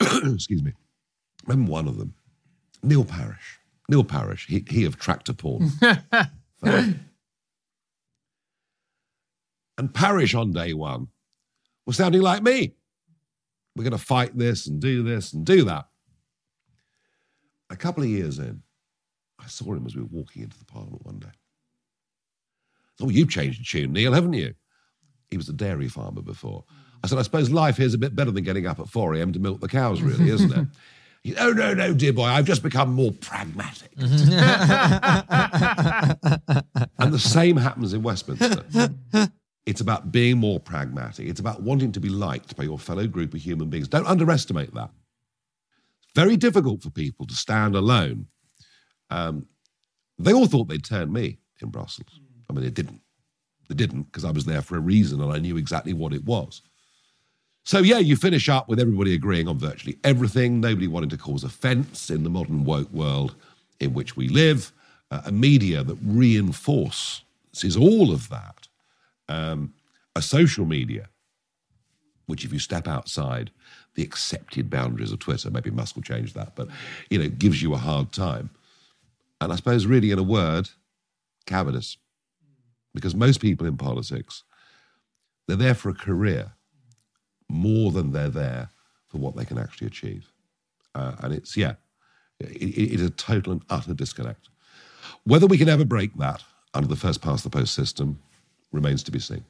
excuse 0.00 0.62
me, 0.62 0.70
I 0.70 1.50
remember 1.50 1.72
one 1.72 1.88
of 1.88 1.98
them, 1.98 2.14
Neil 2.84 3.04
Parish. 3.04 3.58
Neil 3.88 4.04
Parish, 4.04 4.46
he, 4.46 4.64
he 4.70 4.84
of 4.84 4.96
tractor 4.96 5.32
porn. 5.32 5.70
and 6.62 7.00
Parish 9.92 10.34
on 10.34 10.52
day 10.52 10.72
one 10.72 11.08
was 11.84 11.96
sounding 11.96 12.22
like 12.22 12.44
me. 12.44 12.76
We're 13.74 13.82
going 13.84 13.90
to 13.90 13.98
fight 13.98 14.38
this 14.38 14.68
and 14.68 14.80
do 14.80 15.02
this 15.02 15.32
and 15.32 15.44
do 15.44 15.64
that. 15.64 15.88
A 17.70 17.76
couple 17.76 18.04
of 18.04 18.08
years 18.08 18.38
in, 18.38 18.62
I 19.40 19.48
saw 19.48 19.74
him 19.74 19.84
as 19.84 19.96
we 19.96 20.02
were 20.02 20.08
walking 20.12 20.44
into 20.44 20.58
the 20.58 20.64
parliament 20.64 21.04
one 21.04 21.18
day. 21.18 21.26
Oh, 23.00 23.08
you've 23.08 23.30
changed 23.30 23.58
your 23.58 23.82
tune, 23.82 23.92
Neil, 23.92 24.12
haven't 24.12 24.34
you? 24.34 24.54
He 25.30 25.36
was 25.36 25.48
a 25.48 25.52
dairy 25.52 25.88
farmer 25.88 26.22
before. 26.22 26.64
I 27.02 27.08
said, 27.08 27.18
I 27.18 27.22
suppose 27.22 27.50
life 27.50 27.76
here's 27.76 27.94
a 27.94 27.98
bit 27.98 28.14
better 28.14 28.30
than 28.30 28.44
getting 28.44 28.66
up 28.66 28.78
at 28.78 28.88
4 28.88 29.14
a.m. 29.14 29.32
to 29.32 29.38
milk 29.38 29.60
the 29.60 29.68
cows, 29.68 30.02
really, 30.02 30.30
isn't 30.30 30.52
it? 30.52 30.66
He, 31.24 31.36
oh, 31.36 31.50
no, 31.50 31.72
no, 31.72 31.94
dear 31.94 32.12
boy, 32.12 32.24
I've 32.24 32.46
just 32.46 32.64
become 32.64 32.92
more 32.94 33.12
pragmatic. 33.12 33.92
and 33.96 34.08
the 37.12 37.18
same 37.20 37.56
happens 37.56 37.92
in 37.92 38.02
Westminster. 38.02 38.64
It's 39.64 39.80
about 39.80 40.10
being 40.10 40.38
more 40.38 40.58
pragmatic. 40.58 41.28
It's 41.28 41.38
about 41.38 41.62
wanting 41.62 41.92
to 41.92 42.00
be 42.00 42.08
liked 42.08 42.56
by 42.56 42.64
your 42.64 42.76
fellow 42.78 43.06
group 43.06 43.34
of 43.34 43.40
human 43.40 43.68
beings. 43.70 43.86
Don't 43.86 44.06
underestimate 44.06 44.74
that. 44.74 44.90
It's 46.02 46.12
very 46.16 46.36
difficult 46.36 46.82
for 46.82 46.90
people 46.90 47.24
to 47.26 47.34
stand 47.34 47.76
alone. 47.76 48.26
Um, 49.08 49.46
they 50.18 50.32
all 50.32 50.46
thought 50.46 50.68
they'd 50.68 50.82
turn 50.82 51.12
me 51.12 51.38
in 51.60 51.68
Brussels. 51.68 52.20
I 52.48 52.52
mean, 52.52 52.64
they 52.64 52.70
didn't. 52.70 53.00
They 53.68 53.74
didn't 53.74 54.02
because 54.02 54.24
I 54.24 54.30
was 54.32 54.44
there 54.44 54.60
for 54.60 54.76
a 54.76 54.80
reason 54.80 55.22
and 55.22 55.32
I 55.32 55.38
knew 55.38 55.56
exactly 55.56 55.92
what 55.92 56.12
it 56.12 56.24
was. 56.24 56.62
So, 57.64 57.78
yeah, 57.78 57.98
you 57.98 58.16
finish 58.16 58.48
up 58.48 58.68
with 58.68 58.80
everybody 58.80 59.14
agreeing 59.14 59.46
on 59.46 59.58
virtually 59.58 59.96
everything, 60.02 60.60
nobody 60.60 60.88
wanting 60.88 61.10
to 61.10 61.16
cause 61.16 61.44
offense 61.44 62.10
in 62.10 62.24
the 62.24 62.28
modern 62.28 62.64
woke 62.64 62.92
world 62.92 63.36
in 63.78 63.94
which 63.94 64.16
we 64.16 64.28
live, 64.28 64.72
uh, 65.10 65.22
a 65.26 65.32
media 65.32 65.84
that 65.84 65.96
reinforces 66.04 67.22
all 67.78 68.10
of 68.12 68.28
that, 68.30 68.68
um, 69.28 69.72
a 70.16 70.22
social 70.22 70.66
media, 70.66 71.08
which, 72.26 72.44
if 72.44 72.52
you 72.52 72.58
step 72.58 72.88
outside 72.88 73.52
the 73.94 74.02
accepted 74.02 74.68
boundaries 74.68 75.12
of 75.12 75.20
Twitter, 75.20 75.50
maybe 75.50 75.70
Musk 75.70 75.94
will 75.94 76.02
change 76.02 76.32
that, 76.32 76.56
but, 76.56 76.68
you 77.10 77.18
know, 77.18 77.28
gives 77.28 77.62
you 77.62 77.74
a 77.74 77.78
hard 77.78 78.10
time. 78.10 78.50
And 79.40 79.52
I 79.52 79.56
suppose, 79.56 79.86
really, 79.86 80.10
in 80.10 80.18
a 80.18 80.22
word, 80.24 80.70
cowardice 81.46 81.96
because 82.94 83.14
most 83.14 83.40
people 83.40 83.66
in 83.66 83.76
politics 83.76 84.44
they're 85.46 85.56
there 85.56 85.74
for 85.74 85.90
a 85.90 85.94
career 85.94 86.52
more 87.48 87.90
than 87.90 88.12
they're 88.12 88.28
there 88.28 88.68
for 89.08 89.18
what 89.18 89.36
they 89.36 89.44
can 89.44 89.58
actually 89.58 89.86
achieve 89.86 90.30
uh, 90.94 91.14
and 91.20 91.32
it's 91.32 91.56
yeah 91.56 91.74
it, 92.40 92.62
it 92.62 92.94
is 92.94 93.02
a 93.02 93.10
total 93.10 93.52
and 93.52 93.62
utter 93.70 93.94
disconnect 93.94 94.48
whether 95.24 95.46
we 95.46 95.58
can 95.58 95.68
ever 95.68 95.84
break 95.84 96.14
that 96.16 96.42
under 96.74 96.88
the 96.88 96.96
first 96.96 97.20
past 97.20 97.44
the 97.44 97.50
post 97.50 97.74
system 97.74 98.18
remains 98.72 99.02
to 99.02 99.10
be 99.10 99.18
seen 99.18 99.44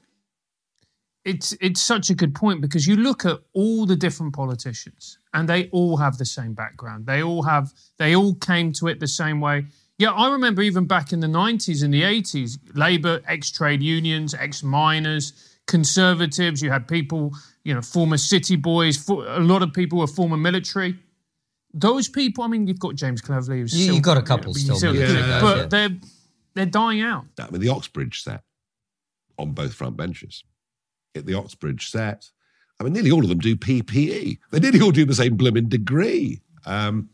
it's 1.25 1.57
it's 1.61 1.81
such 1.81 2.11
a 2.11 2.15
good 2.15 2.35
point 2.35 2.61
because 2.61 2.87
you 2.87 2.97
look 2.97 3.25
at 3.25 3.39
all 3.53 3.87
the 3.87 3.95
different 3.95 4.35
politicians 4.35 5.19
and 5.35 5.49
they 5.49 5.69
all 5.71 5.97
have 5.97 6.19
the 6.19 6.25
same 6.25 6.53
background. 6.53 7.07
They 7.07 7.23
all 7.23 7.43
have 7.43 7.73
they 7.99 8.17
all 8.17 8.35
came 8.35 8.73
to 8.75 8.89
it 8.89 8.99
the 8.99 9.07
same 9.07 9.41
way. 9.41 9.67
Yeah, 9.99 10.11
I 10.11 10.33
remember 10.33 10.63
even 10.63 10.87
back 10.87 11.13
in 11.13 11.21
the 11.21 11.27
90s 11.27 11.85
and 11.85 11.93
the 11.93 12.03
80s, 12.03 12.59
Labour, 12.75 13.21
ex 13.29 13.51
trade 13.51 13.83
unions, 13.83 14.35
ex 14.35 14.63
miners, 14.63 15.59
conservatives, 15.67 16.63
you 16.63 16.71
had 16.71 16.89
people, 16.89 17.33
you 17.65 17.75
know, 17.75 17.83
former 17.83 18.17
city 18.17 18.57
boys, 18.57 18.97
for, 18.97 19.27
a 19.27 19.41
lot 19.41 19.63
of 19.63 19.73
people 19.73 19.99
were 19.99 20.07
former 20.07 20.37
military. 20.37 20.97
Those 21.75 22.09
people, 22.09 22.43
I 22.45 22.49
mean, 22.49 22.67
you've 22.67 22.81
got 22.81 22.97
James 22.97 23.21
Cleverly. 23.21 23.61
who's 23.61 23.75
You- 23.75 23.83
still- 23.85 23.95
you've 23.95 24.05
got 24.05 24.17
a 24.19 24.23
couple 24.23 24.57
you 24.59 24.69
know, 24.69 24.75
still 24.75 24.93
military 24.93 25.21
guys, 25.21 25.43
but 25.43 25.57
yeah. 25.59 25.65
they're 25.67 25.97
they're 26.55 26.67
dying 26.67 27.01
out. 27.01 27.25
I 27.39 27.51
mean, 27.51 27.63
the 27.63 27.71
Oxbridge 27.71 28.23
set 28.23 28.43
on 29.39 29.53
both 29.53 29.73
front 29.73 29.97
benches. 29.97 30.45
At 31.15 31.25
the 31.25 31.33
Oxbridge 31.35 31.89
set, 31.91 32.29
I 32.79 32.85
mean, 32.85 32.93
nearly 32.93 33.11
all 33.11 33.23
of 33.23 33.29
them 33.31 33.39
do 33.39 33.57
PPE. 33.57 34.39
They 34.51 34.61
nearly 34.61 34.81
all 34.83 34.91
do 34.91 35.05
the 35.07 35.15
same 35.15 35.37
blooming 35.37 35.69
degree. 35.71 36.41
Um, 36.67 37.09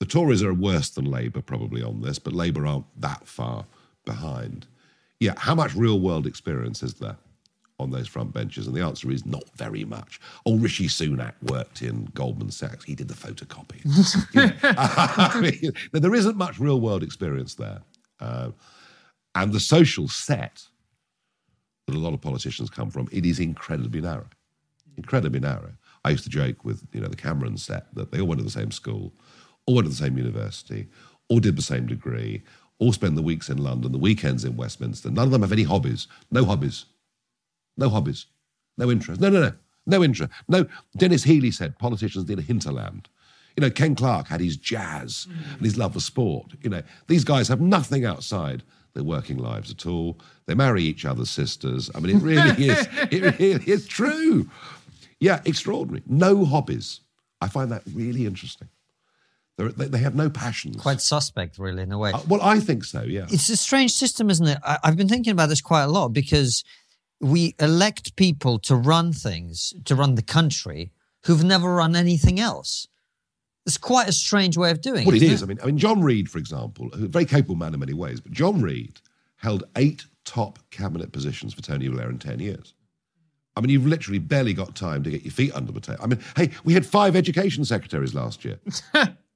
the 0.00 0.06
Tories 0.06 0.42
are 0.42 0.52
worse 0.52 0.88
than 0.88 1.04
Labour 1.04 1.42
probably 1.42 1.82
on 1.82 2.00
this, 2.00 2.18
but 2.18 2.32
Labour 2.32 2.66
aren't 2.66 2.86
that 3.00 3.28
far 3.28 3.66
behind. 4.04 4.66
Yeah, 5.20 5.34
how 5.36 5.54
much 5.54 5.74
real 5.74 6.00
world 6.00 6.26
experience 6.26 6.82
is 6.82 6.94
there 6.94 7.18
on 7.78 7.90
those 7.90 8.08
front 8.08 8.32
benches? 8.32 8.66
And 8.66 8.74
the 8.74 8.80
answer 8.80 9.10
is 9.10 9.26
not 9.26 9.44
very 9.56 9.84
much. 9.84 10.18
Oh, 10.46 10.56
Rishi 10.56 10.86
Sunak 10.86 11.34
worked 11.42 11.82
in 11.82 12.06
Goldman 12.14 12.50
Sachs. 12.50 12.84
He 12.84 12.94
did 12.94 13.08
the 13.08 13.14
photocopy. 13.14 13.82
I 14.64 15.40
mean, 15.40 15.72
there 15.92 16.14
isn't 16.14 16.36
much 16.36 16.58
real 16.58 16.80
world 16.80 17.02
experience 17.02 17.54
there. 17.54 17.82
Uh, 18.18 18.50
and 19.34 19.52
the 19.52 19.60
social 19.60 20.08
set 20.08 20.62
that 21.86 21.94
a 21.94 21.98
lot 21.98 22.14
of 22.14 22.22
politicians 22.22 22.70
come 22.70 22.90
from, 22.90 23.06
it 23.12 23.26
is 23.26 23.38
incredibly 23.38 24.00
narrow. 24.00 24.28
Incredibly 24.96 25.40
narrow. 25.40 25.72
I 26.04 26.10
used 26.10 26.24
to 26.24 26.30
joke 26.30 26.64
with 26.64 26.86
you 26.92 27.00
know 27.00 27.08
the 27.08 27.16
Cameron 27.16 27.58
set 27.58 27.94
that 27.94 28.10
they 28.10 28.20
all 28.20 28.26
went 28.26 28.38
to 28.38 28.44
the 28.44 28.50
same 28.50 28.70
school, 28.70 29.12
all 29.66 29.74
went 29.76 29.86
to 29.86 29.90
the 29.90 29.96
same 29.96 30.16
university, 30.18 30.88
all 31.28 31.40
did 31.40 31.56
the 31.56 31.62
same 31.62 31.86
degree, 31.86 32.42
all 32.78 32.92
spend 32.92 33.16
the 33.16 33.22
weeks 33.22 33.48
in 33.48 33.58
London, 33.58 33.92
the 33.92 33.98
weekends 33.98 34.44
in 34.44 34.56
Westminster. 34.56 35.10
None 35.10 35.26
of 35.26 35.30
them 35.30 35.42
have 35.42 35.52
any 35.52 35.62
hobbies. 35.64 36.08
No 36.30 36.44
hobbies. 36.44 36.86
No 37.76 37.88
hobbies. 37.88 38.26
No 38.78 38.90
interest. 38.90 39.20
No, 39.20 39.28
no, 39.28 39.40
no. 39.40 39.52
No 39.86 40.02
interest. 40.02 40.32
No. 40.48 40.66
Denis 40.96 41.24
Healey 41.24 41.50
said 41.50 41.78
politicians 41.78 42.28
need 42.28 42.38
a 42.38 42.42
hinterland. 42.42 43.08
You 43.56 43.62
know, 43.62 43.70
Ken 43.70 43.94
Clarke 43.94 44.28
had 44.28 44.40
his 44.40 44.56
jazz 44.56 45.26
and 45.56 45.62
his 45.64 45.76
love 45.76 45.92
for 45.94 46.00
sport. 46.00 46.52
You 46.62 46.70
know, 46.70 46.82
these 47.08 47.24
guys 47.24 47.48
have 47.48 47.60
nothing 47.60 48.04
outside 48.04 48.62
their 48.94 49.04
working 49.04 49.36
lives 49.36 49.70
at 49.70 49.86
all. 49.86 50.18
They 50.46 50.54
marry 50.54 50.82
each 50.82 51.04
other's 51.04 51.30
sisters. 51.30 51.90
I 51.94 52.00
mean, 52.00 52.16
it 52.16 52.22
really 52.22 52.68
is. 52.68 52.88
It 53.10 53.38
really 53.40 53.64
is 53.66 53.86
true. 53.86 54.48
Yeah, 55.18 55.40
extraordinary. 55.44 56.02
No 56.06 56.44
hobbies. 56.44 57.00
I 57.40 57.48
find 57.48 57.70
that 57.72 57.82
really 57.92 58.26
interesting. 58.26 58.68
They're, 59.60 59.68
they 59.68 59.88
they 59.88 59.98
have 59.98 60.14
no 60.14 60.30
passions. 60.30 60.76
Quite 60.76 61.02
suspect, 61.02 61.58
really, 61.58 61.82
in 61.82 61.92
a 61.92 61.98
way. 61.98 62.12
Uh, 62.12 62.20
well, 62.26 62.40
I 62.42 62.60
think 62.60 62.82
so. 62.82 63.02
Yeah. 63.02 63.26
It's 63.28 63.50
a 63.50 63.56
strange 63.58 63.92
system, 63.92 64.30
isn't 64.30 64.46
it? 64.46 64.56
I, 64.64 64.78
I've 64.82 64.96
been 64.96 65.08
thinking 65.08 65.32
about 65.32 65.50
this 65.50 65.60
quite 65.60 65.82
a 65.82 65.88
lot 65.88 66.08
because 66.14 66.64
we 67.20 67.54
elect 67.60 68.16
people 68.16 68.58
to 68.60 68.74
run 68.74 69.12
things, 69.12 69.74
to 69.84 69.94
run 69.94 70.14
the 70.14 70.22
country, 70.22 70.92
who've 71.26 71.44
never 71.44 71.74
run 71.74 71.94
anything 71.94 72.40
else. 72.40 72.88
It's 73.66 73.76
quite 73.76 74.08
a 74.08 74.12
strange 74.12 74.56
way 74.56 74.70
of 74.70 74.80
doing 74.80 75.04
Well, 75.06 75.14
it. 75.14 75.22
it 75.22 75.30
isn't. 75.30 75.46
I 75.46 75.48
mean, 75.48 75.58
I 75.62 75.66
mean, 75.66 75.76
John 75.76 76.00
Reid, 76.02 76.30
for 76.30 76.38
example, 76.38 76.88
a 76.94 76.96
very 76.96 77.26
capable 77.26 77.56
man 77.56 77.74
in 77.74 77.80
many 77.80 77.92
ways, 77.92 78.18
but 78.18 78.32
John 78.32 78.62
Reid 78.62 79.00
held 79.36 79.64
eight 79.76 80.06
top 80.24 80.58
cabinet 80.70 81.12
positions 81.12 81.52
for 81.52 81.60
Tony 81.60 81.88
Blair 81.88 82.08
in 82.08 82.18
ten 82.18 82.40
years. 82.40 82.72
I 83.56 83.60
mean, 83.60 83.68
you've 83.70 83.86
literally 83.86 84.20
barely 84.20 84.54
got 84.54 84.74
time 84.74 85.02
to 85.02 85.10
get 85.10 85.22
your 85.22 85.32
feet 85.32 85.52
under 85.54 85.72
the 85.72 85.80
table. 85.80 86.00
I 86.02 86.06
mean, 86.06 86.20
hey, 86.36 86.50
we 86.64 86.72
had 86.72 86.86
five 86.86 87.14
education 87.14 87.64
secretaries 87.66 88.14
last 88.14 88.42
year. 88.46 88.58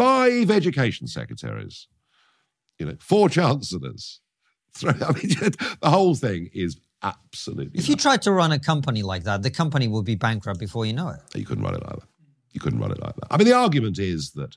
five 0.00 0.50
education 0.50 1.06
secretaries. 1.06 1.86
You 2.78 2.86
know, 2.86 2.96
four 3.00 3.28
chancellors. 3.28 4.20
I 4.82 4.92
mean, 5.12 5.30
the 5.82 5.90
whole 5.90 6.14
thing 6.14 6.48
is 6.54 6.78
absolutely. 7.02 7.78
If 7.78 7.88
you 7.88 7.96
tried 7.96 8.22
to 8.22 8.32
run 8.32 8.52
a 8.52 8.58
company 8.58 9.02
like 9.02 9.24
that, 9.24 9.42
the 9.42 9.50
company 9.50 9.88
would 9.88 10.06
be 10.06 10.14
bankrupt 10.14 10.58
before 10.58 10.86
you 10.86 10.94
know 10.94 11.10
it. 11.10 11.20
You 11.34 11.44
couldn't 11.44 11.64
run 11.64 11.74
it 11.74 11.82
like 11.82 11.98
that. 11.98 12.08
You 12.52 12.60
couldn't 12.60 12.78
run 12.78 12.92
it 12.92 13.00
like 13.00 13.14
that. 13.16 13.26
I 13.30 13.36
mean, 13.36 13.46
the 13.46 13.52
argument 13.52 13.98
is 13.98 14.30
that 14.32 14.56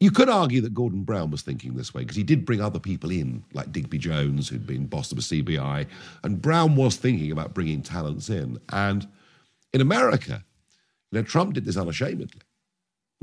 you 0.00 0.10
could 0.10 0.28
argue 0.28 0.60
that 0.60 0.74
Gordon 0.74 1.02
Brown 1.02 1.30
was 1.30 1.40
thinking 1.40 1.74
this 1.74 1.94
way 1.94 2.02
because 2.02 2.16
he 2.16 2.22
did 2.22 2.44
bring 2.44 2.60
other 2.60 2.78
people 2.78 3.10
in, 3.10 3.42
like 3.54 3.72
Digby 3.72 3.98
Jones, 3.98 4.48
who'd 4.48 4.66
been 4.66 4.86
boss 4.86 5.10
of 5.10 5.16
the 5.16 5.42
CBI, 5.42 5.86
and 6.24 6.42
Brown 6.42 6.76
was 6.76 6.96
thinking 6.96 7.32
about 7.32 7.54
bringing 7.54 7.80
talents 7.80 8.28
in. 8.28 8.58
And 8.70 9.08
in 9.72 9.80
America, 9.80 10.44
you 11.10 11.18
know, 11.18 11.22
Trump 11.22 11.54
did 11.54 11.64
this 11.64 11.78
unashamedly. 11.78 12.42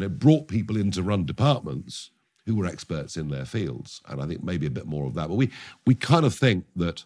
You 0.02 0.08
know, 0.08 0.16
brought 0.16 0.48
people 0.48 0.78
in 0.78 0.90
to 0.92 1.04
run 1.04 1.26
departments 1.26 2.10
who 2.48 2.56
were 2.56 2.66
experts 2.66 3.18
in 3.18 3.30
their 3.30 3.46
fields, 3.46 4.02
and 4.08 4.20
I 4.20 4.26
think 4.26 4.44
maybe 4.44 4.66
a 4.66 4.72
bit 4.72 4.88
more 4.88 5.06
of 5.06 5.14
that. 5.14 5.28
But 5.28 5.36
we 5.36 5.52
we 5.86 5.94
kind 5.94 6.26
of 6.26 6.34
think 6.34 6.66
that 6.76 7.06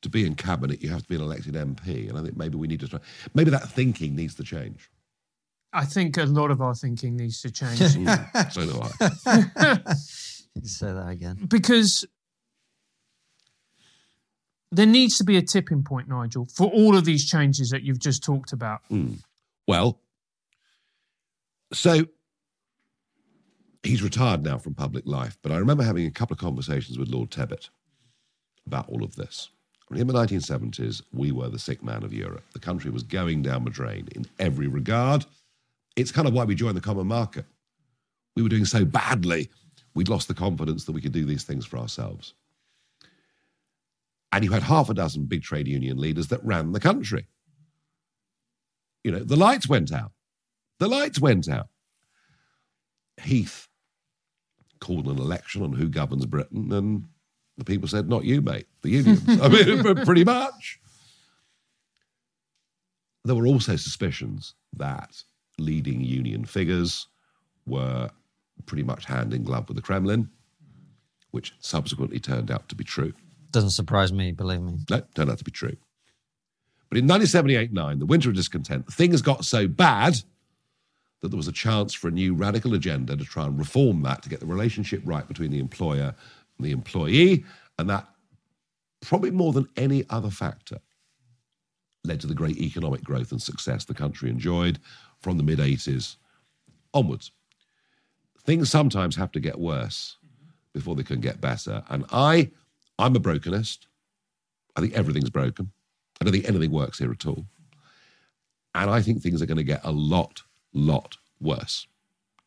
to 0.00 0.08
be 0.08 0.24
in 0.26 0.34
cabinet, 0.34 0.82
you 0.82 0.88
have 0.88 1.02
to 1.02 1.08
be 1.08 1.16
an 1.16 1.20
elected 1.20 1.52
MP, 1.54 2.08
and 2.08 2.18
I 2.18 2.22
think 2.22 2.34
maybe 2.34 2.56
we 2.56 2.66
need 2.66 2.80
to 2.80 2.88
try. 2.88 3.00
Maybe 3.34 3.50
that 3.50 3.68
thinking 3.68 4.16
needs 4.16 4.34
to 4.36 4.42
change. 4.42 4.90
I 5.74 5.84
think 5.84 6.16
a 6.16 6.24
lot 6.24 6.50
of 6.50 6.62
our 6.62 6.74
thinking 6.74 7.16
needs 7.16 7.42
to 7.42 7.50
change 7.50 7.78
Mm, 7.80 8.52
so 8.52 8.64
do 8.64 8.80
I. 8.80 9.94
Say 10.62 10.92
that 10.92 11.08
again. 11.08 11.44
because 11.46 12.06
there 14.72 14.86
needs 14.86 15.18
to 15.18 15.24
be 15.24 15.36
a 15.36 15.42
tipping 15.42 15.82
point, 15.82 16.08
Nigel, 16.08 16.46
for 16.46 16.68
all 16.68 16.96
of 16.96 17.04
these 17.04 17.28
changes 17.28 17.68
that 17.70 17.82
you've 17.82 17.98
just 17.98 18.22
talked 18.24 18.52
about. 18.52 18.80
Well, 19.66 20.00
so 21.74 22.06
he's 23.82 24.02
retired 24.02 24.42
now 24.42 24.58
from 24.58 24.74
public 24.74 25.06
life, 25.06 25.36
but 25.42 25.52
I 25.52 25.56
remember 25.56 25.82
having 25.82 26.06
a 26.06 26.10
couple 26.10 26.34
of 26.34 26.40
conversations 26.40 26.98
with 26.98 27.08
Lord 27.08 27.30
Tebbit 27.30 27.68
about 28.66 28.88
all 28.88 29.04
of 29.04 29.16
this. 29.16 29.50
In 29.90 30.06
the 30.06 30.14
1970s, 30.14 31.02
we 31.12 31.30
were 31.30 31.48
the 31.48 31.58
sick 31.58 31.82
man 31.82 32.02
of 32.02 32.12
Europe. 32.12 32.44
The 32.52 32.58
country 32.58 32.90
was 32.90 33.02
going 33.02 33.42
down 33.42 33.64
the 33.64 33.70
drain 33.70 34.08
in 34.14 34.26
every 34.38 34.66
regard. 34.66 35.26
It's 35.96 36.10
kind 36.10 36.26
of 36.26 36.32
why 36.32 36.44
we 36.44 36.54
joined 36.54 36.76
the 36.76 36.80
common 36.80 37.06
market. 37.06 37.44
We 38.34 38.42
were 38.42 38.48
doing 38.48 38.64
so 38.64 38.84
badly, 38.84 39.50
we'd 39.94 40.08
lost 40.08 40.26
the 40.28 40.34
confidence 40.34 40.84
that 40.84 40.92
we 40.92 41.00
could 41.00 41.12
do 41.12 41.24
these 41.24 41.44
things 41.44 41.64
for 41.66 41.78
ourselves. 41.78 42.34
And 44.32 44.42
you 44.44 44.50
had 44.50 44.64
half 44.64 44.90
a 44.90 44.94
dozen 44.94 45.26
big 45.26 45.42
trade 45.42 45.68
union 45.68 45.98
leaders 45.98 46.28
that 46.28 46.44
ran 46.44 46.72
the 46.72 46.80
country. 46.80 47.26
You 49.04 49.12
know, 49.12 49.20
the 49.20 49.36
lights 49.36 49.68
went 49.68 49.92
out. 49.92 50.10
The 50.78 50.88
lights 50.88 51.20
went 51.20 51.48
out. 51.48 51.68
Heath 53.22 53.68
called 54.80 55.06
an 55.06 55.18
election 55.18 55.62
on 55.62 55.72
who 55.72 55.88
governs 55.88 56.26
Britain, 56.26 56.72
and 56.72 57.04
the 57.56 57.64
people 57.64 57.88
said, 57.88 58.08
Not 58.08 58.24
you, 58.24 58.42
mate, 58.42 58.66
the 58.82 58.90
unions. 58.90 59.22
I 59.40 59.48
mean, 59.48 59.94
pretty 60.04 60.24
much. 60.24 60.80
There 63.24 63.34
were 63.34 63.46
also 63.46 63.76
suspicions 63.76 64.54
that 64.74 65.22
leading 65.58 66.02
union 66.02 66.44
figures 66.44 67.06
were 67.66 68.10
pretty 68.66 68.82
much 68.82 69.06
hand 69.06 69.32
in 69.32 69.44
glove 69.44 69.68
with 69.68 69.76
the 69.76 69.82
Kremlin, 69.82 70.28
which 71.30 71.54
subsequently 71.60 72.20
turned 72.20 72.50
out 72.50 72.68
to 72.68 72.74
be 72.74 72.84
true. 72.84 73.14
Doesn't 73.50 73.70
surprise 73.70 74.12
me, 74.12 74.32
believe 74.32 74.60
me. 74.60 74.78
No, 74.90 75.02
turned 75.14 75.30
out 75.30 75.38
to 75.38 75.44
be 75.44 75.50
true. 75.50 75.76
But 76.90 76.98
in 76.98 77.06
1978 77.06 77.72
9, 77.72 77.98
the 77.98 78.06
winter 78.06 78.28
of 78.28 78.36
discontent, 78.36 78.92
things 78.92 79.22
got 79.22 79.44
so 79.44 79.66
bad 79.66 80.20
that 81.24 81.30
there 81.30 81.38
was 81.38 81.48
a 81.48 81.52
chance 81.52 81.94
for 81.94 82.08
a 82.08 82.10
new 82.10 82.34
radical 82.34 82.74
agenda 82.74 83.16
to 83.16 83.24
try 83.24 83.46
and 83.46 83.58
reform 83.58 84.02
that 84.02 84.22
to 84.22 84.28
get 84.28 84.40
the 84.40 84.46
relationship 84.46 85.00
right 85.06 85.26
between 85.26 85.50
the 85.50 85.58
employer 85.58 86.14
and 86.58 86.66
the 86.66 86.70
employee. 86.70 87.42
And 87.78 87.88
that, 87.88 88.06
probably 89.00 89.30
more 89.30 89.54
than 89.54 89.66
any 89.78 90.04
other 90.10 90.28
factor, 90.28 90.78
led 92.04 92.20
to 92.20 92.26
the 92.26 92.34
great 92.34 92.58
economic 92.58 93.02
growth 93.02 93.32
and 93.32 93.40
success 93.40 93.86
the 93.86 93.94
country 93.94 94.28
enjoyed 94.28 94.78
from 95.20 95.38
the 95.38 95.42
mid 95.42 95.60
80s 95.60 96.16
onwards. 96.92 97.32
Things 98.44 98.68
sometimes 98.68 99.16
have 99.16 99.32
to 99.32 99.40
get 99.40 99.58
worse 99.58 100.18
before 100.74 100.94
they 100.94 101.02
can 101.02 101.20
get 101.20 101.40
better. 101.40 101.82
And 101.88 102.04
I, 102.12 102.50
I'm 102.98 103.16
a 103.16 103.20
brokenist. 103.20 103.86
I 104.76 104.82
think 104.82 104.92
everything's 104.92 105.30
broken. 105.30 105.72
I 106.20 106.26
don't 106.26 106.34
think 106.34 106.46
anything 106.46 106.70
works 106.70 106.98
here 106.98 107.10
at 107.10 107.24
all. 107.24 107.46
And 108.74 108.90
I 108.90 109.00
think 109.00 109.22
things 109.22 109.40
are 109.40 109.46
going 109.46 109.56
to 109.56 109.64
get 109.64 109.80
a 109.84 109.90
lot, 109.90 110.42
lot 110.74 111.16
worse 111.40 111.86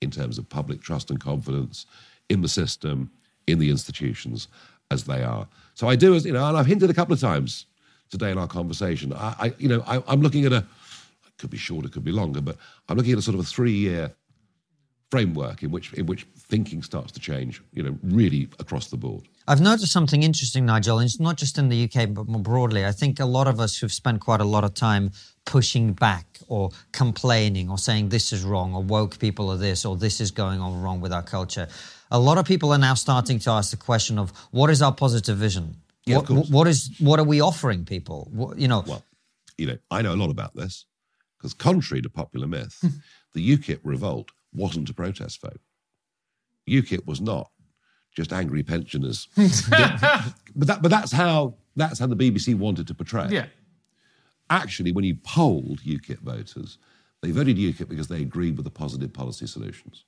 in 0.01 0.11
terms 0.11 0.38
of 0.38 0.47
public 0.47 0.82
trust 0.82 1.09
and 1.09 1.19
confidence 1.19 1.86
in 2.30 2.41
the 2.41 2.47
system, 2.47 3.09
in 3.47 3.57
the 3.59 3.69
institutions 3.69 4.47
as 4.91 5.05
they 5.05 5.23
are. 5.23 5.47
So 5.73 5.88
I 5.88 5.95
do, 5.95 6.13
as 6.13 6.25
you 6.25 6.34
know, 6.34 6.45
and 6.45 6.57
I've 6.57 6.65
hinted 6.65 6.89
a 6.89 6.93
couple 6.93 7.13
of 7.13 7.19
times 7.19 7.65
today 8.09 8.32
in 8.32 8.38
our 8.38 8.47
conversation. 8.47 9.13
I, 9.13 9.36
I 9.39 9.53
you 9.57 9.67
know, 9.67 9.84
I, 9.88 10.03
I'm 10.07 10.21
looking 10.21 10.45
at 10.45 10.51
a, 10.51 10.57
it 10.57 11.38
could 11.38 11.49
be 11.49 11.57
shorter, 11.57 11.89
could 11.89 12.03
be 12.03 12.11
longer, 12.11 12.41
but 12.41 12.57
I'm 12.88 12.97
looking 12.97 13.13
at 13.13 13.19
a 13.19 13.21
sort 13.21 13.36
of 13.36 13.41
a 13.41 13.43
three-year 13.45 14.13
framework 15.10 15.64
in 15.64 15.72
which 15.72 15.93
in 15.93 16.05
which 16.05 16.26
thinking 16.38 16.82
starts 16.84 17.12
to 17.14 17.20
change. 17.20 17.62
You 17.74 17.84
know, 17.84 17.97
really 18.03 18.49
across 18.60 18.88
the 18.88 18.97
board. 18.97 19.28
I've 19.49 19.62
noticed 19.62 19.93
something 19.93 20.24
interesting, 20.24 20.66
Nigel, 20.66 20.99
and 20.99 21.05
it's 21.05 21.22
not 21.22 21.38
just 21.38 21.58
in 21.58 21.70
the 21.70 21.84
UK, 21.86 22.14
but 22.14 22.28
more 22.28 22.41
broadly. 22.41 22.86
I 22.86 22.91
think 22.91 23.20
a 23.20 23.26
lot 23.26 23.47
of 23.47 23.62
us 23.62 23.78
who've 23.78 23.93
spent 23.93 24.20
quite 24.20 24.41
a 24.41 24.45
lot 24.45 24.66
of 24.66 24.74
time 24.74 25.12
pushing 25.45 25.93
back 25.93 26.39
or 26.49 26.72
complaining 26.91 27.70
or 27.70 27.78
saying 27.78 28.10
this 28.10 28.34
is 28.34 28.43
wrong 28.43 28.76
or 28.76 28.84
woke 28.84 29.18
people 29.20 29.49
are 29.49 29.55
this 29.55 29.86
or 29.86 29.95
this 29.95 30.20
is 30.20 30.32
going 30.32 30.60
on 30.60 30.82
wrong 30.82 30.99
with 30.99 31.14
our 31.14 31.24
culture. 31.24 31.70
A 32.12 32.20
lot 32.20 32.38
of 32.38 32.45
people 32.45 32.74
are 32.74 32.78
now 32.78 32.93
starting 32.93 33.39
to 33.39 33.51
ask 33.51 33.72
the 33.72 33.78
question 33.78 34.20
of 34.20 34.32
what 34.51 34.70
is 34.70 34.82
our 34.82 34.93
positive 34.93 35.38
vision? 35.38 35.78
Yeah, 36.05 36.18
what, 36.18 36.49
what 36.49 36.68
is 36.68 36.91
what 36.99 37.20
are 37.20 37.26
we 37.26 37.41
offering 37.41 37.86
people? 37.86 38.30
What, 38.34 38.58
you 38.58 38.68
know, 38.68 38.84
Well, 38.86 39.03
you 39.58 39.68
know, 39.68 39.78
I 39.89 40.01
know 40.01 40.14
a 40.14 40.16
lot 40.16 40.30
about 40.30 40.55
this 40.55 40.86
because, 41.38 41.53
contrary 41.53 42.01
to 42.01 42.10
popular 42.10 42.47
myth, 42.47 42.84
the 43.34 43.58
UKIP 43.58 43.80
revolt 43.84 44.32
wasn't 44.58 44.89
a 44.89 44.93
protest 44.93 45.41
vote. 45.41 45.62
UKIP 46.70 47.05
was 47.05 47.22
not 47.22 47.49
just 48.16 48.34
angry 48.34 48.64
pensioners, 48.64 49.28
but 49.36 50.68
that, 50.68 50.82
but 50.82 50.89
that's 50.89 51.12
how 51.12 51.55
that's 51.76 51.99
how 51.99 52.08
the 52.08 52.16
BBC 52.16 52.55
wanted 52.55 52.88
to 52.88 52.93
portray. 52.93 53.26
it. 53.26 53.32
Yeah. 53.32 53.45
Actually, 54.49 54.91
when 54.91 55.03
you 55.05 55.16
polled 55.24 55.82
UKIP 55.82 56.20
voters, 56.20 56.78
they 57.22 57.32
voted 57.32 57.58
UKIP 57.58 57.88
because 57.88 58.08
they 58.08 58.22
agreed 58.22 58.58
with 58.58 58.64
the 58.64 58.72
positive 58.72 59.14
policy 59.14 59.47
solutions. 59.47 60.05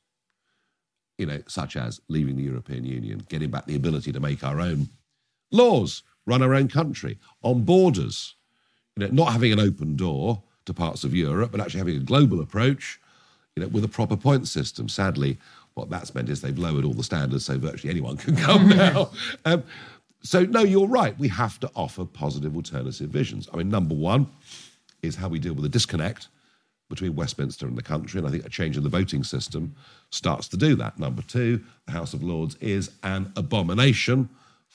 You 1.18 1.26
know, 1.26 1.42
such 1.48 1.76
as 1.76 2.00
leaving 2.08 2.38
the 2.38 2.44
European 2.44 2.86
Union, 2.86 3.26
getting 3.30 3.52
back 3.52 3.66
the 3.66 3.76
ability 3.76 4.12
to 4.14 4.20
make 4.20 4.44
our 4.44 4.60
own 4.60 4.90
laws, 5.52 6.04
run 6.26 6.42
our 6.42 6.56
own 6.56 6.68
country, 6.68 7.20
on 7.42 7.64
borders, 7.64 8.36
you 8.96 9.06
know, 9.06 9.12
not 9.12 9.34
having 9.34 9.52
an 9.52 9.60
open 9.60 9.96
door 9.96 10.42
to 10.66 10.74
parts 10.74 11.04
of 11.04 11.14
Europe, 11.14 11.52
but 11.52 11.60
actually 11.60 11.80
having 11.80 11.98
a 11.98 12.00
global 12.04 12.42
approach, 12.42 13.00
you 13.56 13.64
know, 13.64 13.70
with 13.70 13.84
a 13.84 13.88
proper 13.88 14.16
point 14.16 14.48
system. 14.48 14.88
Sadly, 14.90 15.38
what 15.74 15.90
that's 15.90 16.14
meant 16.14 16.30
is 16.30 16.42
they've 16.42 16.58
lowered 16.58 16.86
all 16.86 16.94
the 16.94 17.04
standards, 17.04 17.46
so 17.46 17.58
virtually 17.58 17.92
anyone 17.92 18.18
can 18.18 18.36
come 18.36 18.70
now. 18.70 19.12
Um, 19.46 19.64
so 20.22 20.44
no, 20.44 20.62
you're 20.62 20.88
right. 20.88 21.18
We 21.18 21.30
have 21.30 21.60
to 21.62 21.72
offer 21.76 22.06
positive 22.06 22.56
alternative 22.56 23.10
visions. 23.10 23.48
I 23.54 23.58
mean, 23.58 23.70
number 23.70 23.96
one 23.96 24.28
is 25.02 25.16
how 25.16 25.30
we 25.30 25.40
deal 25.40 25.54
with 25.54 25.64
the 25.64 25.70
disconnect 25.70 26.28
between 26.90 27.16
Westminster 27.16 27.68
and 27.68 27.78
the 27.78 27.84
country, 27.84 28.18
and 28.18 28.28
I 28.28 28.32
think 28.32 28.46
a 28.46 28.50
change 28.50 28.76
in 28.76 28.84
the 28.84 28.90
voting 28.90 29.24
system 29.24 29.76
starts 30.10 30.48
to 30.50 30.58
do 30.58 30.76
that. 30.76 30.98
Number 30.98 31.22
two, 31.22 31.64
the 31.86 31.92
House 31.92 32.14
of 32.14 32.24
Lords 32.24 32.56
is 32.60 32.92
an 33.04 33.32
abomination 33.36 34.28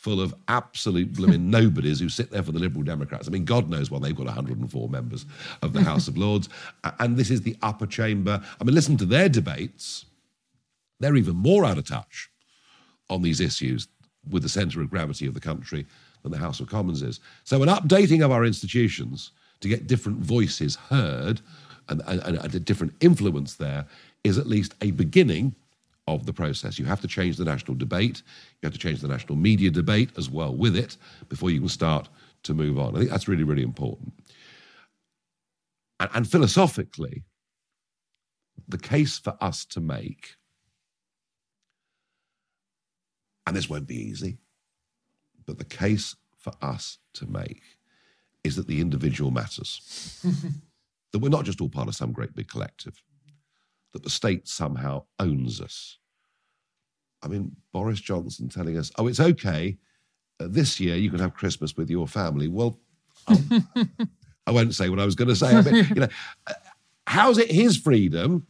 full 0.05 0.20
of 0.20 0.34
absolute 0.48 1.14
blooming 1.14 1.48
nobodies 1.59 1.98
who 1.98 2.11
sit 2.11 2.30
there 2.30 2.42
for 2.42 2.52
the 2.52 2.59
Liberal 2.59 2.84
Democrats. 2.84 3.26
I 3.26 3.30
mean, 3.30 3.46
God 3.46 3.70
knows 3.70 3.90
why 3.90 3.98
they've 3.98 4.14
got 4.14 4.26
104 4.26 4.88
members 4.90 5.24
of 5.62 5.72
the 5.72 5.82
House 5.90 6.09
of 6.09 6.18
Lords. 6.18 6.50
And 7.00 7.16
this 7.16 7.30
is 7.30 7.40
the 7.40 7.57
upper 7.62 7.86
chamber. 7.86 8.42
I 8.61 8.64
mean, 8.64 8.74
listen 8.74 8.98
to 8.98 9.07
their 9.07 9.30
debates. 9.30 10.05
They're 11.00 11.16
even 11.16 11.36
more 11.36 11.64
out 11.64 11.78
of 11.78 11.88
touch 11.88 12.28
on 13.09 13.22
these 13.22 13.40
issues 13.40 13.88
with 14.28 14.42
the 14.42 14.48
centre 14.50 14.82
of 14.82 14.90
gravity 14.90 15.26
of 15.26 15.32
the 15.32 15.40
country 15.40 15.86
than 16.22 16.32
the 16.32 16.38
House 16.38 16.61
of 16.61 16.68
Commons 16.68 17.00
is. 17.00 17.20
So, 17.44 17.62
an 17.62 17.70
updating 17.70 18.22
of 18.22 18.30
our 18.30 18.44
institutions 18.44 19.30
to 19.61 19.68
get 19.68 19.86
different 19.86 20.18
voices 20.18 20.76
heard 20.76 21.40
and, 21.88 22.02
and, 22.07 22.20
and 22.20 22.55
a 22.55 22.61
different 22.61 22.92
influence 23.00 23.55
there 23.55 23.86
is 24.22 24.36
at 24.36 24.46
least 24.46 24.74
a 24.82 24.90
beginning 24.90 25.55
of 26.07 26.26
the 26.26 26.32
process. 26.32 26.78
You 26.78 26.84
have 26.84 27.00
to 27.00 27.09
change 27.09 27.36
the 27.36 27.44
national 27.44 27.76
debate, 27.76 28.22
you 28.61 28.66
have 28.66 28.72
to 28.72 28.78
change 28.78 29.00
the 29.00 29.09
national 29.09 29.36
media 29.36 29.70
debate 29.70 30.11
as 30.16 30.28
well 30.28 30.55
with 30.55 30.76
it 30.76 30.96
before 31.28 31.50
you 31.50 31.61
can 31.61 31.68
start 31.68 32.09
to 32.42 32.55
move 32.55 32.78
on. 32.78 32.94
I 32.94 32.98
think 32.98 33.11
that's 33.11 33.28
really, 33.28 33.44
really 33.44 33.62
important. 33.62 34.12
And, 36.00 36.11
and 36.14 36.30
philosophically, 36.30 37.24
the 38.68 38.78
case 38.78 39.18
for 39.18 39.36
us 39.40 39.64
to 39.66 39.80
make, 39.80 40.36
and 43.46 43.57
this 43.57 43.68
won't 43.68 43.86
be 43.86 43.96
easy, 43.96 44.38
but 45.46 45.59
the 45.59 45.64
case 45.64 46.16
for 46.36 46.52
us 46.61 46.98
to 47.14 47.26
make 47.26 47.62
is 48.42 48.57
that 48.57 48.66
the 48.66 48.80
individual 48.80 49.30
matters. 49.30 50.20
that 51.12 51.18
we're 51.18 51.28
not 51.28 51.44
just 51.44 51.61
all 51.61 51.68
part 51.68 51.88
of 51.88 51.94
some 51.94 52.12
great 52.12 52.34
big 52.34 52.48
collective, 52.48 53.02
that 53.95 54.03
the 54.03 54.11
state 54.11 54.47
somehow 54.47 55.05
owns 55.18 55.61
us. 55.61 55.99
I 57.22 57.28
mean, 57.28 57.57
Boris 57.72 58.01
Johnson 58.01 58.49
telling 58.49 58.76
us, 58.76 58.92
oh, 58.99 59.07
it's 59.07 59.20
okay. 59.20 59.78
Uh, 60.38 60.49
this 60.51 60.78
year 60.78 60.97
you 60.97 61.11
can 61.11 61.20
have 61.20 61.32
Christmas 61.32 61.76
with 61.76 61.88
your 61.88 62.07
family. 62.07 62.49
Well, 62.49 62.78
um, 63.28 63.68
I 64.47 64.51
won't 64.51 64.74
say 64.74 64.90
what 64.90 64.99
I 64.99 65.07
was 65.07 65.14
going 65.14 65.28
to 65.28 65.36
say. 65.36 65.57
I 65.57 65.62
mean, 65.62 65.86
you 65.88 65.95
know, 65.95 66.09
uh, 66.47 66.53
how's 67.07 67.38
it 67.38 67.51
his 67.51 67.78
freedom 67.78 68.47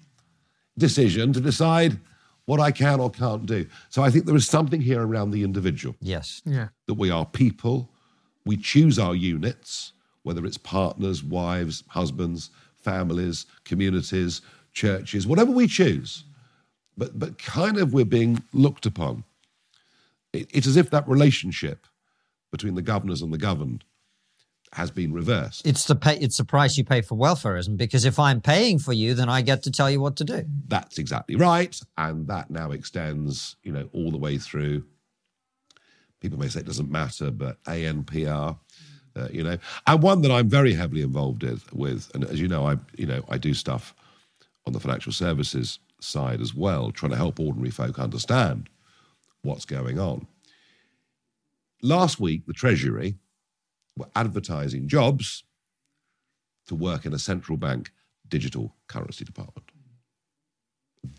decision 0.78 1.32
to 1.34 1.40
decide 1.40 2.00
what 2.46 2.58
I 2.58 2.72
can 2.72 2.98
or 2.98 3.10
can't 3.10 3.44
do? 3.44 3.66
So 3.90 4.02
I 4.02 4.10
think 4.10 4.24
there 4.24 4.34
is 4.34 4.48
something 4.48 4.80
here 4.80 5.06
around 5.06 5.30
the 5.30 5.44
individual. 5.44 5.94
Yes. 6.00 6.40
Yeah. 6.46 6.68
That 6.86 6.94
we 6.94 7.10
are 7.10 7.26
people, 7.26 7.90
we 8.46 8.56
choose 8.56 8.98
our 8.98 9.14
units, 9.14 9.92
whether 10.22 10.44
it's 10.46 10.58
partners, 10.58 11.22
wives, 11.22 11.84
husbands, 11.88 12.48
families, 12.76 13.44
communities, 13.64 14.40
churches, 14.74 15.26
whatever 15.26 15.50
we 15.50 15.66
choose. 15.66 16.24
But, 16.96 17.18
but 17.18 17.38
kind 17.38 17.78
of 17.78 17.92
we're 17.92 18.04
being 18.04 18.42
looked 18.52 18.86
upon. 18.86 19.24
It, 20.32 20.48
it's 20.52 20.66
as 20.66 20.76
if 20.76 20.90
that 20.90 21.08
relationship 21.08 21.86
between 22.52 22.74
the 22.74 22.82
governors 22.82 23.22
and 23.22 23.32
the 23.32 23.38
governed 23.38 23.84
has 24.74 24.90
been 24.90 25.12
reversed. 25.12 25.66
It's 25.66 25.86
the 25.86 25.94
pay, 25.94 26.18
it's 26.18 26.36
the 26.36 26.44
price 26.44 26.76
you 26.76 26.84
pay 26.84 27.00
for 27.00 27.16
welfareism 27.16 27.76
because 27.76 28.04
if 28.04 28.18
I'm 28.18 28.40
paying 28.40 28.78
for 28.78 28.92
you, 28.92 29.14
then 29.14 29.28
I 29.28 29.40
get 29.40 29.62
to 29.64 29.70
tell 29.70 29.90
you 29.90 30.00
what 30.00 30.16
to 30.16 30.24
do. 30.24 30.44
That's 30.68 30.98
exactly 30.98 31.36
right, 31.36 31.80
and 31.96 32.26
that 32.28 32.50
now 32.50 32.72
extends, 32.72 33.56
you 33.62 33.72
know, 33.72 33.88
all 33.92 34.10
the 34.10 34.18
way 34.18 34.38
through. 34.38 34.84
People 36.20 36.38
may 36.38 36.48
say 36.48 36.60
it 36.60 36.66
doesn't 36.66 36.90
matter, 36.90 37.30
but 37.30 37.62
ANPR, 37.64 38.58
uh, 39.16 39.28
you 39.30 39.44
know, 39.44 39.58
and 39.86 40.02
one 40.02 40.22
that 40.22 40.32
I'm 40.32 40.48
very 40.48 40.74
heavily 40.74 41.02
involved 41.02 41.44
with, 41.44 41.72
with, 41.72 42.10
and 42.14 42.24
as 42.24 42.40
you 42.40 42.48
know, 42.48 42.66
I, 42.66 42.76
you 42.96 43.06
know, 43.06 43.22
I 43.28 43.38
do 43.38 43.54
stuff 43.54 43.94
on 44.66 44.72
the 44.72 44.80
financial 44.80 45.12
services 45.12 45.78
side 46.00 46.40
as 46.40 46.54
well, 46.54 46.90
trying 46.90 47.10
to 47.10 47.16
help 47.16 47.38
ordinary 47.40 47.70
folk 47.70 47.98
understand 47.98 48.68
what's 49.42 49.64
going 49.64 49.98
on. 49.98 50.26
Last 51.82 52.18
week, 52.18 52.46
the 52.46 52.52
Treasury 52.52 53.16
were 53.96 54.08
advertising 54.16 54.88
jobs 54.88 55.44
to 56.66 56.74
work 56.74 57.04
in 57.04 57.12
a 57.12 57.18
central 57.18 57.58
bank 57.58 57.92
digital 58.28 58.74
currency 58.88 59.24
department. 59.24 59.68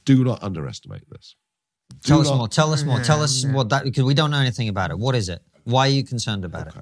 Do 0.06 0.24
not 0.24 0.42
underestimate 0.42 1.08
this. 1.12 1.36
Do 2.02 2.08
tell 2.10 2.22
us 2.22 2.30
not- 2.30 2.38
more. 2.38 2.48
Tell 2.48 2.74
us 2.74 2.84
more. 2.84 3.00
Tell 3.00 3.22
us 3.22 3.46
what 3.46 3.70
that 3.70 3.84
because 3.84 4.04
we 4.04 4.16
don't 4.16 4.32
know 4.32 4.40
anything 4.40 4.70
about 4.70 4.90
it. 4.90 4.98
What 4.98 5.16
is 5.16 5.30
it? 5.30 5.44
Why 5.66 5.88
are 5.88 5.92
you 5.92 6.04
concerned 6.04 6.44
about 6.46 6.68
it? 6.68 6.74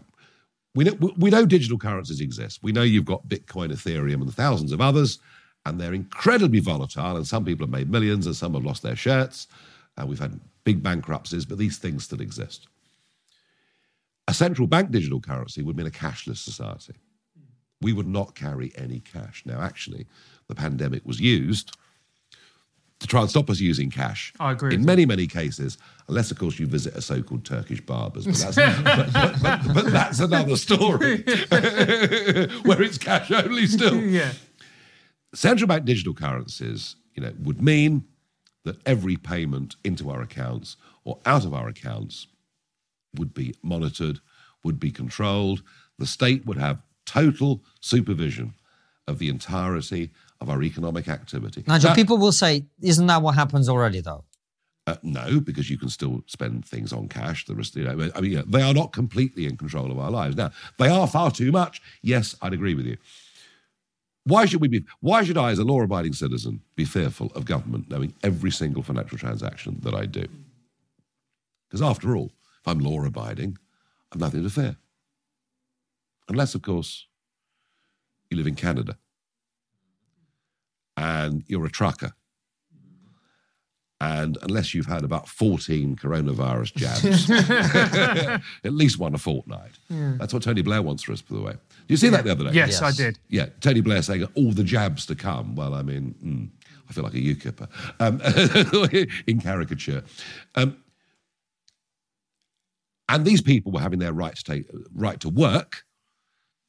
We 0.75 0.85
know, 0.85 0.93
we 1.17 1.29
know 1.29 1.45
digital 1.45 1.77
currencies 1.77 2.19
exist. 2.19 2.59
We 2.63 2.71
know 2.71 2.81
you've 2.81 3.05
got 3.05 3.27
Bitcoin, 3.27 3.71
Ethereum, 3.71 4.21
and 4.21 4.33
thousands 4.33 4.71
of 4.71 4.81
others, 4.81 5.19
and 5.65 5.79
they're 5.79 5.93
incredibly 5.93 6.59
volatile. 6.59 7.15
And 7.17 7.25
some 7.27 7.45
people 7.45 7.65
have 7.65 7.71
made 7.73 7.89
millions, 7.89 8.25
and 8.25 8.35
some 8.35 8.53
have 8.53 8.65
lost 8.65 8.83
their 8.83 8.95
shirts. 8.95 9.47
And 9.97 10.09
we've 10.09 10.19
had 10.19 10.39
big 10.63 10.81
bankruptcies, 10.83 11.45
but 11.45 11.57
these 11.57 11.77
things 11.77 12.03
still 12.05 12.21
exist. 12.21 12.67
A 14.27 14.33
central 14.33 14.67
bank 14.67 14.91
digital 14.91 15.19
currency 15.19 15.61
would 15.61 15.75
mean 15.77 15.87
a 15.87 15.91
cashless 15.91 16.37
society. 16.37 16.93
We 17.81 17.91
would 17.93 18.07
not 18.07 18.35
carry 18.35 18.71
any 18.77 19.01
cash. 19.01 19.43
Now, 19.45 19.59
actually, 19.61 20.07
the 20.47 20.55
pandemic 20.55 21.05
was 21.05 21.19
used 21.19 21.75
to 22.99 23.07
try 23.07 23.19
and 23.19 23.29
stop 23.29 23.49
us 23.49 23.59
using 23.59 23.89
cash. 23.91 24.31
I 24.39 24.53
agree 24.53 24.73
In 24.75 24.85
many, 24.85 25.05
many 25.05 25.27
cases, 25.27 25.77
unless, 26.07 26.31
of 26.31 26.39
course, 26.39 26.57
you 26.57 26.67
visit 26.67 26.95
a 26.95 27.01
so-called 27.01 27.43
Turkish 27.43 27.81
barbers, 27.81 28.25
but 28.25 28.35
that's, 28.35 28.55
but, 28.83 29.11
but- 29.13 29.41
but- 29.41 29.73
but 29.73 29.85
that's 29.91 30.19
another 30.21 30.55
story, 30.55 31.17
where 32.63 32.81
it's 32.81 32.97
cash 32.97 33.29
only 33.31 33.67
still. 33.67 34.01
Yeah. 34.01 34.31
Central 35.33 35.67
bank 35.67 35.85
digital 35.85 36.13
currencies, 36.13 36.95
you 37.15 37.23
know, 37.23 37.33
would 37.41 37.61
mean 37.61 38.05
that 38.65 38.77
every 38.85 39.17
payment 39.17 39.75
into 39.83 40.09
our 40.09 40.21
accounts 40.21 40.77
or 41.03 41.19
out 41.25 41.43
of 41.45 41.53
our 41.53 41.67
accounts 41.67 42.27
would 43.15 43.33
be 43.33 43.55
monitored, 43.61 44.19
would 44.63 44.79
be 44.79 44.91
controlled. 44.91 45.61
The 45.99 46.05
state 46.05 46.45
would 46.45 46.57
have 46.57 46.81
total 47.05 47.63
supervision 47.81 48.53
of 49.07 49.19
the 49.19 49.27
entirety 49.29 50.11
of 50.39 50.49
our 50.49 50.63
economic 50.63 51.07
activity. 51.09 51.63
Nigel, 51.67 51.89
That- 51.89 51.95
people 51.95 52.17
will 52.17 52.31
say, 52.31 52.65
"Isn't 52.81 53.07
that 53.07 53.21
what 53.21 53.35
happens 53.35 53.67
already, 53.67 54.01
though?" 54.01 54.23
uh, 54.85 54.97
no, 55.01 55.39
because 55.39 55.69
you 55.69 55.77
can 55.77 55.87
still 55.87 56.23
spend 56.27 56.65
things 56.65 56.91
on 56.91 57.07
cash. 57.07 57.45
The 57.45 57.55
rest, 57.55 57.75
you 57.75 57.85
know, 57.85 58.11
I 58.15 58.19
mean, 58.21 58.31
you 58.31 58.37
know, 58.39 58.43
they 58.45 58.61
are 58.61 58.73
not 58.73 58.91
completely 58.91 59.45
in 59.45 59.55
control 59.55 59.89
of 59.91 59.97
our 59.97 60.11
lives. 60.11 60.35
Now, 60.35 60.51
they 60.77 60.89
are 60.89 61.07
far 61.07 61.31
too 61.31 61.53
much. 61.53 61.81
Yes, 62.01 62.35
I'd 62.41 62.51
agree 62.53 62.75
with 62.75 62.85
you. 62.85 62.97
Why 64.25 64.45
should 64.45 64.61
we 64.61 64.69
be? 64.69 64.85
Why 65.01 65.23
should 65.23 65.37
I, 65.37 65.51
as 65.51 65.59
a 65.59 65.65
law-abiding 65.65 66.13
citizen, 66.13 66.61
be 66.75 66.85
fearful 66.85 67.31
of 67.35 67.45
government 67.45 67.89
knowing 67.89 68.13
every 68.23 68.51
single 68.51 68.81
financial 68.81 69.17
transaction 69.17 69.79
that 69.81 69.93
I 69.93 70.05
do? 70.05 70.25
Because 71.67 71.81
after 71.81 72.15
all, 72.15 72.31
if 72.61 72.67
I'm 72.67 72.79
law-abiding, 72.79 73.57
I've 74.11 74.21
nothing 74.21 74.43
to 74.43 74.49
fear. 74.49 74.77
Unless, 76.29 76.55
of 76.55 76.61
course, 76.61 77.07
you 78.29 78.37
live 78.37 78.47
in 78.47 78.55
Canada 78.55 78.97
and 80.95 81.43
you're 81.47 81.65
a 81.65 81.69
trucker 81.69 82.13
and 84.03 84.37
unless 84.41 84.73
you've 84.73 84.85
had 84.85 85.05
about 85.05 85.29
14 85.29 85.95
coronavirus 85.95 86.75
jabs, 86.75 87.29
at 88.65 88.73
least 88.73 88.99
one 88.99 89.15
a 89.15 89.17
fortnight. 89.17 89.71
That's 89.89 90.33
what 90.33 90.43
Tony 90.43 90.61
Blair 90.61 90.81
wants 90.81 91.03
for 91.03 91.13
us, 91.13 91.21
by 91.21 91.37
the 91.37 91.41
way. 91.41 91.51
Did 91.53 91.59
you 91.87 91.97
see 91.97 92.09
that 92.09 92.25
the 92.25 92.31
other 92.31 92.43
day? 92.45 92.51
Yes, 92.51 92.81
I 92.81 92.91
did. 92.91 93.17
Yeah, 93.29 93.45
Tony 93.61 93.79
Blair 93.79 94.01
saying 94.01 94.27
all 94.35 94.51
the 94.51 94.63
jabs 94.63 95.05
to 95.05 95.15
come. 95.15 95.55
Well, 95.55 95.73
I 95.73 95.83
mean, 95.83 96.15
mm, 96.21 96.49
I 96.89 96.91
feel 96.93 97.05
like 97.05 97.13
a 97.13 97.17
UKIPper 97.17 97.69
um, 98.01 99.07
in 99.27 99.39
caricature. 99.39 100.03
Um, 100.55 100.77
and 103.07 103.23
these 103.23 103.41
people 103.41 103.71
were 103.71 103.79
having 103.79 103.99
their 103.99 104.13
right 104.13 104.35
to, 104.35 104.43
take, 104.43 104.69
right 104.93 105.19
to 105.21 105.29
work 105.29 105.85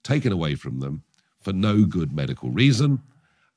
taken 0.05 0.31
away 0.31 0.55
from 0.55 0.79
them 0.79 1.03
for 1.41 1.53
no 1.53 1.85
good 1.85 2.13
medical 2.13 2.51
reason, 2.51 3.03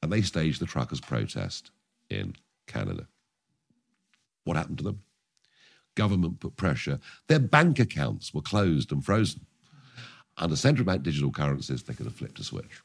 and 0.01 0.11
they 0.11 0.21
staged 0.21 0.61
the 0.61 0.65
truckers' 0.65 1.01
protest 1.01 1.69
in 2.09 2.33
Canada. 2.65 3.07
What 4.47 4.55
happened 4.57 4.77
to 4.77 4.83
them? 4.85 5.01
Government 5.95 6.39
put 6.39 6.55
pressure. 6.55 6.99
Their 7.27 7.39
bank 7.39 7.79
accounts 7.79 8.33
were 8.33 8.41
closed 8.41 8.91
and 8.91 9.03
frozen. 9.03 9.45
Under 10.37 10.55
central 10.55 10.85
bank 10.85 11.03
digital 11.03 11.31
currencies, 11.31 11.83
they 11.83 11.93
could 11.93 12.05
have 12.05 12.15
flipped 12.15 12.39
a 12.39 12.43
switch 12.43 12.81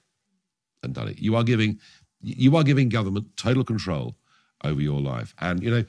and 0.82 0.92
done 0.92 1.08
it. 1.08 1.20
You 1.20 1.36
are 1.36 1.44
giving, 1.44 1.78
you 2.20 2.56
are 2.56 2.64
giving 2.64 2.88
government 2.88 3.36
total 3.36 3.62
control 3.62 4.16
over 4.64 4.80
your 4.80 5.00
life. 5.00 5.34
And 5.38 5.62
you 5.62 5.70
know, 5.70 5.84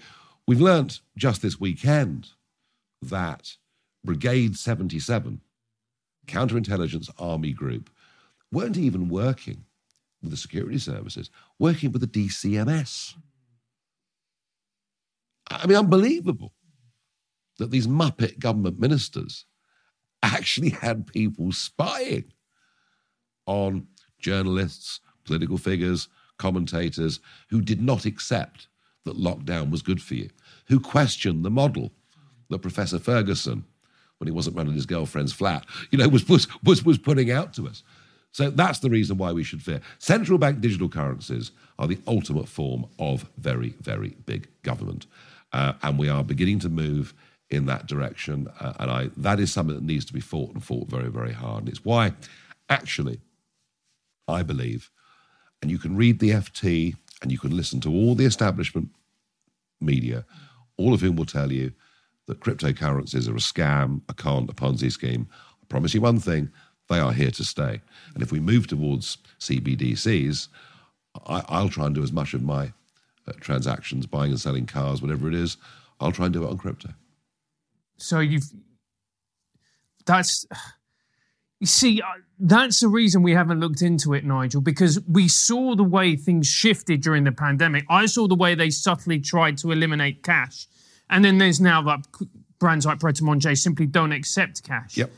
we've 0.48 0.62
learnt 0.62 1.02
just 1.18 1.42
this 1.42 1.60
weekend 1.60 2.30
that 3.02 3.56
Brigade 4.04 4.58
77, 4.58 5.42
counterintelligence 6.28 7.10
army 7.18 7.52
group, 7.52 7.90
weren't 8.52 8.78
even 8.78 9.10
working 9.10 9.66
with 10.22 10.30
the 10.30 10.38
security 10.38 10.78
services, 10.78 11.32
working 11.58 11.92
with 11.92 12.02
the 12.02 12.08
DCMS. 12.08 13.16
I 15.62 15.68
mean, 15.68 15.78
unbelievable 15.78 16.54
that 17.60 17.72
these 17.72 17.88
Muppet 17.88 18.40
government 18.40 18.80
ministers 18.80 19.46
actually 20.22 20.70
had 20.70 21.08
people 21.08 21.52
spying 21.52 22.26
on 23.46 23.88
journalists, 24.20 25.00
political 25.26 25.58
figures, 25.58 26.08
commentators 26.38 27.20
who 27.50 27.62
did 27.62 27.82
not 27.82 28.06
accept 28.06 28.68
that 29.06 29.18
lockdown 29.18 29.70
was 29.70 29.82
good 29.82 30.02
for 30.02 30.16
you, 30.16 30.30
who 30.68 30.80
questioned 30.80 31.44
the 31.44 31.50
model 31.50 31.92
that 32.50 32.60
Professor 32.60 33.00
Ferguson, 33.00 33.64
when 34.18 34.28
he 34.28 34.32
wasn't 34.32 34.56
running 34.56 34.74
his 34.74 34.86
girlfriend's 34.86 35.34
flat, 35.34 35.66
you 35.92 35.98
know, 35.98 36.08
was, 36.08 36.28
was, 36.30 36.48
was, 36.64 36.86
was 36.86 36.98
putting 36.98 37.32
out 37.32 37.54
to 37.54 37.68
us. 37.68 37.84
So 38.32 38.50
that's 38.50 38.80
the 38.80 38.90
reason 38.90 39.18
why 39.18 39.32
we 39.32 39.44
should 39.44 39.62
fear. 39.62 39.82
Central 40.00 40.40
bank 40.40 40.60
digital 40.60 40.90
currencies 40.90 41.52
are 41.78 41.88
the 41.88 42.00
ultimate 42.08 42.48
form 42.48 42.86
of 42.98 43.30
very, 43.38 43.76
very 43.82 44.16
big 44.26 44.48
government. 44.64 45.06
Uh, 45.54 45.74
and 45.84 45.98
we 45.98 46.10
are 46.10 46.24
beginning 46.24 46.60
to 46.60 46.70
move 46.70 47.14
in 47.50 47.66
that 47.68 47.88
direction. 47.88 48.48
Uh, 48.60 48.74
and 48.80 48.92
I, 48.92 49.10
that 49.18 49.40
is 49.40 49.54
something 49.54 49.76
that 49.76 49.84
needs 49.84 50.06
to 50.06 50.14
be 50.14 50.20
fought 50.20 50.54
and 50.54 50.64
fought 50.64 50.90
very, 50.90 51.10
very 51.10 51.34
hard. 51.34 51.64
And 51.64 51.70
it's 51.70 51.86
why, 51.86 52.14
actually, 52.70 53.20
I 54.28 54.44
believe, 54.44 54.90
and 55.62 55.70
you 55.70 55.78
can 55.78 55.96
read 55.96 56.20
the 56.20 56.32
FT 56.32 56.96
and 57.22 57.32
you 57.32 57.38
can 57.38 57.56
listen 57.56 57.80
to 57.82 57.92
all 57.92 58.16
the 58.16 58.26
establishment 58.26 58.90
media, 59.80 60.26
all 60.78 60.94
of 60.94 61.02
whom 61.02 61.16
will 61.16 61.26
tell 61.26 61.52
you 61.52 61.72
that 62.28 62.40
cryptocurrencies 62.40 63.28
are 63.28 63.36
a 63.36 63.40
scam, 63.40 64.02
a 64.10 64.14
con, 64.14 64.48
a 64.50 64.54
Ponzi 64.54 64.92
scheme. 64.92 65.28
I 65.62 65.66
promise 65.70 65.94
you 65.94 66.02
one 66.02 66.20
thing 66.20 66.50
they 66.90 67.00
are 67.00 67.14
here 67.14 67.32
to 67.32 67.44
stay. 67.44 67.82
And 68.14 68.24
if 68.24 68.32
we 68.32 68.40
move 68.40 68.68
towards 68.68 69.18
CBDCs, 69.40 70.48
I, 71.28 71.62
will 71.62 71.70
try 71.70 71.86
and 71.86 71.96
do 71.96 72.04
as 72.04 72.12
much 72.12 72.34
of 72.34 72.42
my 72.42 72.74
transactions, 73.40 74.06
buying 74.06 74.32
and 74.32 74.40
selling 74.40 74.66
cars, 74.66 75.02
whatever 75.02 75.28
it 75.28 75.34
is, 75.34 75.58
I'll 76.00 76.12
try 76.12 76.26
and 76.26 76.34
do 76.34 76.44
it 76.44 76.50
on 76.50 76.58
crypto. 76.58 76.90
So 77.98 78.20
you've 78.20 78.50
that's 80.06 80.46
you 81.60 81.68
see 81.68 82.02
uh, 82.02 82.06
that's 82.40 82.82
the 82.82 82.90
reason 82.90 83.24
we 83.24 83.34
haven't 83.34 83.60
looked 83.60 83.82
into 83.82 84.14
it, 84.14 84.26
Nigel, 84.26 84.62
because 84.62 85.00
we 85.08 85.28
saw 85.28 85.76
the 85.76 85.84
way 85.84 86.16
things 86.16 86.48
shifted 86.48 87.02
during 87.02 87.24
the 87.24 87.32
pandemic. 87.32 87.86
I 87.90 88.06
saw 88.08 88.28
the 88.28 88.36
way 88.36 88.56
they 88.56 88.70
subtly 88.70 89.20
tried 89.20 89.58
to 89.60 89.72
eliminate 89.72 90.24
cash, 90.24 90.68
and 91.10 91.24
then 91.24 91.38
there's 91.38 91.62
now 91.62 91.82
that 91.84 92.06
brands 92.60 92.86
like 92.86 93.00
Pret 93.00 93.20
a 93.20 93.24
Manger 93.24 93.56
simply 93.56 93.86
don't 93.86 94.12
accept 94.12 94.64
cash. 94.64 94.98
Yep. 94.98 95.12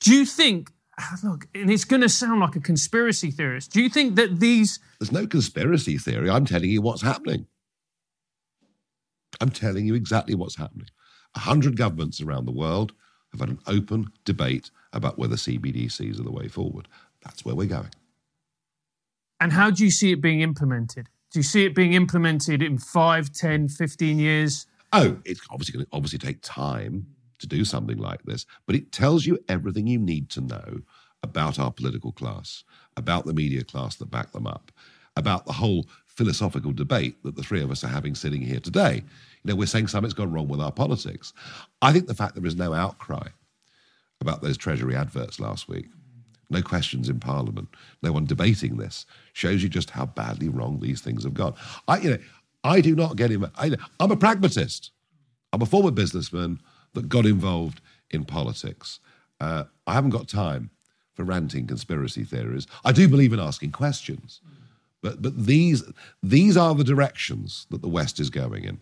Do 0.00 0.14
you 0.14 0.24
think 0.24 0.70
Ah, 1.00 1.16
look, 1.22 1.46
and 1.54 1.70
it's 1.70 1.84
going 1.84 2.02
to 2.02 2.08
sound 2.08 2.40
like 2.40 2.56
a 2.56 2.60
conspiracy 2.60 3.30
theorist. 3.30 3.72
Do 3.72 3.80
you 3.80 3.88
think 3.88 4.16
that 4.16 4.40
these. 4.40 4.80
There's 4.98 5.12
no 5.12 5.26
conspiracy 5.26 5.96
theory. 5.96 6.28
I'm 6.28 6.44
telling 6.44 6.70
you 6.70 6.82
what's 6.82 7.02
happening. 7.02 7.46
I'm 9.40 9.50
telling 9.50 9.86
you 9.86 9.94
exactly 9.94 10.34
what's 10.34 10.56
happening. 10.56 10.88
A 11.36 11.40
hundred 11.40 11.76
governments 11.76 12.20
around 12.20 12.46
the 12.46 12.52
world 12.52 12.92
have 13.30 13.40
had 13.40 13.50
an 13.50 13.60
open 13.66 14.10
debate 14.24 14.70
about 14.92 15.18
whether 15.18 15.36
CBDCs 15.36 16.18
are 16.18 16.24
the 16.24 16.32
way 16.32 16.48
forward. 16.48 16.88
That's 17.22 17.44
where 17.44 17.54
we're 17.54 17.68
going. 17.68 17.90
And 19.40 19.52
how 19.52 19.70
do 19.70 19.84
you 19.84 19.90
see 19.90 20.12
it 20.12 20.20
being 20.20 20.40
implemented? 20.40 21.08
Do 21.30 21.38
you 21.38 21.44
see 21.44 21.64
it 21.64 21.74
being 21.74 21.92
implemented 21.92 22.62
in 22.62 22.78
5, 22.78 23.32
10, 23.32 23.68
15 23.68 24.18
years? 24.18 24.66
Oh, 24.92 25.18
it's 25.24 25.42
obviously 25.50 25.74
going 25.74 25.84
to 25.84 25.90
obviously 25.92 26.18
take 26.18 26.38
time 26.42 27.06
to 27.38 27.46
do 27.46 27.64
something 27.64 27.98
like 27.98 28.22
this, 28.24 28.46
but 28.66 28.76
it 28.76 28.92
tells 28.92 29.26
you 29.26 29.38
everything 29.48 29.86
you 29.86 29.98
need 29.98 30.30
to 30.30 30.40
know 30.40 30.80
about 31.22 31.58
our 31.58 31.72
political 31.72 32.12
class, 32.12 32.64
about 32.96 33.26
the 33.26 33.34
media 33.34 33.64
class 33.64 33.96
that 33.96 34.10
back 34.10 34.32
them 34.32 34.46
up, 34.46 34.70
about 35.16 35.46
the 35.46 35.52
whole 35.52 35.86
philosophical 36.06 36.72
debate 36.72 37.22
that 37.22 37.36
the 37.36 37.42
three 37.42 37.62
of 37.62 37.70
us 37.70 37.84
are 37.84 37.88
having 37.88 38.14
sitting 38.14 38.42
here 38.42 38.60
today. 38.60 38.96
You 38.96 39.50
know, 39.50 39.54
we're 39.56 39.66
saying 39.66 39.88
something's 39.88 40.14
gone 40.14 40.32
wrong 40.32 40.48
with 40.48 40.60
our 40.60 40.72
politics. 40.72 41.32
I 41.82 41.92
think 41.92 42.06
the 42.06 42.14
fact 42.14 42.34
there 42.34 42.46
is 42.46 42.56
no 42.56 42.72
outcry 42.72 43.28
about 44.20 44.42
those 44.42 44.56
Treasury 44.56 44.96
adverts 44.96 45.38
last 45.38 45.68
week, 45.68 45.86
no 46.50 46.62
questions 46.62 47.08
in 47.08 47.20
Parliament, 47.20 47.68
no 48.02 48.10
one 48.10 48.24
debating 48.24 48.76
this, 48.76 49.06
shows 49.32 49.62
you 49.62 49.68
just 49.68 49.90
how 49.90 50.06
badly 50.06 50.48
wrong 50.48 50.80
these 50.80 51.00
things 51.00 51.24
have 51.24 51.34
gone. 51.34 51.54
I, 51.86 51.98
you 51.98 52.10
know, 52.10 52.18
I 52.64 52.80
do 52.80 52.96
not 52.96 53.16
get 53.16 53.30
him. 53.30 53.46
I, 53.56 53.76
I'm 54.00 54.10
a 54.10 54.16
pragmatist. 54.16 54.90
I'm 55.52 55.62
a 55.62 55.66
former 55.66 55.90
businessman 55.90 56.60
that 56.98 57.08
got 57.08 57.26
involved 57.26 57.80
in 58.10 58.24
politics. 58.24 58.98
Uh, 59.40 59.64
I 59.86 59.94
haven't 59.94 60.10
got 60.10 60.28
time 60.28 60.70
for 61.14 61.24
ranting 61.24 61.66
conspiracy 61.66 62.24
theories. 62.24 62.66
I 62.84 62.92
do 62.92 63.08
believe 63.08 63.32
in 63.32 63.38
asking 63.40 63.72
questions, 63.72 64.40
but 65.00 65.22
but 65.22 65.46
these 65.46 65.84
these 66.22 66.56
are 66.56 66.74
the 66.74 66.84
directions 66.84 67.66
that 67.70 67.82
the 67.82 67.88
West 67.88 68.18
is 68.18 68.30
going 68.30 68.64
in: 68.64 68.80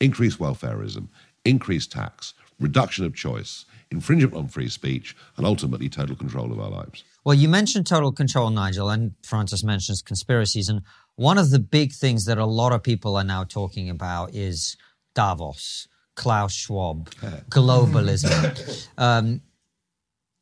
increased 0.00 0.38
welfareism, 0.38 1.08
increased 1.44 1.90
tax, 1.90 2.34
reduction 2.60 3.04
of 3.04 3.14
choice, 3.14 3.64
infringement 3.90 4.34
on 4.34 4.46
free 4.46 4.68
speech, 4.68 5.16
and 5.36 5.44
ultimately 5.44 5.88
total 5.88 6.14
control 6.14 6.52
of 6.52 6.60
our 6.60 6.70
lives. 6.70 7.02
Well, 7.24 7.34
you 7.34 7.48
mentioned 7.48 7.88
total 7.88 8.12
control, 8.12 8.50
Nigel, 8.50 8.90
and 8.90 9.14
Francis 9.24 9.64
mentions 9.64 10.02
conspiracies, 10.02 10.68
and 10.68 10.82
one 11.16 11.38
of 11.38 11.50
the 11.50 11.58
big 11.58 11.92
things 11.92 12.26
that 12.26 12.38
a 12.38 12.46
lot 12.46 12.72
of 12.72 12.84
people 12.84 13.16
are 13.16 13.24
now 13.24 13.42
talking 13.42 13.90
about 13.90 14.34
is 14.34 14.76
Davos 15.16 15.88
Klaus 16.16 16.52
Schwab, 16.52 17.08
globalism. 17.50 18.88
um, 18.98 19.40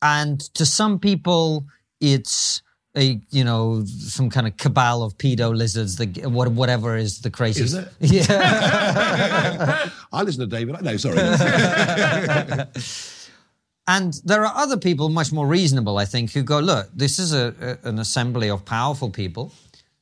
and 0.01 0.39
to 0.55 0.65
some 0.65 0.99
people, 0.99 1.65
it's 2.01 2.61
a 2.97 3.19
you 3.29 3.43
know 3.43 3.83
some 3.85 4.29
kind 4.29 4.47
of 4.47 4.55
cabal 4.57 5.03
of 5.03 5.17
pedo 5.17 5.55
lizards 5.55 5.97
that 5.97 6.25
what 6.27 6.49
whatever 6.51 6.95
is 6.95 7.19
the 7.21 7.29
craziest. 7.29 7.73
Is 7.99 8.11
it? 8.11 8.27
Yeah. 8.29 9.89
I 10.13 10.21
listen 10.23 10.41
to 10.41 10.47
David. 10.47 10.81
No, 10.81 10.97
sorry. 10.97 11.17
and 13.87 14.13
there 14.23 14.45
are 14.45 14.55
other 14.55 14.77
people 14.77 15.09
much 15.09 15.31
more 15.31 15.45
reasonable, 15.47 15.97
I 15.97 16.05
think, 16.05 16.31
who 16.31 16.41
go, 16.41 16.59
look, 16.59 16.89
this 16.93 17.19
is 17.19 17.33
a, 17.33 17.53
a, 17.83 17.89
an 17.89 17.99
assembly 17.99 18.49
of 18.49 18.63
powerful 18.65 19.09
people 19.09 19.51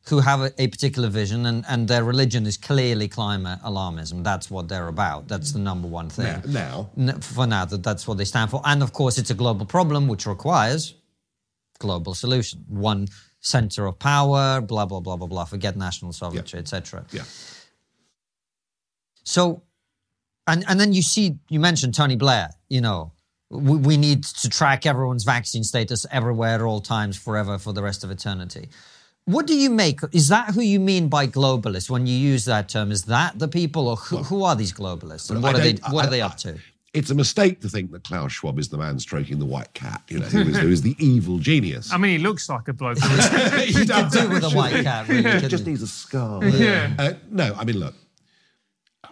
who 0.08 0.20
have 0.20 0.42
a, 0.42 0.52
a, 0.58 0.68
particular 0.68 1.08
vision 1.08 1.46
and, 1.46 1.64
and 1.70 1.88
their 1.88 2.04
religion 2.04 2.46
is 2.46 2.58
clearly 2.58 3.08
climate 3.08 3.60
alarmism. 3.64 4.24
That's 4.24 4.52
what 4.52 4.68
they're 4.68 4.90
about. 4.90 5.30
That's 5.30 5.54
the 5.54 5.60
number 5.60 5.88
one 5.88 6.10
thing. 6.10 6.42
Now. 6.48 6.90
now. 6.98 7.14
For 7.22 7.48
now, 7.48 7.66
that, 7.66 7.84
that's 7.84 8.06
what 8.08 8.18
they 8.18 8.26
stand 8.26 8.52
for. 8.52 8.62
And 8.66 8.84
of 8.84 8.92
course, 8.92 9.18
it's 9.18 9.30
a 9.30 9.34
global 9.34 9.66
problem 9.66 10.08
which 10.08 10.26
requires 10.26 10.96
global 11.80 12.14
solution. 12.14 12.66
One 12.68 13.08
center 13.40 13.86
of 13.86 14.00
power, 14.00 14.62
blah, 14.62 14.86
blah, 14.86 15.00
blah, 15.00 15.16
blah, 15.16 15.28
blah. 15.28 15.46
Forget 15.46 15.78
national 15.78 16.12
sovereignty, 16.14 16.58
yep. 16.58 16.64
etc. 16.64 17.06
Yeah. 17.12 17.24
So, 19.24 19.64
and, 20.48 20.66
and 20.68 20.80
then 20.80 20.92
you 20.94 21.02
see, 21.02 21.38
you 21.50 21.60
mentioned 21.60 21.94
Tony 21.94 22.18
Blair, 22.18 22.50
you 22.68 22.82
know, 22.82 23.14
we, 23.50 23.78
we 23.78 23.98
need 23.98 24.24
to 24.24 24.50
track 24.50 24.86
everyone's 24.86 25.24
vaccine 25.24 25.64
status 25.64 26.06
everywhere 26.12 26.56
at 26.56 26.62
all 26.62 26.82
times 26.82 27.18
forever 27.18 27.58
for 27.58 27.72
the 27.72 27.84
rest 27.84 28.04
of 28.04 28.12
eternity. 28.12 28.68
What 29.26 29.48
do 29.48 29.56
you 29.56 29.70
make? 29.70 30.02
Is 30.12 30.28
that 30.30 30.54
who 30.54 30.62
you 30.62 30.80
mean 30.80 31.08
by 31.08 31.28
globalist 31.28 31.90
when 31.90 32.06
you 32.06 32.16
use 32.16 32.46
that 32.46 32.68
term? 32.68 32.92
Is 32.92 33.04
that 33.04 33.40
the 33.40 33.48
people, 33.48 33.88
or 33.88 33.96
who, 33.96 34.18
who 34.18 34.44
are 34.44 34.56
these 34.56 34.74
globalists, 34.74 35.32
and 35.32 35.42
what 35.42 35.56
are 35.56 35.60
they? 35.60 35.74
What 35.90 36.06
I, 36.06 36.08
are 36.08 36.12
they 36.12 36.22
up 36.22 36.36
to? 36.38 36.58
It's 36.94 37.10
a 37.10 37.16
mistake 37.16 37.62
to 37.62 37.70
think 37.70 37.92
that 37.92 38.04
Klaus 38.04 38.34
Schwab 38.34 38.60
is 38.60 38.68
the 38.68 38.78
man 38.78 39.00
stroking 39.00 39.40
the 39.40 39.46
white 39.46 39.74
cat. 39.74 40.02
You 40.10 40.20
know, 40.20 40.26
who 40.26 40.42
is, 40.42 40.58
who 40.58 40.70
is 40.70 40.82
the 40.82 40.96
evil 41.00 41.40
genius. 41.40 41.92
I 41.92 41.98
mean, 41.98 42.20
he 42.20 42.24
looks 42.24 42.50
like 42.50 42.68
a 42.68 42.74
bloke. 42.74 42.98
he 43.60 43.86
could 43.86 44.10
do 44.12 44.30
with 44.30 44.44
a 44.44 44.52
white 44.54 44.84
cat. 44.84 45.08
Really, 45.08 45.40
he 45.40 45.48
just 45.48 45.66
needs 45.66 45.82
a 45.82 45.88
scar. 45.88 46.44
Yeah. 46.44 46.94
Uh, 47.00 47.14
no, 47.32 47.56
I 47.58 47.64
mean, 47.64 47.80
look. 47.80 47.96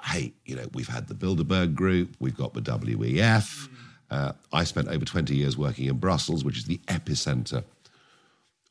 Hey, 0.04 0.34
you 0.46 0.56
know, 0.56 0.68
we've 0.74 0.90
had 0.90 1.08
the 1.08 1.14
Bilderberg 1.14 1.74
Group. 1.74 2.16
We've 2.20 2.36
got 2.36 2.54
the 2.54 2.62
WEF. 2.62 3.70
Uh, 4.10 4.34
I 4.52 4.66
spent 4.66 4.90
over 4.90 5.06
20 5.06 5.36
years 5.36 5.58
working 5.58 5.86
in 5.86 5.98
Brussels, 5.98 6.44
which 6.44 6.58
is 6.58 6.66
the 6.66 6.80
epicenter 6.88 7.64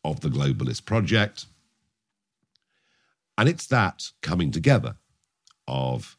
of 0.04 0.20
the 0.20 0.28
globalist 0.28 0.84
project. 0.84 1.46
And 3.38 3.48
it's 3.48 3.66
that 3.68 4.10
coming 4.22 4.50
together 4.50 4.96
of 5.66 6.16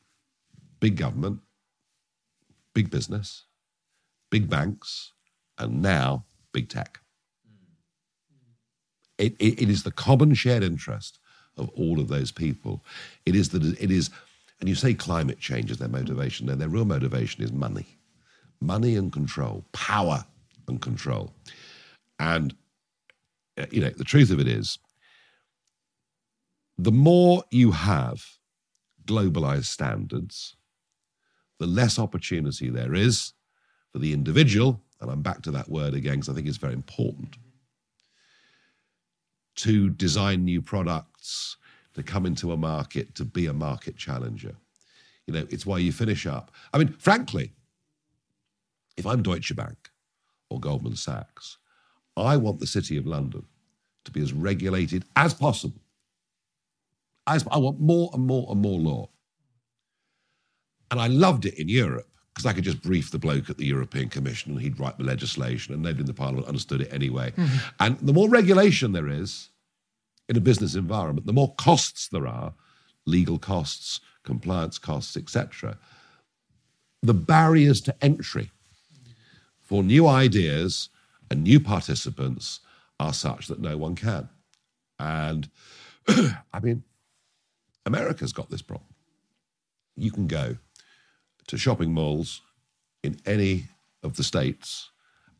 big 0.80 0.98
government, 0.98 1.40
big 2.74 2.90
business, 2.90 3.46
big 4.30 4.50
banks, 4.50 5.14
and 5.58 5.82
now 5.82 6.26
big 6.54 6.70
tech. 6.70 7.00
It, 9.18 9.36
it, 9.40 9.62
it 9.62 9.70
is 9.70 9.84
the 9.84 9.92
common 9.92 10.34
shared 10.34 10.64
interest 10.64 11.20
of 11.58 11.70
all 11.70 12.00
of 12.00 12.08
those 12.08 12.32
people. 12.32 12.84
It 13.26 13.36
is 13.36 13.50
that 13.50 13.64
it 13.64 13.92
is, 13.92 14.10
and 14.60 14.68
you 14.68 14.74
say 14.74 14.94
climate 14.94 15.40
change 15.40 15.70
is 15.70 15.78
their 15.78 15.90
motivation. 15.90 16.48
No, 16.48 16.56
their 16.56 16.70
real 16.70 16.86
motivation 16.86 17.44
is 17.44 17.52
money, 17.52 17.98
money 18.60 18.96
and 18.96 19.12
control, 19.12 19.64
power 19.74 20.26
and 20.68 20.82
control. 20.82 21.34
And 22.20 22.56
Uh, 23.58 23.66
you 23.72 23.82
know, 23.82 23.90
the 23.90 24.04
truth 24.04 24.32
of 24.32 24.40
it 24.40 24.48
is, 24.48 24.80
the 26.78 26.92
more 26.92 27.44
you 27.52 27.72
have 27.72 28.24
globalized 29.06 29.66
standards, 29.66 30.56
the 31.60 31.68
less 31.68 32.00
opportunity 32.00 32.70
there 32.70 32.96
is 32.96 33.34
for 33.92 34.00
the 34.00 34.14
individual, 34.14 34.82
and 35.00 35.12
I'm 35.12 35.22
back 35.22 35.42
to 35.44 35.52
that 35.52 35.70
word 35.70 35.94
again 35.94 36.16
because 36.16 36.30
I 36.30 36.34
think 36.34 36.48
it's 36.48 36.58
very 36.58 36.74
important, 36.74 37.38
to 39.56 39.90
design 39.90 40.46
new 40.46 40.62
products, 40.62 41.58
to 41.94 42.04
come 42.04 42.26
into 42.26 42.54
a 42.54 42.58
market, 42.58 43.14
to 43.16 43.26
be 43.26 43.48
a 43.48 43.54
market 43.54 43.98
challenger. 43.98 44.56
You 45.28 45.34
know, 45.34 45.48
it's 45.50 45.66
why 45.66 45.78
you 45.80 45.92
finish 45.92 46.26
up. 46.26 46.52
I 46.74 46.78
mean, 46.78 46.94
frankly, 46.94 47.54
if 48.98 49.06
I'm 49.06 49.22
Deutsche 49.22 49.56
Bank 49.56 49.92
or 50.50 50.60
Goldman 50.60 50.96
Sachs, 50.96 51.58
I 52.22 52.38
want 52.38 52.60
the 52.60 52.68
City 52.68 52.98
of 52.98 53.08
London 53.08 53.46
to 54.06 54.12
be 54.12 54.22
as 54.22 54.34
regulated 54.34 55.06
as 55.16 55.34
possible. 55.34 55.82
As 57.28 57.46
I 57.52 57.58
want 57.58 57.80
more 57.80 58.10
and 58.14 58.26
more 58.26 58.48
and 58.50 58.62
more 58.62 58.80
law. 58.80 59.10
And 60.90 61.00
I 61.00 61.08
loved 61.08 61.46
it 61.46 61.60
in 61.60 61.70
Europe 61.70 62.08
because 62.34 62.46
I 62.46 62.54
could 62.54 62.64
just 62.64 62.82
brief 62.82 63.12
the 63.12 63.20
bloke 63.20 63.50
at 63.50 63.58
the 63.58 63.66
European 63.66 64.10
Commission 64.10 64.54
and 64.54 64.62
he'd 64.62 64.80
write 64.80 64.98
the 64.98 65.04
legislation 65.04 65.74
and 65.74 65.84
nobody 65.84 66.02
in 66.02 66.06
the 66.06 66.14
Parliament 66.14 66.48
understood 66.48 66.82
it 66.82 66.94
anyway. 66.94 67.32
Mm-hmm. 67.32 67.58
And 67.80 68.00
the 68.00 68.14
more 68.14 68.30
regulation 68.30 68.92
there 68.92 69.08
is 69.08 69.50
in 70.28 70.38
a 70.38 70.42
business 70.42 70.76
environment, 70.76 71.28
the 71.28 71.34
more 71.34 71.54
costs 71.56 72.08
there 72.08 72.28
are, 72.28 72.54
legal 73.06 73.38
costs, 73.38 74.00
compliance 74.24 74.78
costs, 74.78 75.18
etc. 75.18 75.78
The 77.02 77.14
barriers 77.14 77.82
to 77.82 77.96
entry 78.04 78.52
for 79.62 79.84
new 79.84 80.08
ideas 80.08 80.90
and 81.32 81.44
new 81.44 81.62
participants 81.62 82.60
are 83.00 83.14
such 83.14 83.48
that 83.48 83.62
no 83.62 83.78
one 83.78 83.96
can. 83.96 84.28
And 85.00 85.50
I 86.08 86.60
mean, 86.62 86.84
America's 87.86 88.34
got 88.34 88.50
this 88.50 88.62
problem. 88.62 88.90
You 89.96 90.12
can 90.12 90.28
go 90.28 90.58
to 91.48 91.58
shopping 91.58 91.94
malls 91.94 92.42
in 93.02 93.18
any 93.26 93.64
of 94.04 94.18
the 94.18 94.24
states 94.24 94.90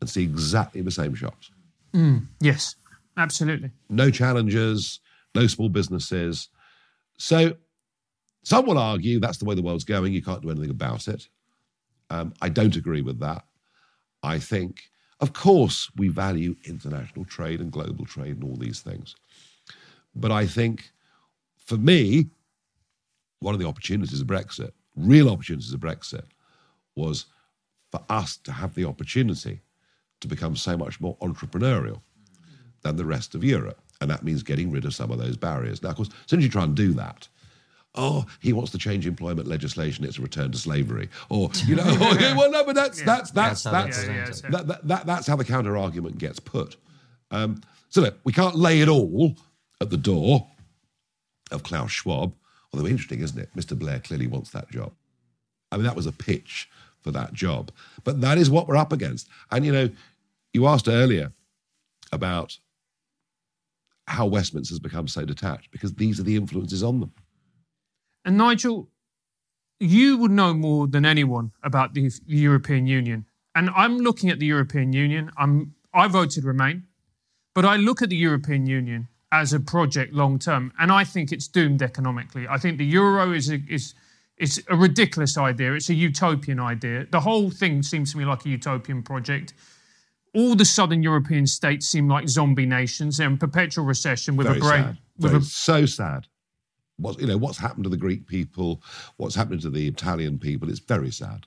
and 0.00 0.08
see 0.08 0.22
exactly 0.22 0.80
the 0.80 0.90
same 0.90 1.14
shops. 1.14 1.50
Mm, 1.92 2.26
yes, 2.40 2.74
absolutely. 3.18 3.70
No 3.90 4.10
challengers, 4.10 4.98
no 5.34 5.46
small 5.46 5.68
businesses. 5.68 6.48
So 7.18 7.54
some 8.44 8.64
will 8.64 8.78
argue 8.78 9.20
that's 9.20 9.38
the 9.38 9.44
way 9.44 9.54
the 9.54 9.62
world's 9.62 9.84
going. 9.84 10.14
You 10.14 10.22
can't 10.22 10.40
do 10.40 10.50
anything 10.50 10.70
about 10.70 11.06
it. 11.06 11.28
Um, 12.08 12.32
I 12.40 12.48
don't 12.48 12.76
agree 12.76 13.02
with 13.02 13.20
that. 13.20 13.44
I 14.22 14.38
think, 14.38 14.80
of 15.22 15.32
course, 15.32 15.88
we 15.96 16.08
value 16.08 16.56
international 16.64 17.24
trade 17.24 17.60
and 17.60 17.70
global 17.70 18.04
trade 18.04 18.34
and 18.34 18.44
all 18.44 18.56
these 18.56 18.80
things. 18.80 19.14
But 20.16 20.32
I 20.32 20.46
think, 20.46 20.90
for 21.56 21.76
me, 21.76 22.26
one 23.38 23.54
of 23.54 23.60
the 23.60 23.68
opportunities 23.68 24.20
of 24.20 24.26
Brexit, 24.26 24.72
real 24.96 25.30
opportunities 25.30 25.72
of 25.72 25.78
Brexit, 25.80 26.24
was 26.96 27.26
for 27.92 28.02
us 28.08 28.36
to 28.38 28.50
have 28.50 28.74
the 28.74 28.84
opportunity 28.84 29.60
to 30.20 30.28
become 30.28 30.56
so 30.56 30.76
much 30.76 31.00
more 31.00 31.16
entrepreneurial 31.18 32.00
than 32.82 32.96
the 32.96 33.04
rest 33.04 33.36
of 33.36 33.44
Europe. 33.44 33.80
And 34.00 34.10
that 34.10 34.24
means 34.24 34.42
getting 34.42 34.72
rid 34.72 34.84
of 34.84 34.94
some 34.94 35.12
of 35.12 35.18
those 35.18 35.36
barriers. 35.36 35.82
Now, 35.82 35.90
of 35.90 35.96
course, 35.96 36.08
as 36.08 36.30
soon 36.30 36.40
as 36.40 36.44
you 36.44 36.50
try 36.50 36.64
and 36.64 36.74
do 36.74 36.92
that, 36.94 37.28
oh, 37.94 38.24
he 38.40 38.52
wants 38.52 38.70
to 38.72 38.78
change 38.78 39.06
employment 39.06 39.46
legislation, 39.46 40.04
it's 40.04 40.18
a 40.18 40.22
return 40.22 40.50
to 40.52 40.58
slavery. 40.58 41.08
Or, 41.28 41.50
you 41.66 41.76
know, 41.76 41.84
well, 41.98 42.50
no, 42.50 42.64
but 42.64 42.74
that's, 42.74 43.00
yeah. 43.00 43.04
that's, 43.04 43.30
that's, 43.30 43.62
that's, 43.64 44.06
yeah, 44.06 44.12
yeah, 44.12 44.50
that, 44.50 44.66
that, 44.66 44.88
that, 44.88 45.06
that's 45.06 45.26
how 45.26 45.36
the 45.36 45.44
counter 45.44 45.76
argument 45.76 46.18
gets 46.18 46.40
put. 46.40 46.76
Um, 47.30 47.60
so 47.88 48.00
look, 48.00 48.18
we 48.24 48.32
can't 48.32 48.56
lay 48.56 48.80
it 48.80 48.88
all 48.88 49.36
at 49.80 49.90
the 49.90 49.96
door 49.96 50.46
of 51.50 51.62
Klaus 51.62 51.90
Schwab, 51.90 52.34
although 52.72 52.86
interesting, 52.86 53.20
isn't 53.20 53.38
it? 53.38 53.50
Mr. 53.54 53.78
Blair 53.78 54.00
clearly 54.00 54.26
wants 54.26 54.50
that 54.50 54.70
job. 54.70 54.92
I 55.70 55.76
mean, 55.76 55.84
that 55.84 55.96
was 55.96 56.06
a 56.06 56.12
pitch 56.12 56.70
for 57.02 57.10
that 57.10 57.32
job. 57.32 57.70
But 58.04 58.20
that 58.20 58.38
is 58.38 58.50
what 58.50 58.68
we're 58.68 58.76
up 58.76 58.92
against. 58.92 59.28
And, 59.50 59.66
you 59.66 59.72
know, 59.72 59.90
you 60.52 60.66
asked 60.66 60.88
earlier 60.88 61.32
about 62.12 62.56
how 64.06 64.26
Westminster 64.26 64.72
has 64.72 64.78
become 64.78 65.08
so 65.08 65.24
detached 65.24 65.70
because 65.70 65.94
these 65.94 66.20
are 66.20 66.24
the 66.24 66.36
influences 66.36 66.82
on 66.82 67.00
them. 67.00 67.12
And 68.24 68.36
Nigel, 68.36 68.88
you 69.80 70.16
would 70.16 70.30
know 70.30 70.54
more 70.54 70.86
than 70.86 71.04
anyone 71.04 71.52
about 71.62 71.94
the 71.94 72.10
European 72.26 72.86
Union. 72.86 73.26
And 73.54 73.70
I'm 73.76 73.98
looking 73.98 74.30
at 74.30 74.38
the 74.38 74.46
European 74.46 74.92
Union. 74.92 75.30
I'm 75.36 75.74
I 75.92 76.08
voted 76.08 76.44
Remain, 76.44 76.84
but 77.54 77.64
I 77.64 77.76
look 77.76 78.00
at 78.00 78.08
the 78.08 78.16
European 78.16 78.66
Union 78.66 79.08
as 79.30 79.52
a 79.52 79.60
project 79.60 80.14
long 80.14 80.38
term, 80.38 80.72
and 80.78 80.92
I 80.92 81.04
think 81.04 81.32
it's 81.32 81.48
doomed 81.48 81.82
economically. 81.82 82.46
I 82.48 82.58
think 82.58 82.78
the 82.78 82.84
euro 82.84 83.32
is 83.32 83.50
a, 83.50 83.60
is 83.68 83.94
is 84.38 84.62
a 84.68 84.76
ridiculous 84.76 85.36
idea. 85.36 85.74
It's 85.74 85.90
a 85.90 85.94
utopian 85.94 86.60
idea. 86.60 87.06
The 87.10 87.20
whole 87.20 87.50
thing 87.50 87.82
seems 87.82 88.12
to 88.12 88.18
me 88.18 88.24
like 88.24 88.46
a 88.46 88.48
utopian 88.48 89.02
project. 89.02 89.52
All 90.34 90.54
the 90.54 90.64
southern 90.64 91.02
European 91.02 91.46
states 91.46 91.86
seem 91.86 92.08
like 92.08 92.26
zombie 92.26 92.64
nations. 92.64 93.18
They're 93.18 93.26
in 93.26 93.36
perpetual 93.36 93.84
recession 93.84 94.36
with 94.36 94.46
Very 94.46 94.58
a 94.58 94.60
brain. 94.60 94.84
Sad. 94.84 94.98
With 95.18 95.34
a, 95.34 95.40
so 95.42 95.84
sad 95.84 96.26
what 96.98 97.20
you 97.20 97.26
know 97.26 97.36
what's 97.36 97.58
happened 97.58 97.84
to 97.84 97.90
the 97.90 97.96
Greek 97.96 98.26
people, 98.26 98.82
what's 99.16 99.34
happening 99.34 99.60
to 99.60 99.70
the 99.70 99.88
Italian 99.88 100.38
people. 100.38 100.68
It's 100.70 100.78
very 100.78 101.10
sad. 101.10 101.46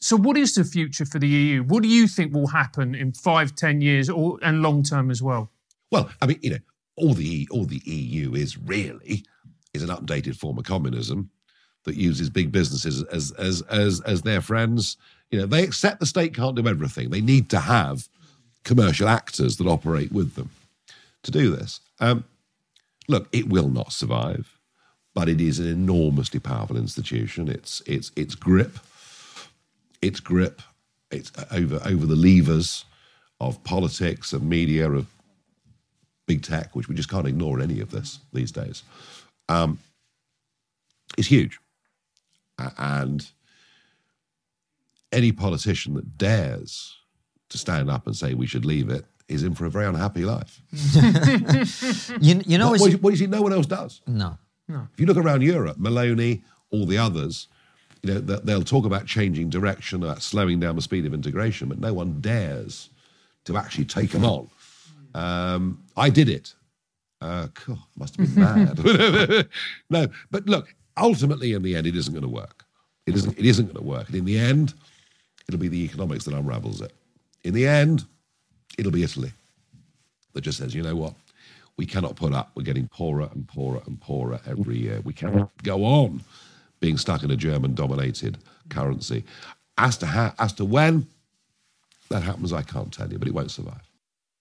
So, 0.00 0.16
what 0.16 0.36
is 0.36 0.54
the 0.54 0.64
future 0.64 1.04
for 1.04 1.18
the 1.18 1.28
EU? 1.28 1.62
What 1.62 1.82
do 1.82 1.88
you 1.88 2.06
think 2.06 2.32
will 2.32 2.48
happen 2.48 2.94
in 2.94 3.12
five, 3.12 3.54
ten 3.54 3.80
years, 3.80 4.08
or 4.08 4.38
and 4.42 4.62
long 4.62 4.82
term 4.82 5.10
as 5.10 5.22
well? 5.22 5.50
Well, 5.90 6.10
I 6.22 6.26
mean, 6.26 6.38
you 6.42 6.50
know, 6.50 6.58
all 6.96 7.14
the 7.14 7.48
all 7.50 7.64
the 7.64 7.82
EU 7.84 8.34
is 8.34 8.56
really 8.58 9.24
is 9.74 9.82
an 9.82 9.90
updated 9.90 10.36
form 10.36 10.58
of 10.58 10.64
communism 10.64 11.30
that 11.84 11.96
uses 11.96 12.30
big 12.30 12.50
businesses 12.50 13.02
as 13.04 13.32
as 13.32 13.62
as 13.62 14.00
as 14.02 14.22
their 14.22 14.40
friends. 14.40 14.96
You 15.30 15.40
know, 15.40 15.46
they 15.46 15.62
accept 15.62 16.00
the 16.00 16.06
state 16.06 16.34
can't 16.34 16.56
do 16.56 16.66
everything. 16.66 17.10
They 17.10 17.20
need 17.20 17.50
to 17.50 17.60
have 17.60 18.08
commercial 18.64 19.08
actors 19.08 19.56
that 19.58 19.66
operate 19.66 20.12
with 20.12 20.34
them 20.34 20.50
to 21.22 21.30
do 21.30 21.54
this. 21.54 21.80
Um, 22.00 22.24
look, 23.08 23.28
it 23.32 23.48
will 23.48 23.68
not 23.68 23.92
survive 23.92 24.58
but 25.14 25.28
it 25.28 25.40
is 25.40 25.58
an 25.58 25.66
enormously 25.66 26.40
powerful 26.40 26.76
institution. 26.76 27.48
It's 27.48 27.82
it's 27.86 28.12
its 28.16 28.34
grip, 28.34 28.78
its 30.00 30.20
grip, 30.20 30.62
it's 31.10 31.32
over 31.50 31.80
over 31.84 32.06
the 32.06 32.16
levers 32.16 32.84
of 33.40 33.62
politics 33.64 34.32
of 34.32 34.42
media 34.42 34.90
of 34.90 35.06
big 36.26 36.42
tech, 36.42 36.76
which 36.76 36.88
we 36.88 36.94
just 36.94 37.10
can't 37.10 37.26
ignore 37.26 37.58
in 37.60 37.70
any 37.70 37.80
of 37.80 37.90
this 37.90 38.20
these 38.32 38.52
days. 38.52 38.82
Um, 39.48 39.78
is 41.16 41.26
huge, 41.26 41.58
and 42.78 43.28
any 45.12 45.32
politician 45.32 45.94
that 45.94 46.16
dares 46.16 46.96
to 47.48 47.58
stand 47.58 47.90
up 47.90 48.06
and 48.06 48.14
say 48.14 48.34
we 48.34 48.46
should 48.46 48.64
leave 48.64 48.88
it 48.88 49.04
is 49.28 49.42
in 49.42 49.54
for 49.54 49.66
a 49.66 49.70
very 49.70 49.86
unhappy 49.86 50.24
life. 50.24 50.60
you, 52.20 52.42
you 52.46 52.58
know, 52.58 52.70
what, 52.70 52.80
what, 52.80 52.92
what, 52.94 53.10
do 53.10 53.10
you 53.10 53.16
see? 53.16 53.26
No 53.26 53.42
one 53.42 53.52
else 53.52 53.66
does. 53.66 54.00
No. 54.06 54.38
No. 54.70 54.86
If 54.92 55.00
you 55.00 55.06
look 55.06 55.16
around 55.16 55.42
Europe, 55.42 55.78
Meloni, 55.78 56.42
all 56.70 56.86
the 56.86 56.98
others, 56.98 57.48
you 58.02 58.14
know, 58.14 58.20
they'll 58.20 58.62
talk 58.62 58.86
about 58.86 59.06
changing 59.06 59.50
direction, 59.50 60.02
about 60.02 60.22
slowing 60.22 60.60
down 60.60 60.76
the 60.76 60.82
speed 60.82 61.04
of 61.06 61.12
integration, 61.12 61.68
but 61.68 61.80
no 61.80 61.92
one 61.92 62.20
dares 62.20 62.88
to 63.44 63.56
actually 63.56 63.84
take 63.84 64.10
them 64.10 64.24
on. 64.24 64.48
Um, 65.14 65.82
I 65.96 66.08
did 66.08 66.28
it. 66.28 66.54
Uh, 67.20 67.48
God, 67.66 67.78
must 67.98 68.16
have 68.16 68.34
been 68.34 68.44
mad. 68.78 69.48
no, 69.90 70.06
but 70.30 70.46
look, 70.46 70.74
ultimately, 70.96 71.52
in 71.52 71.62
the 71.62 71.74
end, 71.74 71.86
it 71.86 71.96
isn't 71.96 72.12
going 72.12 72.22
to 72.22 72.28
work. 72.28 72.64
It 73.06 73.16
isn't. 73.16 73.36
It 73.38 73.44
isn't 73.44 73.66
going 73.66 73.76
to 73.76 73.82
work. 73.82 74.06
And 74.06 74.16
in 74.16 74.24
the 74.24 74.38
end, 74.38 74.72
it'll 75.48 75.60
be 75.60 75.68
the 75.68 75.84
economics 75.84 76.24
that 76.24 76.34
unravels 76.34 76.80
it. 76.80 76.92
In 77.42 77.54
the 77.54 77.66
end, 77.66 78.04
it'll 78.78 78.92
be 78.92 79.02
Italy 79.02 79.32
that 80.32 80.42
just 80.42 80.58
says, 80.58 80.74
you 80.74 80.82
know 80.82 80.94
what, 80.94 81.14
we 81.80 81.86
cannot 81.86 82.14
put 82.14 82.34
up. 82.34 82.50
We're 82.54 82.62
getting 82.62 82.88
poorer 82.88 83.30
and 83.32 83.48
poorer 83.48 83.80
and 83.86 83.98
poorer 83.98 84.38
every 84.46 84.76
year. 84.76 85.00
We 85.02 85.14
cannot 85.14 85.50
go 85.62 85.82
on 85.82 86.20
being 86.78 86.98
stuck 86.98 87.22
in 87.22 87.30
a 87.30 87.36
German 87.36 87.74
dominated 87.74 88.36
currency. 88.68 89.24
As 89.78 89.96
to, 89.96 90.06
how, 90.06 90.34
as 90.38 90.52
to 90.54 90.66
when 90.66 91.06
that 92.10 92.22
happens, 92.22 92.52
I 92.52 92.60
can't 92.60 92.92
tell 92.92 93.10
you, 93.10 93.18
but 93.18 93.28
it 93.28 93.32
won't 93.32 93.50
survive. 93.50 93.80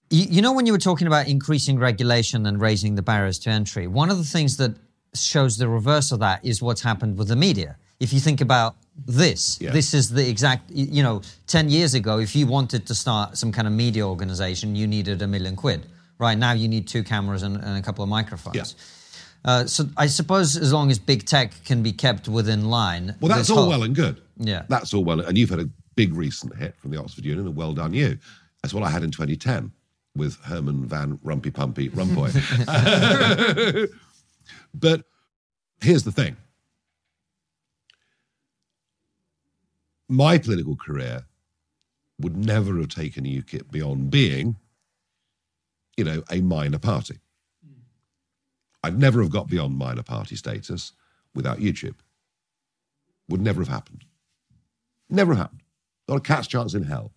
You, 0.10 0.42
know, 0.42 0.52
when 0.52 0.66
you 0.66 0.74
were 0.74 0.86
talking 0.90 1.08
about 1.08 1.30
increasing 1.30 1.80
regulation 1.80 2.46
and 2.46 2.60
raising 2.60 2.96
the 2.96 3.02
barriers 3.02 3.40
to 3.40 3.52
entry, 3.52 3.88
one 3.88 4.10
of 4.10 4.18
the 4.18 4.26
things 4.26 4.58
that 4.58 4.76
shows 5.16 5.58
the 5.58 5.70
reverse 5.70 6.12
of 6.12 6.20
that 6.20 6.44
is 6.44 6.62
what's 6.62 6.82
happened 6.82 7.18
with 7.18 7.30
the 7.30 7.38
media. 7.38 7.78
If 8.02 8.12
you 8.12 8.20
think 8.20 8.42
about 8.42 8.76
this, 9.08 9.58
yeah. 9.62 9.72
this 9.72 9.94
is 9.94 10.10
the 10.10 10.28
exact, 10.28 10.70
you 10.72 11.04
know, 11.04 11.22
10 11.48 11.70
years 11.70 11.94
ago, 11.94 12.20
if 12.20 12.36
you 12.36 12.48
wanted 12.48 12.86
to 12.88 12.94
start 12.94 13.38
some 13.38 13.54
kind 13.54 13.66
of 13.66 13.74
media 13.74 14.06
organization, 14.06 14.76
you 14.76 14.88
needed 14.88 15.22
a 15.22 15.28
million 15.28 15.56
quid 15.56 15.86
Right 16.20 16.38
now, 16.38 16.52
you 16.52 16.68
need 16.68 16.88
two 16.88 17.04
cameras 17.04 17.44
and, 17.44 17.56
and 17.56 17.78
a 17.78 17.82
couple 17.82 18.04
of 18.04 18.10
microphones. 18.10 18.56
Yeah. 18.56 18.64
Uh, 19.46 19.66
so 19.66 19.86
I 19.96 20.08
suppose 20.08 20.58
as 20.58 20.74
long 20.74 20.92
as 20.92 21.00
big 21.00 21.26
tech 21.26 21.54
can 21.64 21.82
be 21.82 21.94
kept 21.94 22.28
within 22.28 22.70
line. 22.70 23.16
Well, 23.22 23.30
that's 23.30 23.50
all 23.50 23.60
whole, 23.60 23.70
well 23.70 23.84
and 23.84 23.96
good. 23.96 24.22
Yeah, 24.38 24.64
that's 24.68 24.94
all 24.94 25.06
well. 25.06 25.22
And 25.22 25.38
you've 25.38 25.50
had 25.50 25.62
a 25.62 25.70
big 25.96 26.14
recent 26.14 26.56
hit 26.58 26.76
from 26.78 26.92
the 26.92 27.00
Oxford 27.00 27.24
Union, 27.24 27.48
and 27.48 27.56
well 27.56 27.74
done 27.74 27.94
you. 27.94 28.18
That's 28.62 28.74
what 28.74 28.84
I 28.84 28.90
had 28.90 29.04
in 29.04 29.12
2010 29.12 29.72
with 30.16 30.38
Herman 30.44 30.86
van 30.86 31.18
Rumpy 31.20 31.52
Pumpy 31.52 31.90
Rompuy. 31.92 32.30
but 34.74 35.04
here's 35.80 36.04
the 36.04 36.12
thing: 36.12 36.36
my 40.10 40.38
political 40.38 40.76
career 40.76 41.24
would 42.20 42.36
never 42.36 42.78
have 42.78 42.90
taken 42.90 43.24
UKIP 43.24 43.72
beyond 43.72 44.12
being 44.12 44.58
you 46.00 46.06
know, 46.06 46.24
a 46.32 46.40
minor 46.40 46.80
party. 46.80 47.20
I'd 48.82 48.98
never 48.98 49.22
have 49.22 49.32
got 49.32 49.50
beyond 49.50 49.78
minor 49.78 50.02
party 50.02 50.38
status 50.38 50.94
without 51.36 51.58
YouTube. 51.58 51.96
Would 53.28 53.42
never 53.42 53.60
have 53.60 53.68
happened. 53.68 54.06
Never 55.10 55.36
happened. 55.36 55.62
Not 56.08 56.20
a 56.20 56.22
cat's 56.22 56.48
chance 56.48 56.74
in 56.74 56.84
hell. 56.84 57.12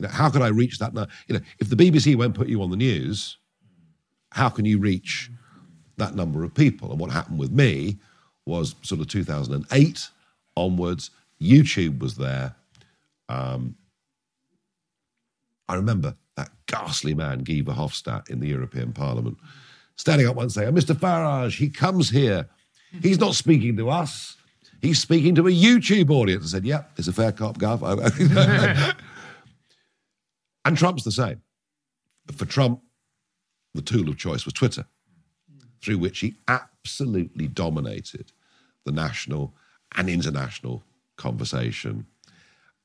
You 0.00 0.08
know, 0.08 0.12
how 0.12 0.30
could 0.30 0.42
I 0.42 0.48
reach 0.48 0.80
that? 0.80 0.94
Now, 0.94 1.06
you 1.28 1.36
know, 1.36 1.44
if 1.60 1.70
the 1.70 1.76
BBC 1.76 2.16
won't 2.16 2.34
put 2.34 2.48
you 2.48 2.60
on 2.60 2.70
the 2.70 2.76
news, 2.76 3.38
how 4.32 4.48
can 4.48 4.64
you 4.64 4.80
reach 4.80 5.30
that 5.96 6.16
number 6.16 6.42
of 6.42 6.52
people? 6.52 6.90
And 6.90 6.98
what 6.98 7.12
happened 7.12 7.38
with 7.38 7.52
me 7.52 7.98
was 8.46 8.74
sort 8.82 9.00
of 9.00 9.06
2008 9.06 10.08
onwards. 10.56 11.12
YouTube 11.40 12.00
was 12.00 12.16
there. 12.16 12.56
Um, 13.28 13.76
I 15.68 15.76
remember 15.76 16.16
that 16.36 16.50
ghastly 16.66 17.14
man, 17.14 17.40
Guy 17.40 17.62
Verhofstadt, 17.62 18.30
in 18.30 18.40
the 18.40 18.48
European 18.48 18.92
Parliament, 18.92 19.38
standing 19.96 20.26
up 20.26 20.36
one 20.36 20.50
saying, 20.50 20.74
Mr. 20.74 20.94
Farage, 20.94 21.56
he 21.56 21.68
comes 21.68 22.10
here. 22.10 22.48
He's 23.02 23.18
not 23.20 23.34
speaking 23.34 23.76
to 23.76 23.90
us. 23.90 24.36
He's 24.80 25.00
speaking 25.00 25.34
to 25.36 25.46
a 25.48 25.50
YouTube 25.50 26.10
audience. 26.10 26.44
I 26.44 26.48
said, 26.48 26.66
Yep, 26.66 26.90
it's 26.98 27.08
a 27.08 27.12
fair 27.12 27.32
cop, 27.32 27.58
Gov. 27.58 27.82
and 30.64 30.76
Trump's 30.76 31.04
the 31.04 31.12
same. 31.12 31.40
For 32.32 32.44
Trump, 32.44 32.80
the 33.74 33.82
tool 33.82 34.08
of 34.08 34.16
choice 34.16 34.44
was 34.44 34.54
Twitter, 34.54 34.84
through 35.82 35.98
which 35.98 36.20
he 36.20 36.34
absolutely 36.48 37.48
dominated 37.48 38.32
the 38.84 38.92
national 38.92 39.54
and 39.96 40.08
international 40.08 40.82
conversation. 41.16 42.06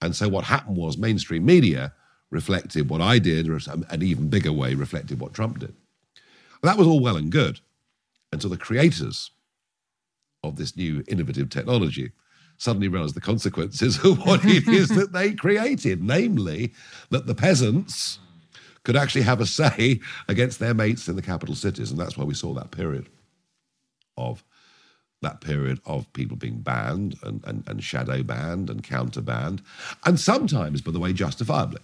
And 0.02 0.16
so 0.16 0.30
what 0.30 0.46
happened 0.46 0.78
was 0.78 0.98
mainstream 0.98 1.46
media 1.46 1.94
reflected 2.32 2.90
what 2.90 3.02
I 3.02 3.20
did, 3.20 3.50
or 3.50 3.60
an 3.68 4.04
even 4.04 4.30
bigger 4.30 4.54
way 4.54 4.76
reflected 4.76 5.20
what 5.20 5.34
Trump 5.34 5.60
did. 5.60 5.74
And 6.62 6.70
that 6.70 6.78
was 6.78 6.88
all 6.88 7.00
well 7.00 7.18
and 7.18 7.32
good 7.32 7.60
until 8.32 8.50
the 8.50 8.58
creators 8.58 9.32
of 10.44 10.56
this 10.56 10.76
new 10.78 11.04
innovative 11.08 11.50
technology 11.50 12.12
suddenly 12.58 12.88
realized 12.88 13.16
the 13.16 13.22
consequences 13.22 13.98
of 14.04 14.20
what 14.26 14.42
it 14.46 14.68
is 14.68 14.90
that 14.90 15.14
they 15.14 15.34
created, 15.34 16.04
namely 16.04 16.74
that 17.10 17.26
the 17.26 17.36
peasants 17.36 18.20
could 18.84 18.96
actually 18.96 19.22
have 19.22 19.42
a 19.42 19.46
say 19.46 20.00
against 20.28 20.60
their 20.60 20.74
mates 20.74 21.08
in 21.08 21.16
the 21.16 21.22
capital 21.22 21.56
cities. 21.56 21.92
And 21.92 22.00
that's 22.00 22.18
why 22.18 22.24
we 22.24 22.34
saw 22.34 22.54
that 22.54 22.72
period 22.72 23.08
of 24.18 24.44
that 25.22 25.42
period 25.42 25.80
of 25.86 26.12
people 26.14 26.38
being 26.38 26.60
banned 26.60 27.16
and, 27.24 27.44
and, 27.46 27.64
and 27.68 27.84
shadow 27.84 28.24
banned 28.24 28.70
and 28.70 28.84
counter 28.84 29.22
banned, 29.22 29.62
and 30.06 30.18
sometimes, 30.18 30.82
by 30.82 30.92
the 30.92 31.00
way, 31.00 31.12
justifiably. 31.12 31.82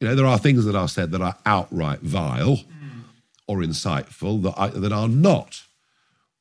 You 0.00 0.08
know, 0.08 0.14
there 0.14 0.26
are 0.26 0.38
things 0.38 0.64
that 0.64 0.76
are 0.76 0.88
said 0.88 1.10
that 1.12 1.20
are 1.20 1.36
outright 1.44 2.00
vile 2.00 2.56
mm. 2.56 3.02
or 3.46 3.58
insightful 3.58 4.42
that, 4.42 4.54
I, 4.56 4.68
that 4.68 4.92
are 4.92 5.08
not 5.08 5.62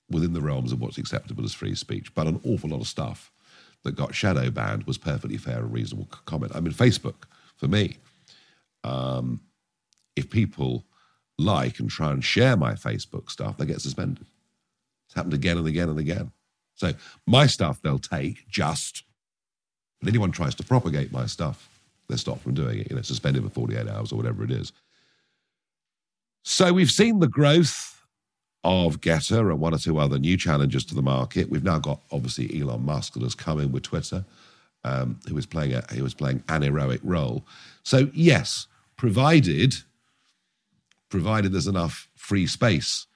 within 0.10 0.34
the 0.34 0.42
realms 0.42 0.72
of 0.72 0.80
what's 0.80 0.98
acceptable 0.98 1.44
as 1.44 1.54
free 1.54 1.76
speech, 1.76 2.14
but 2.14 2.28
an 2.28 2.40
awful 2.46 2.70
lot 2.70 2.82
of 2.82 2.88
stuff 2.88 3.32
that 3.84 3.96
got 3.96 4.16
shadow 4.16 4.50
banned 4.50 4.84
was 4.84 4.98
perfectly 4.98 5.38
fair 5.38 5.60
and 5.60 5.74
reasonable 5.74 6.08
comment. 6.26 6.56
I 6.56 6.60
mean, 6.60 6.74
Facebook, 6.74 7.26
for 7.56 7.68
me, 7.68 7.98
um, 8.84 9.42
if 10.16 10.30
people 10.30 10.86
like 11.38 11.80
and 11.80 11.90
try 11.90 12.12
and 12.12 12.24
share 12.24 12.56
my 12.56 12.74
Facebook 12.74 13.30
stuff, 13.30 13.58
they 13.58 13.66
get 13.66 13.82
suspended. 13.82 14.26
It's 15.08 15.16
happened 15.16 15.34
again 15.34 15.58
and 15.58 15.68
again 15.68 15.90
and 15.90 16.00
again. 16.00 16.32
So 16.76 16.94
my 17.26 17.48
stuff 17.48 17.82
they'll 17.82 18.00
take 18.00 18.48
just, 18.50 19.04
but 20.00 20.10
anyone 20.10 20.32
tries 20.32 20.56
to 20.56 20.64
propagate 20.64 21.12
my 21.12 21.26
stuff, 21.26 21.70
they're 22.08 22.18
stopped 22.18 22.42
from 22.42 22.54
doing 22.54 22.80
it. 22.80 22.90
You 22.90 22.96
know, 22.96 23.02
suspended 23.02 23.44
for 23.44 23.50
48 23.50 23.88
hours 23.88 24.12
or 24.12 24.16
whatever 24.16 24.44
it 24.44 24.52
is. 24.52 24.72
So 26.44 26.72
we've 26.72 26.92
seen 26.92 27.20
the 27.20 27.28
growth 27.28 28.02
of 28.64 29.02
Gettr 29.02 29.50
and 29.52 29.60
one 29.60 29.74
or 29.74 29.78
two 29.78 29.98
other 29.98 30.18
new 30.18 30.38
challengers 30.38 30.86
to 30.86 30.96
the 30.96 31.02
market. 31.02 31.50
We've 31.50 31.64
now 31.64 31.80
got 31.80 32.02
obviously 32.12 32.62
Elon 32.62 32.86
Musk 32.86 33.14
that 33.14 33.24
has 33.24 33.36
come 33.36 33.60
in 33.60 33.72
with 33.72 33.84
Twitter, 33.84 34.26
um, 34.84 35.20
who 35.28 35.38
is 35.38 35.46
playing 35.46 35.74
a 35.74 35.82
who 35.94 36.06
is 36.06 36.14
playing 36.14 36.44
an 36.50 36.62
heroic 36.62 37.02
role. 37.04 37.46
So 37.84 38.10
yes, 38.14 38.68
provided 38.98 39.76
provided 41.10 41.54
there's 41.54 41.68
enough 41.68 42.10
free 42.16 42.48
space 42.48 43.07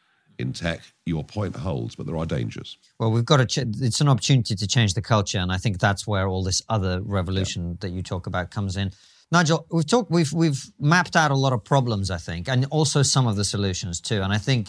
in 0.42 0.54
tech, 0.54 0.82
your 1.06 1.24
point 1.24 1.56
holds, 1.56 1.96
but 1.96 2.06
there 2.06 2.18
are 2.18 2.26
dangers. 2.26 2.78
Well, 3.00 3.12
we've 3.12 3.26
got 3.26 3.38
to. 3.38 3.46
Ch- 3.46 3.60
it's 3.82 4.02
an 4.02 4.10
opportunity 4.10 4.56
to 4.56 4.68
change 4.68 4.94
the 4.94 5.02
culture, 5.02 5.40
and 5.40 5.52
I 5.52 5.58
think 5.58 5.80
that's 5.80 6.06
where 6.06 6.28
all 6.28 6.44
this 6.44 6.62
other 6.68 7.02
revolution 7.02 7.70
yeah. 7.70 7.76
that 7.82 7.90
you 7.92 8.04
talk 8.04 8.28
about 8.28 8.52
comes 8.52 8.76
in. 8.76 8.92
Nigel, 9.32 9.66
we've 9.72 9.88
talked, 9.88 10.12
we've 10.12 10.34
we've 10.34 10.72
mapped 10.80 11.16
out 11.16 11.32
a 11.32 11.36
lot 11.36 11.54
of 11.54 11.64
problems, 11.64 12.12
I 12.12 12.18
think, 12.18 12.50
and 12.50 12.66
also 12.70 13.02
some 13.02 13.28
of 13.28 13.38
the 13.38 13.46
solutions 13.46 14.02
too. 14.02 14.22
And 14.22 14.34
I 14.34 14.38
think 14.38 14.68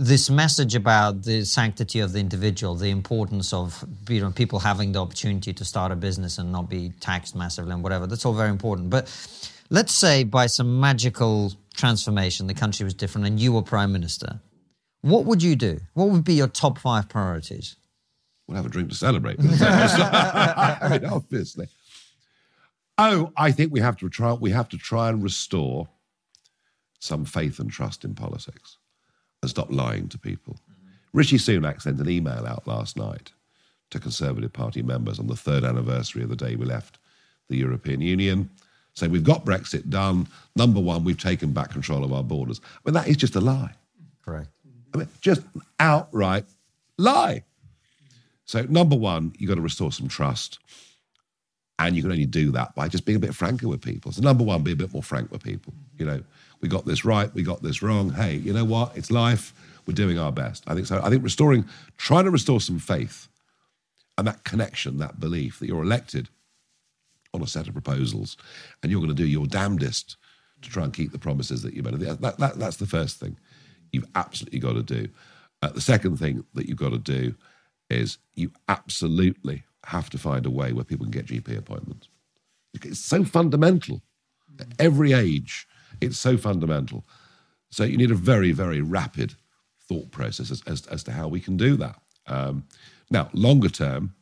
this 0.00 0.30
message 0.30 0.74
about 0.74 1.24
the 1.24 1.44
sanctity 1.44 2.00
of 2.00 2.12
the 2.12 2.18
individual, 2.18 2.74
the 2.74 2.88
importance 2.88 3.52
of 3.52 3.84
you 4.08 4.20
know, 4.20 4.30
people 4.30 4.58
having 4.58 4.92
the 4.92 4.98
opportunity 4.98 5.52
to 5.52 5.62
start 5.62 5.92
a 5.92 5.96
business 5.96 6.38
and 6.38 6.50
not 6.50 6.70
be 6.70 6.90
taxed 7.00 7.36
massively 7.36 7.72
and 7.72 7.82
whatever, 7.82 8.06
that's 8.06 8.24
all 8.24 8.32
very 8.32 8.48
important. 8.48 8.88
But 8.88 9.04
let's 9.68 9.92
say 9.92 10.24
by 10.24 10.46
some 10.46 10.80
magical 10.80 11.52
transformation, 11.74 12.46
the 12.46 12.54
country 12.54 12.82
was 12.82 12.94
different 12.94 13.26
and 13.26 13.38
you 13.38 13.52
were 13.52 13.62
prime 13.62 13.92
minister. 13.92 14.40
What 15.02 15.24
would 15.24 15.42
you 15.42 15.56
do? 15.56 15.80
What 15.94 16.08
would 16.10 16.24
be 16.24 16.34
your 16.34 16.48
top 16.48 16.78
five 16.78 17.08
priorities? 17.08 17.76
We'll 18.46 18.56
have 18.56 18.66
a 18.66 18.68
drink 18.68 18.88
to 18.90 18.94
celebrate. 18.94 19.38
I 19.42 20.88
mean, 20.90 21.04
obviously. 21.04 21.68
Oh, 22.98 23.32
I 23.36 23.52
think 23.52 23.72
we 23.72 23.80
have 23.80 23.96
to 23.98 24.10
try. 24.10 24.32
We 24.32 24.50
have 24.50 24.68
to 24.70 24.78
try 24.78 25.08
and 25.08 25.22
restore 25.22 25.88
some 26.98 27.24
faith 27.24 27.58
and 27.58 27.70
trust 27.70 28.04
in 28.04 28.14
politics 28.14 28.76
and 29.42 29.50
stop 29.50 29.70
lying 29.70 30.08
to 30.08 30.18
people. 30.18 30.54
Mm-hmm. 30.54 30.88
Rishi 31.14 31.38
Sunak 31.38 31.80
sent 31.80 31.98
an 31.98 32.10
email 32.10 32.46
out 32.46 32.66
last 32.66 32.96
night 32.96 33.32
to 33.90 33.98
Conservative 33.98 34.52
Party 34.52 34.82
members 34.82 35.18
on 35.18 35.26
the 35.26 35.36
third 35.36 35.64
anniversary 35.64 36.22
of 36.22 36.28
the 36.28 36.36
day 36.36 36.56
we 36.56 36.66
left 36.66 36.98
the 37.48 37.56
European 37.56 38.00
Union, 38.00 38.50
saying 38.94 39.10
we've 39.10 39.24
got 39.24 39.44
Brexit 39.44 39.88
done. 39.90 40.28
Number 40.54 40.80
one, 40.80 41.04
we've 41.04 41.18
taken 41.18 41.52
back 41.52 41.70
control 41.70 42.04
of 42.04 42.12
our 42.12 42.22
borders. 42.22 42.60
I 42.64 42.78
mean, 42.84 42.94
that 42.94 43.08
is 43.08 43.16
just 43.16 43.34
a 43.34 43.40
lie. 43.40 43.72
Correct. 44.24 44.48
I 44.94 44.98
mean, 44.98 45.08
just 45.20 45.42
outright 45.78 46.44
lie. 46.98 47.44
So, 48.44 48.62
number 48.62 48.96
one, 48.96 49.32
you've 49.38 49.48
got 49.48 49.54
to 49.54 49.60
restore 49.60 49.92
some 49.92 50.08
trust. 50.08 50.58
And 51.78 51.96
you 51.96 52.02
can 52.02 52.10
only 52.10 52.26
do 52.26 52.50
that 52.52 52.74
by 52.74 52.88
just 52.88 53.06
being 53.06 53.16
a 53.16 53.20
bit 53.20 53.34
franker 53.34 53.66
with 53.66 53.80
people. 53.80 54.12
So, 54.12 54.20
number 54.22 54.44
one, 54.44 54.62
be 54.62 54.72
a 54.72 54.76
bit 54.76 54.92
more 54.92 55.02
frank 55.02 55.30
with 55.30 55.42
people. 55.42 55.72
You 55.98 56.06
know, 56.06 56.22
we 56.60 56.68
got 56.68 56.84
this 56.84 57.04
right, 57.04 57.32
we 57.32 57.42
got 57.42 57.62
this 57.62 57.82
wrong. 57.82 58.10
Hey, 58.10 58.34
you 58.34 58.52
know 58.52 58.64
what? 58.64 58.96
It's 58.96 59.10
life. 59.10 59.54
We're 59.86 59.94
doing 59.94 60.18
our 60.18 60.30
best. 60.30 60.64
I 60.66 60.74
think 60.74 60.86
so. 60.86 61.00
I 61.02 61.08
think 61.08 61.24
restoring, 61.24 61.64
trying 61.96 62.24
to 62.24 62.30
restore 62.30 62.60
some 62.60 62.78
faith 62.78 63.28
and 64.18 64.26
that 64.26 64.44
connection, 64.44 64.98
that 64.98 65.18
belief 65.18 65.58
that 65.58 65.68
you're 65.68 65.82
elected 65.82 66.28
on 67.32 67.42
a 67.42 67.46
set 67.46 67.66
of 67.66 67.72
proposals 67.72 68.36
and 68.82 68.92
you're 68.92 69.00
going 69.00 69.14
to 69.14 69.22
do 69.22 69.26
your 69.26 69.46
damnedest 69.46 70.16
to 70.62 70.68
try 70.68 70.84
and 70.84 70.92
keep 70.92 71.12
the 71.12 71.18
promises 71.18 71.62
that 71.62 71.72
you 71.72 71.82
made. 71.82 71.94
That, 71.94 72.38
that, 72.38 72.58
that's 72.58 72.76
the 72.76 72.86
first 72.86 73.18
thing 73.18 73.36
you've 73.92 74.08
absolutely 74.14 74.58
got 74.58 74.74
to 74.74 74.82
do. 74.82 75.08
Uh, 75.62 75.70
the 75.70 75.80
second 75.80 76.18
thing 76.18 76.44
that 76.54 76.68
you've 76.68 76.78
got 76.78 76.90
to 76.90 76.98
do 76.98 77.34
is 77.88 78.18
you 78.34 78.50
absolutely 78.68 79.64
have 79.86 80.10
to 80.10 80.18
find 80.18 80.46
a 80.46 80.50
way 80.50 80.72
where 80.72 80.84
people 80.84 81.06
can 81.06 81.10
get 81.10 81.26
GP 81.26 81.58
appointments. 81.58 82.08
It's 82.74 83.00
so 83.00 83.24
fundamental 83.24 84.00
at 84.58 84.68
every 84.78 85.12
age 85.12 85.66
it's 86.00 86.18
so 86.18 86.36
fundamental. 86.36 87.04
So 87.70 87.84
you 87.84 87.96
need 87.96 88.10
a 88.10 88.16
very, 88.16 88.52
very 88.52 88.80
rapid 88.80 89.34
thought 89.88 90.10
process 90.10 90.50
as, 90.50 90.62
as, 90.66 90.86
as 90.86 91.02
to 91.04 91.12
how 91.12 91.28
we 91.28 91.40
can 91.40 91.56
do 91.56 91.76
that. 91.76 92.00
Um, 92.26 92.64
now, 93.10 93.28
longer 93.32 93.68
term, 93.68 94.14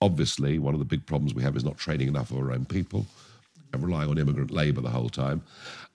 obviously, 0.00 0.58
one 0.58 0.74
of 0.74 0.80
the 0.80 0.86
big 0.86 1.06
problems 1.06 1.34
we 1.34 1.42
have 1.42 1.56
is 1.56 1.64
not 1.64 1.78
training 1.78 2.08
enough 2.08 2.30
of 2.30 2.38
our 2.38 2.52
own 2.52 2.64
people 2.64 3.06
and 3.76 3.86
relying 3.86 4.10
on 4.10 4.18
immigrant 4.18 4.50
labour 4.50 4.80
the 4.80 4.90
whole 4.90 5.08
time. 5.08 5.42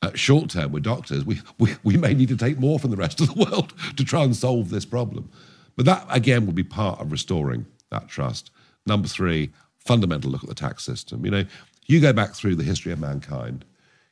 Uh, 0.02 0.12
short 0.16 0.50
term, 0.50 0.72
we're 0.72 0.80
doctors, 0.80 1.26
we, 1.26 1.40
we, 1.60 1.76
we 1.84 1.98
may 1.98 2.14
need 2.14 2.30
to 2.30 2.38
take 2.38 2.58
more 2.60 2.80
from 2.80 2.90
the 2.90 2.98
rest 2.98 3.22
of 3.22 3.28
the 3.28 3.46
world 3.46 3.74
to 3.98 4.04
try 4.04 4.24
and 4.24 4.36
solve 4.36 4.70
this 4.70 4.86
problem. 4.86 5.30
But 5.76 5.86
that, 5.86 6.06
again, 6.10 6.46
will 6.46 6.54
be 6.54 6.64
part 6.64 7.00
of 7.00 7.12
restoring 7.12 7.66
that 7.92 8.08
trust. 8.08 8.52
Number 8.86 9.08
three, 9.08 9.52
fundamental 9.78 10.32
look 10.32 10.44
at 10.44 10.50
the 10.50 10.56
tax 10.56 10.84
system. 10.84 11.24
You 11.24 11.32
know, 11.32 11.46
you 11.86 12.00
go 12.00 12.14
back 12.14 12.34
through 12.34 12.56
the 12.56 12.64
history 12.64 12.92
of 12.92 13.00
mankind, 13.00 13.66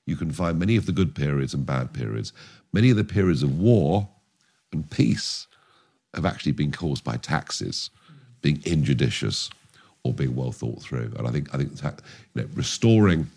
you 0.06 0.16
can 0.16 0.32
find 0.32 0.58
many 0.58 0.76
of 0.76 0.86
the 0.86 0.92
good 0.92 1.14
periods 1.14 1.54
and 1.54 1.66
bad 1.66 1.94
periods. 1.94 2.34
Many 2.74 2.90
of 2.90 2.98
the 2.98 3.04
periods 3.04 3.44
of 3.44 3.60
war 3.60 4.10
and 4.72 4.90
peace 4.90 5.48
have 6.16 6.26
actually 6.26 6.52
been 6.52 6.72
caused 6.72 7.04
by 7.04 7.18
taxes 7.18 7.92
being 8.42 8.62
injudicious 8.66 9.50
or 10.04 10.14
being 10.14 10.36
well 10.36 10.52
thought 10.52 10.82
through. 10.82 11.14
And 11.18 11.28
I 11.28 11.32
think 11.32 11.54
I 11.54 11.58
think 11.58 11.80
you 11.82 11.92
know, 12.42 12.48
restoring 12.56 13.28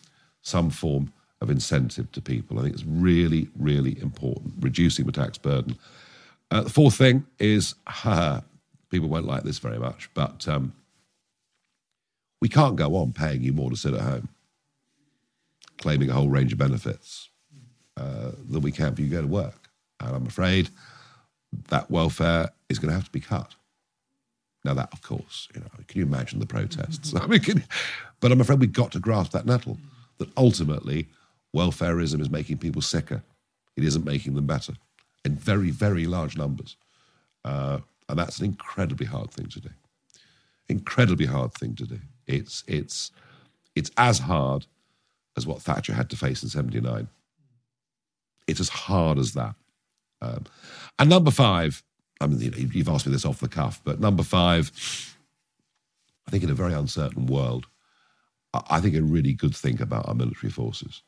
some 0.43 0.71
form 0.71 1.13
of 1.41 1.51
incentive 1.51 2.11
to 2.13 2.21
people, 2.21 2.59
I 2.59 2.63
think 2.63 2.75
it's 2.75 2.85
really, 2.85 3.49
really 3.59 4.01
important. 4.01 4.55
Reducing 4.61 5.07
the 5.07 5.13
tax 5.13 5.39
burden. 5.39 5.77
Uh, 6.51 6.63
the 6.63 6.71
fourth 6.71 6.95
thing 6.95 7.25
is, 7.39 7.75
people 8.91 9.09
won't 9.09 9.27
like 9.27 9.43
this 9.43 9.59
very 9.59 9.79
much, 9.79 10.11
but 10.15 10.47
um, 10.47 10.73
we 12.41 12.49
can't 12.49 12.77
go 12.77 12.95
on 12.97 13.13
paying 13.13 13.43
you 13.43 13.53
more 13.53 13.71
to 13.71 13.77
sit 13.77 13.95
at 13.95 14.01
home 14.01 14.29
claiming 15.83 16.09
a 16.09 16.13
whole 16.15 16.29
range 16.29 16.53
of 16.53 16.59
benefits 16.59 17.29
uh, 17.97 18.31
that 18.51 18.61
we 18.61 18.71
can 18.71 18.95
for 18.95 19.03
you 19.03 19.09
go 19.09 19.21
to 19.21 19.27
work. 19.27 19.69
And 20.01 20.15
I'm 20.15 20.27
afraid 20.27 20.71
that 21.69 21.91
welfare 21.91 22.51
is 22.69 22.79
going 22.79 22.89
to 22.89 22.95
have 22.95 23.05
to 23.05 23.11
be 23.11 23.21
cut. 23.21 23.55
Now, 24.65 24.75
that, 24.75 24.93
of 24.93 25.03
course, 25.03 25.49
you 25.55 25.61
know, 25.61 25.67
can 25.89 25.99
you 25.99 26.07
imagine 26.07 26.39
the 26.39 26.47
protests? 26.47 27.15
I 27.21 27.27
mean, 27.27 27.41
can, 27.41 27.65
but 28.21 28.31
I'm 28.31 28.41
afraid 28.41 28.61
we've 28.61 28.73
got 28.73 28.93
to 28.93 29.01
grasp 29.01 29.33
that 29.33 29.45
nettle 29.45 29.77
that 30.23 30.37
ultimately 30.37 31.09
welfareism 31.55 32.21
is 32.21 32.31
making 32.31 32.59
people 32.59 32.81
sicker. 32.81 33.23
It 33.77 33.85
isn't 33.85 34.05
making 34.05 34.35
them 34.35 34.47
better 34.47 34.75
in 35.25 35.35
very, 35.35 35.71
very 35.71 36.07
large 36.07 36.37
numbers. 36.37 36.77
Uh, 37.45 37.81
and 38.09 38.19
that's 38.19 38.39
an 38.39 38.45
incredibly 38.45 39.07
hard 39.07 39.31
thing 39.31 39.47
to 39.47 39.61
do. 39.61 39.71
Incredibly 40.69 41.27
hard 41.27 41.53
thing 41.55 41.75
to 41.77 41.85
do. 41.85 41.99
It's, 42.27 42.63
it's, 42.69 43.11
it's 43.75 43.91
as 43.97 44.21
hard 44.21 44.67
as 45.37 45.47
what 45.47 45.61
Thatcher 45.61 45.93
had 45.93 46.09
to 46.11 46.17
face 46.17 46.43
in 46.43 46.49
79. 46.49 47.09
It's 48.47 48.61
as 48.61 48.69
hard 48.69 49.19
as 49.19 49.33
that. 49.33 49.55
Um, 50.21 50.45
and 50.99 51.11
number 51.11 51.31
five, 51.31 51.83
I 52.21 52.29
mean, 52.29 52.53
you've 52.73 52.89
asked 52.89 53.07
me 53.07 53.13
this 53.13 53.25
off 53.25 53.41
the 53.41 53.49
cuff, 53.49 53.81
but 53.83 53.99
number 53.99 54.23
five, 54.23 54.71
I 56.29 56.31
think 56.31 56.45
in 56.45 56.51
a 56.51 56.55
very 56.55 56.75
uncertain 56.75 57.27
world, 57.27 57.67
I 58.55 58.81
think 58.81 58.95
a 58.95 59.03
really 59.03 59.33
good 59.33 59.57
thing 59.57 59.81
about 59.81 60.09
our 60.09 60.15
military 60.15 60.51
forces. 60.51 61.03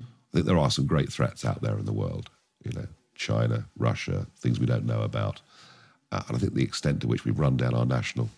I 0.00 0.04
think 0.32 0.46
there 0.46 0.58
are 0.58 0.70
some 0.70 0.86
great 0.86 1.12
threats 1.12 1.44
out 1.44 1.62
there 1.62 1.78
in 1.78 1.84
the 1.84 1.92
world, 1.92 2.30
you 2.64 2.72
know, 2.72 2.86
China, 3.14 3.66
Russia, 3.78 4.26
things 4.38 4.58
we 4.58 4.66
don't 4.66 4.86
know 4.86 5.02
about. 5.02 5.40
Uh, 6.12 6.22
and 6.28 6.36
I 6.36 6.40
think 6.40 6.54
the 6.54 6.62
extent 6.62 7.00
to 7.00 7.08
which 7.08 7.24
we've 7.24 7.38
run 7.38 7.56
down 7.56 7.74
our 7.74 7.86
national 7.86 8.30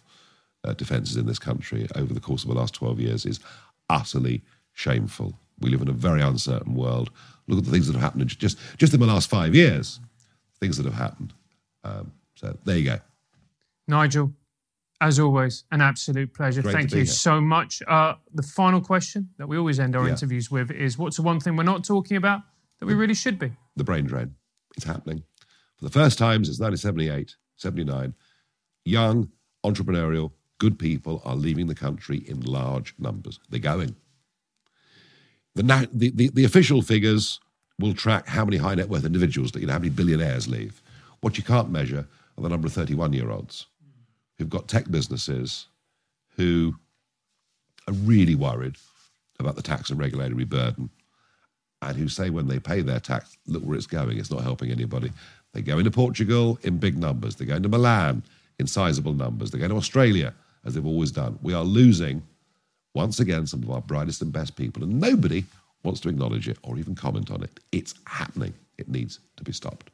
uh, 0.65 0.73
defences 0.75 1.17
in 1.17 1.27
this 1.27 1.39
country 1.39 1.87
over 1.95 2.13
the 2.13 2.21
course 2.21 2.43
of 2.43 2.49
the 2.49 2.55
last 2.55 2.75
12 2.75 3.01
years 3.01 3.27
is 3.27 3.41
utterly 3.89 4.43
shameful. 4.73 5.39
We 5.61 5.71
live 5.71 5.83
in 5.83 5.89
a 5.89 5.93
very 5.93 6.21
uncertain 6.21 6.75
world. 6.75 7.11
Look 7.47 7.59
at 7.59 7.65
the 7.65 7.71
things 7.71 7.87
that 7.87 7.95
have 7.95 8.03
happened 8.03 8.29
just, 8.39 8.59
just 8.77 8.93
in 8.93 9.01
the 9.01 9.07
last 9.07 9.31
five 9.31 9.55
years, 9.55 10.01
things 10.61 10.77
that 10.77 10.87
have 10.87 10.95
happened. 10.95 11.33
Um, 11.85 12.13
so 12.35 12.57
there 12.65 12.77
you 12.77 12.85
go. 12.85 12.99
Nigel, 13.89 14.33
as 15.01 15.19
always, 15.19 15.65
an 15.71 15.81
absolute 15.81 16.33
pleasure. 16.33 16.63
Great 16.63 16.73
Thank 16.73 16.91
you 16.93 16.99
here. 16.99 17.07
so 17.07 17.41
much. 17.41 17.83
Uh, 17.87 18.15
the 18.35 18.43
final 18.43 18.81
question 18.81 19.29
that 19.39 19.47
we 19.49 19.59
always 19.59 19.79
end 19.79 19.95
our 19.95 20.05
Yeah. 20.05 20.11
interviews 20.13 20.51
with 20.51 20.71
is 20.71 20.97
what's 20.97 21.17
the 21.17 21.23
one 21.23 21.39
thing 21.41 21.57
we're 21.57 21.65
not 21.65 21.85
talking 21.85 22.17
about 22.17 22.43
that 22.81 22.87
we 22.87 22.95
really 22.95 23.15
should 23.15 23.39
be? 23.39 23.53
the 23.77 23.85
brain 23.85 24.07
drain. 24.07 24.35
It's 24.77 24.87
happening. 24.87 25.23
For 25.77 25.85
the 25.85 25.91
first 25.91 26.17
time 26.19 26.45
since 26.47 26.59
1978, 26.59 27.37
79, 27.57 28.15
young, 28.87 29.31
entrepreneurial, 29.65 30.33
good 30.59 30.79
people 30.79 31.21
are 31.27 31.37
leaving 31.37 31.67
the 31.67 31.75
country 31.75 32.19
in 32.27 32.41
large 32.41 32.95
numbers. 32.99 33.39
They're 33.51 33.61
going. 33.61 33.97
The, 35.55 35.63
na- 35.63 35.87
the, 35.93 36.11
the, 36.11 36.29
the 36.31 36.45
official 36.45 36.81
figures 36.83 37.39
will 37.79 37.93
track 37.93 38.27
how 38.29 38.47
many 38.47 38.57
high 38.57 38.75
net 38.75 38.89
worth 38.89 39.05
individuals, 39.05 39.55
you 39.55 39.67
know, 39.67 39.75
how 39.75 39.79
many 39.79 39.91
billionaires 39.91 40.49
leave. 40.49 40.81
What 41.21 41.37
you 41.37 41.45
can't 41.45 41.71
measure 41.71 42.07
are 42.39 42.43
the 42.43 42.49
number 42.49 42.67
of 42.67 42.73
31 42.73 43.13
year 43.13 43.31
olds 43.31 43.67
who've 44.39 44.51
got 44.51 44.69
tech 44.69 44.91
businesses 44.91 45.67
who 46.37 46.75
are 47.89 47.95
really 47.95 48.35
worried 48.35 48.77
about 49.39 49.57
the 49.57 49.63
tax 49.63 49.91
and 49.91 49.99
regulatory 49.99 50.45
burden 50.45 50.91
and 51.83 51.97
who 51.97 52.09
say 52.09 52.31
when 52.31 52.49
they 52.49 52.59
pay 52.59 52.81
their 52.81 53.01
tax, 53.01 53.37
look 53.47 53.63
where 53.63 53.77
it's 53.77 53.87
going, 53.87 54.19
it's 54.19 54.31
not 54.31 54.43
helping 54.43 54.71
anybody. 54.71 55.11
They 55.53 55.63
go 55.63 55.79
into 55.79 55.91
Portugal 55.91 56.59
in 56.63 56.79
big 56.79 56.97
numbers, 56.97 57.37
they 57.37 57.45
go 57.45 57.57
into 57.57 57.69
Milan 57.69 58.23
in 58.59 58.67
sizable 58.67 59.13
numbers, 59.13 59.51
they 59.51 59.59
go 59.59 59.69
to 59.69 59.77
Australia, 59.77 60.35
as 60.65 60.75
they've 60.75 60.87
always 60.87 61.11
done. 61.11 61.39
We 61.43 61.55
are 61.55 61.65
losing, 61.65 62.23
once 62.95 63.21
again, 63.21 63.47
some 63.47 63.63
of 63.63 63.71
our 63.71 63.81
brightest 63.81 64.23
and 64.23 64.33
best 64.33 64.57
people, 64.57 64.83
and 64.83 65.01
nobody 65.01 65.45
wants 65.83 66.01
to 66.01 66.09
acknowledge 66.09 66.49
it 66.49 66.59
or 66.63 66.79
even 66.79 66.95
comment 66.95 67.31
on 67.31 67.43
it. 67.43 67.61
It's 67.73 67.95
happening. 68.07 68.53
It 68.79 68.89
needs 68.89 69.21
to 69.37 69.45
be 69.45 69.53
stopped. 69.53 69.91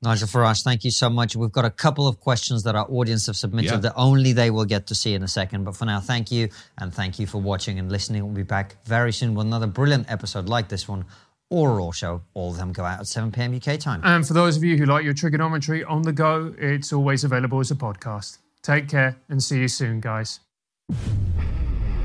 Nigel 0.00 0.28
Farage, 0.28 0.62
thank 0.62 0.84
you 0.84 0.92
so 0.92 1.10
much. 1.10 1.34
We've 1.34 1.50
got 1.50 1.64
a 1.64 1.70
couple 1.70 2.06
of 2.06 2.20
questions 2.20 2.62
that 2.62 2.76
our 2.76 2.86
audience 2.88 3.26
have 3.26 3.36
submitted 3.36 3.70
Yeah. 3.72 3.76
that 3.78 3.94
only 3.96 4.32
they 4.32 4.48
will 4.50 4.64
get 4.64 4.86
to 4.88 4.94
see 4.94 5.12
in 5.14 5.24
a 5.24 5.28
second. 5.28 5.64
But 5.64 5.76
for 5.76 5.86
now, 5.86 5.98
thank 5.98 6.30
you. 6.30 6.50
And 6.78 6.94
thank 6.94 7.18
you 7.18 7.26
for 7.26 7.40
watching 7.40 7.80
and 7.80 7.90
listening. 7.90 8.24
We'll 8.24 8.32
be 8.34 8.44
back 8.44 8.76
very 8.84 9.12
soon 9.12 9.34
with 9.34 9.46
another 9.46 9.66
brilliant 9.66 10.06
episode 10.08 10.48
like 10.48 10.68
this 10.68 10.86
one 10.86 11.04
or 11.50 11.74
Raw 11.78 11.90
show. 11.90 12.22
All 12.34 12.52
of 12.52 12.58
them 12.58 12.72
go 12.72 12.84
out 12.84 13.00
at 13.00 13.06
7 13.08 13.32
p.m. 13.32 13.54
UK 13.56 13.80
time. 13.80 14.00
And 14.04 14.24
for 14.24 14.34
those 14.34 14.56
of 14.56 14.62
you 14.62 14.76
who 14.78 14.86
like 14.86 15.04
your 15.04 15.14
TRIGGERnometry 15.14 15.82
on 15.88 16.02
the 16.02 16.12
go, 16.12 16.54
it's 16.58 16.92
always 16.92 17.24
available 17.24 17.58
as 17.58 17.72
a 17.72 17.74
podcast. 17.74 18.38
Take 18.62 18.88
care 18.88 19.16
and 19.28 19.42
see 19.42 19.58
you 19.58 19.68
soon, 19.68 20.00
guys. 20.00 20.38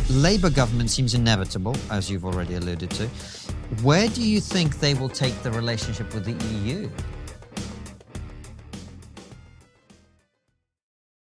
Labour 0.09 0.49
government 0.49 0.89
seems 0.89 1.13
inevitable, 1.13 1.75
as 1.91 2.09
you've 2.09 2.25
already 2.25 2.55
alluded 2.55 2.89
to. 2.91 3.07
Where 3.83 4.07
do 4.07 4.21
you 4.27 4.39
think 4.41 4.79
they 4.79 4.93
will 4.95 5.09
take 5.09 5.41
the 5.43 5.51
relationship 5.51 6.13
with 6.13 6.25
the 6.25 6.45
EU? 6.57 6.89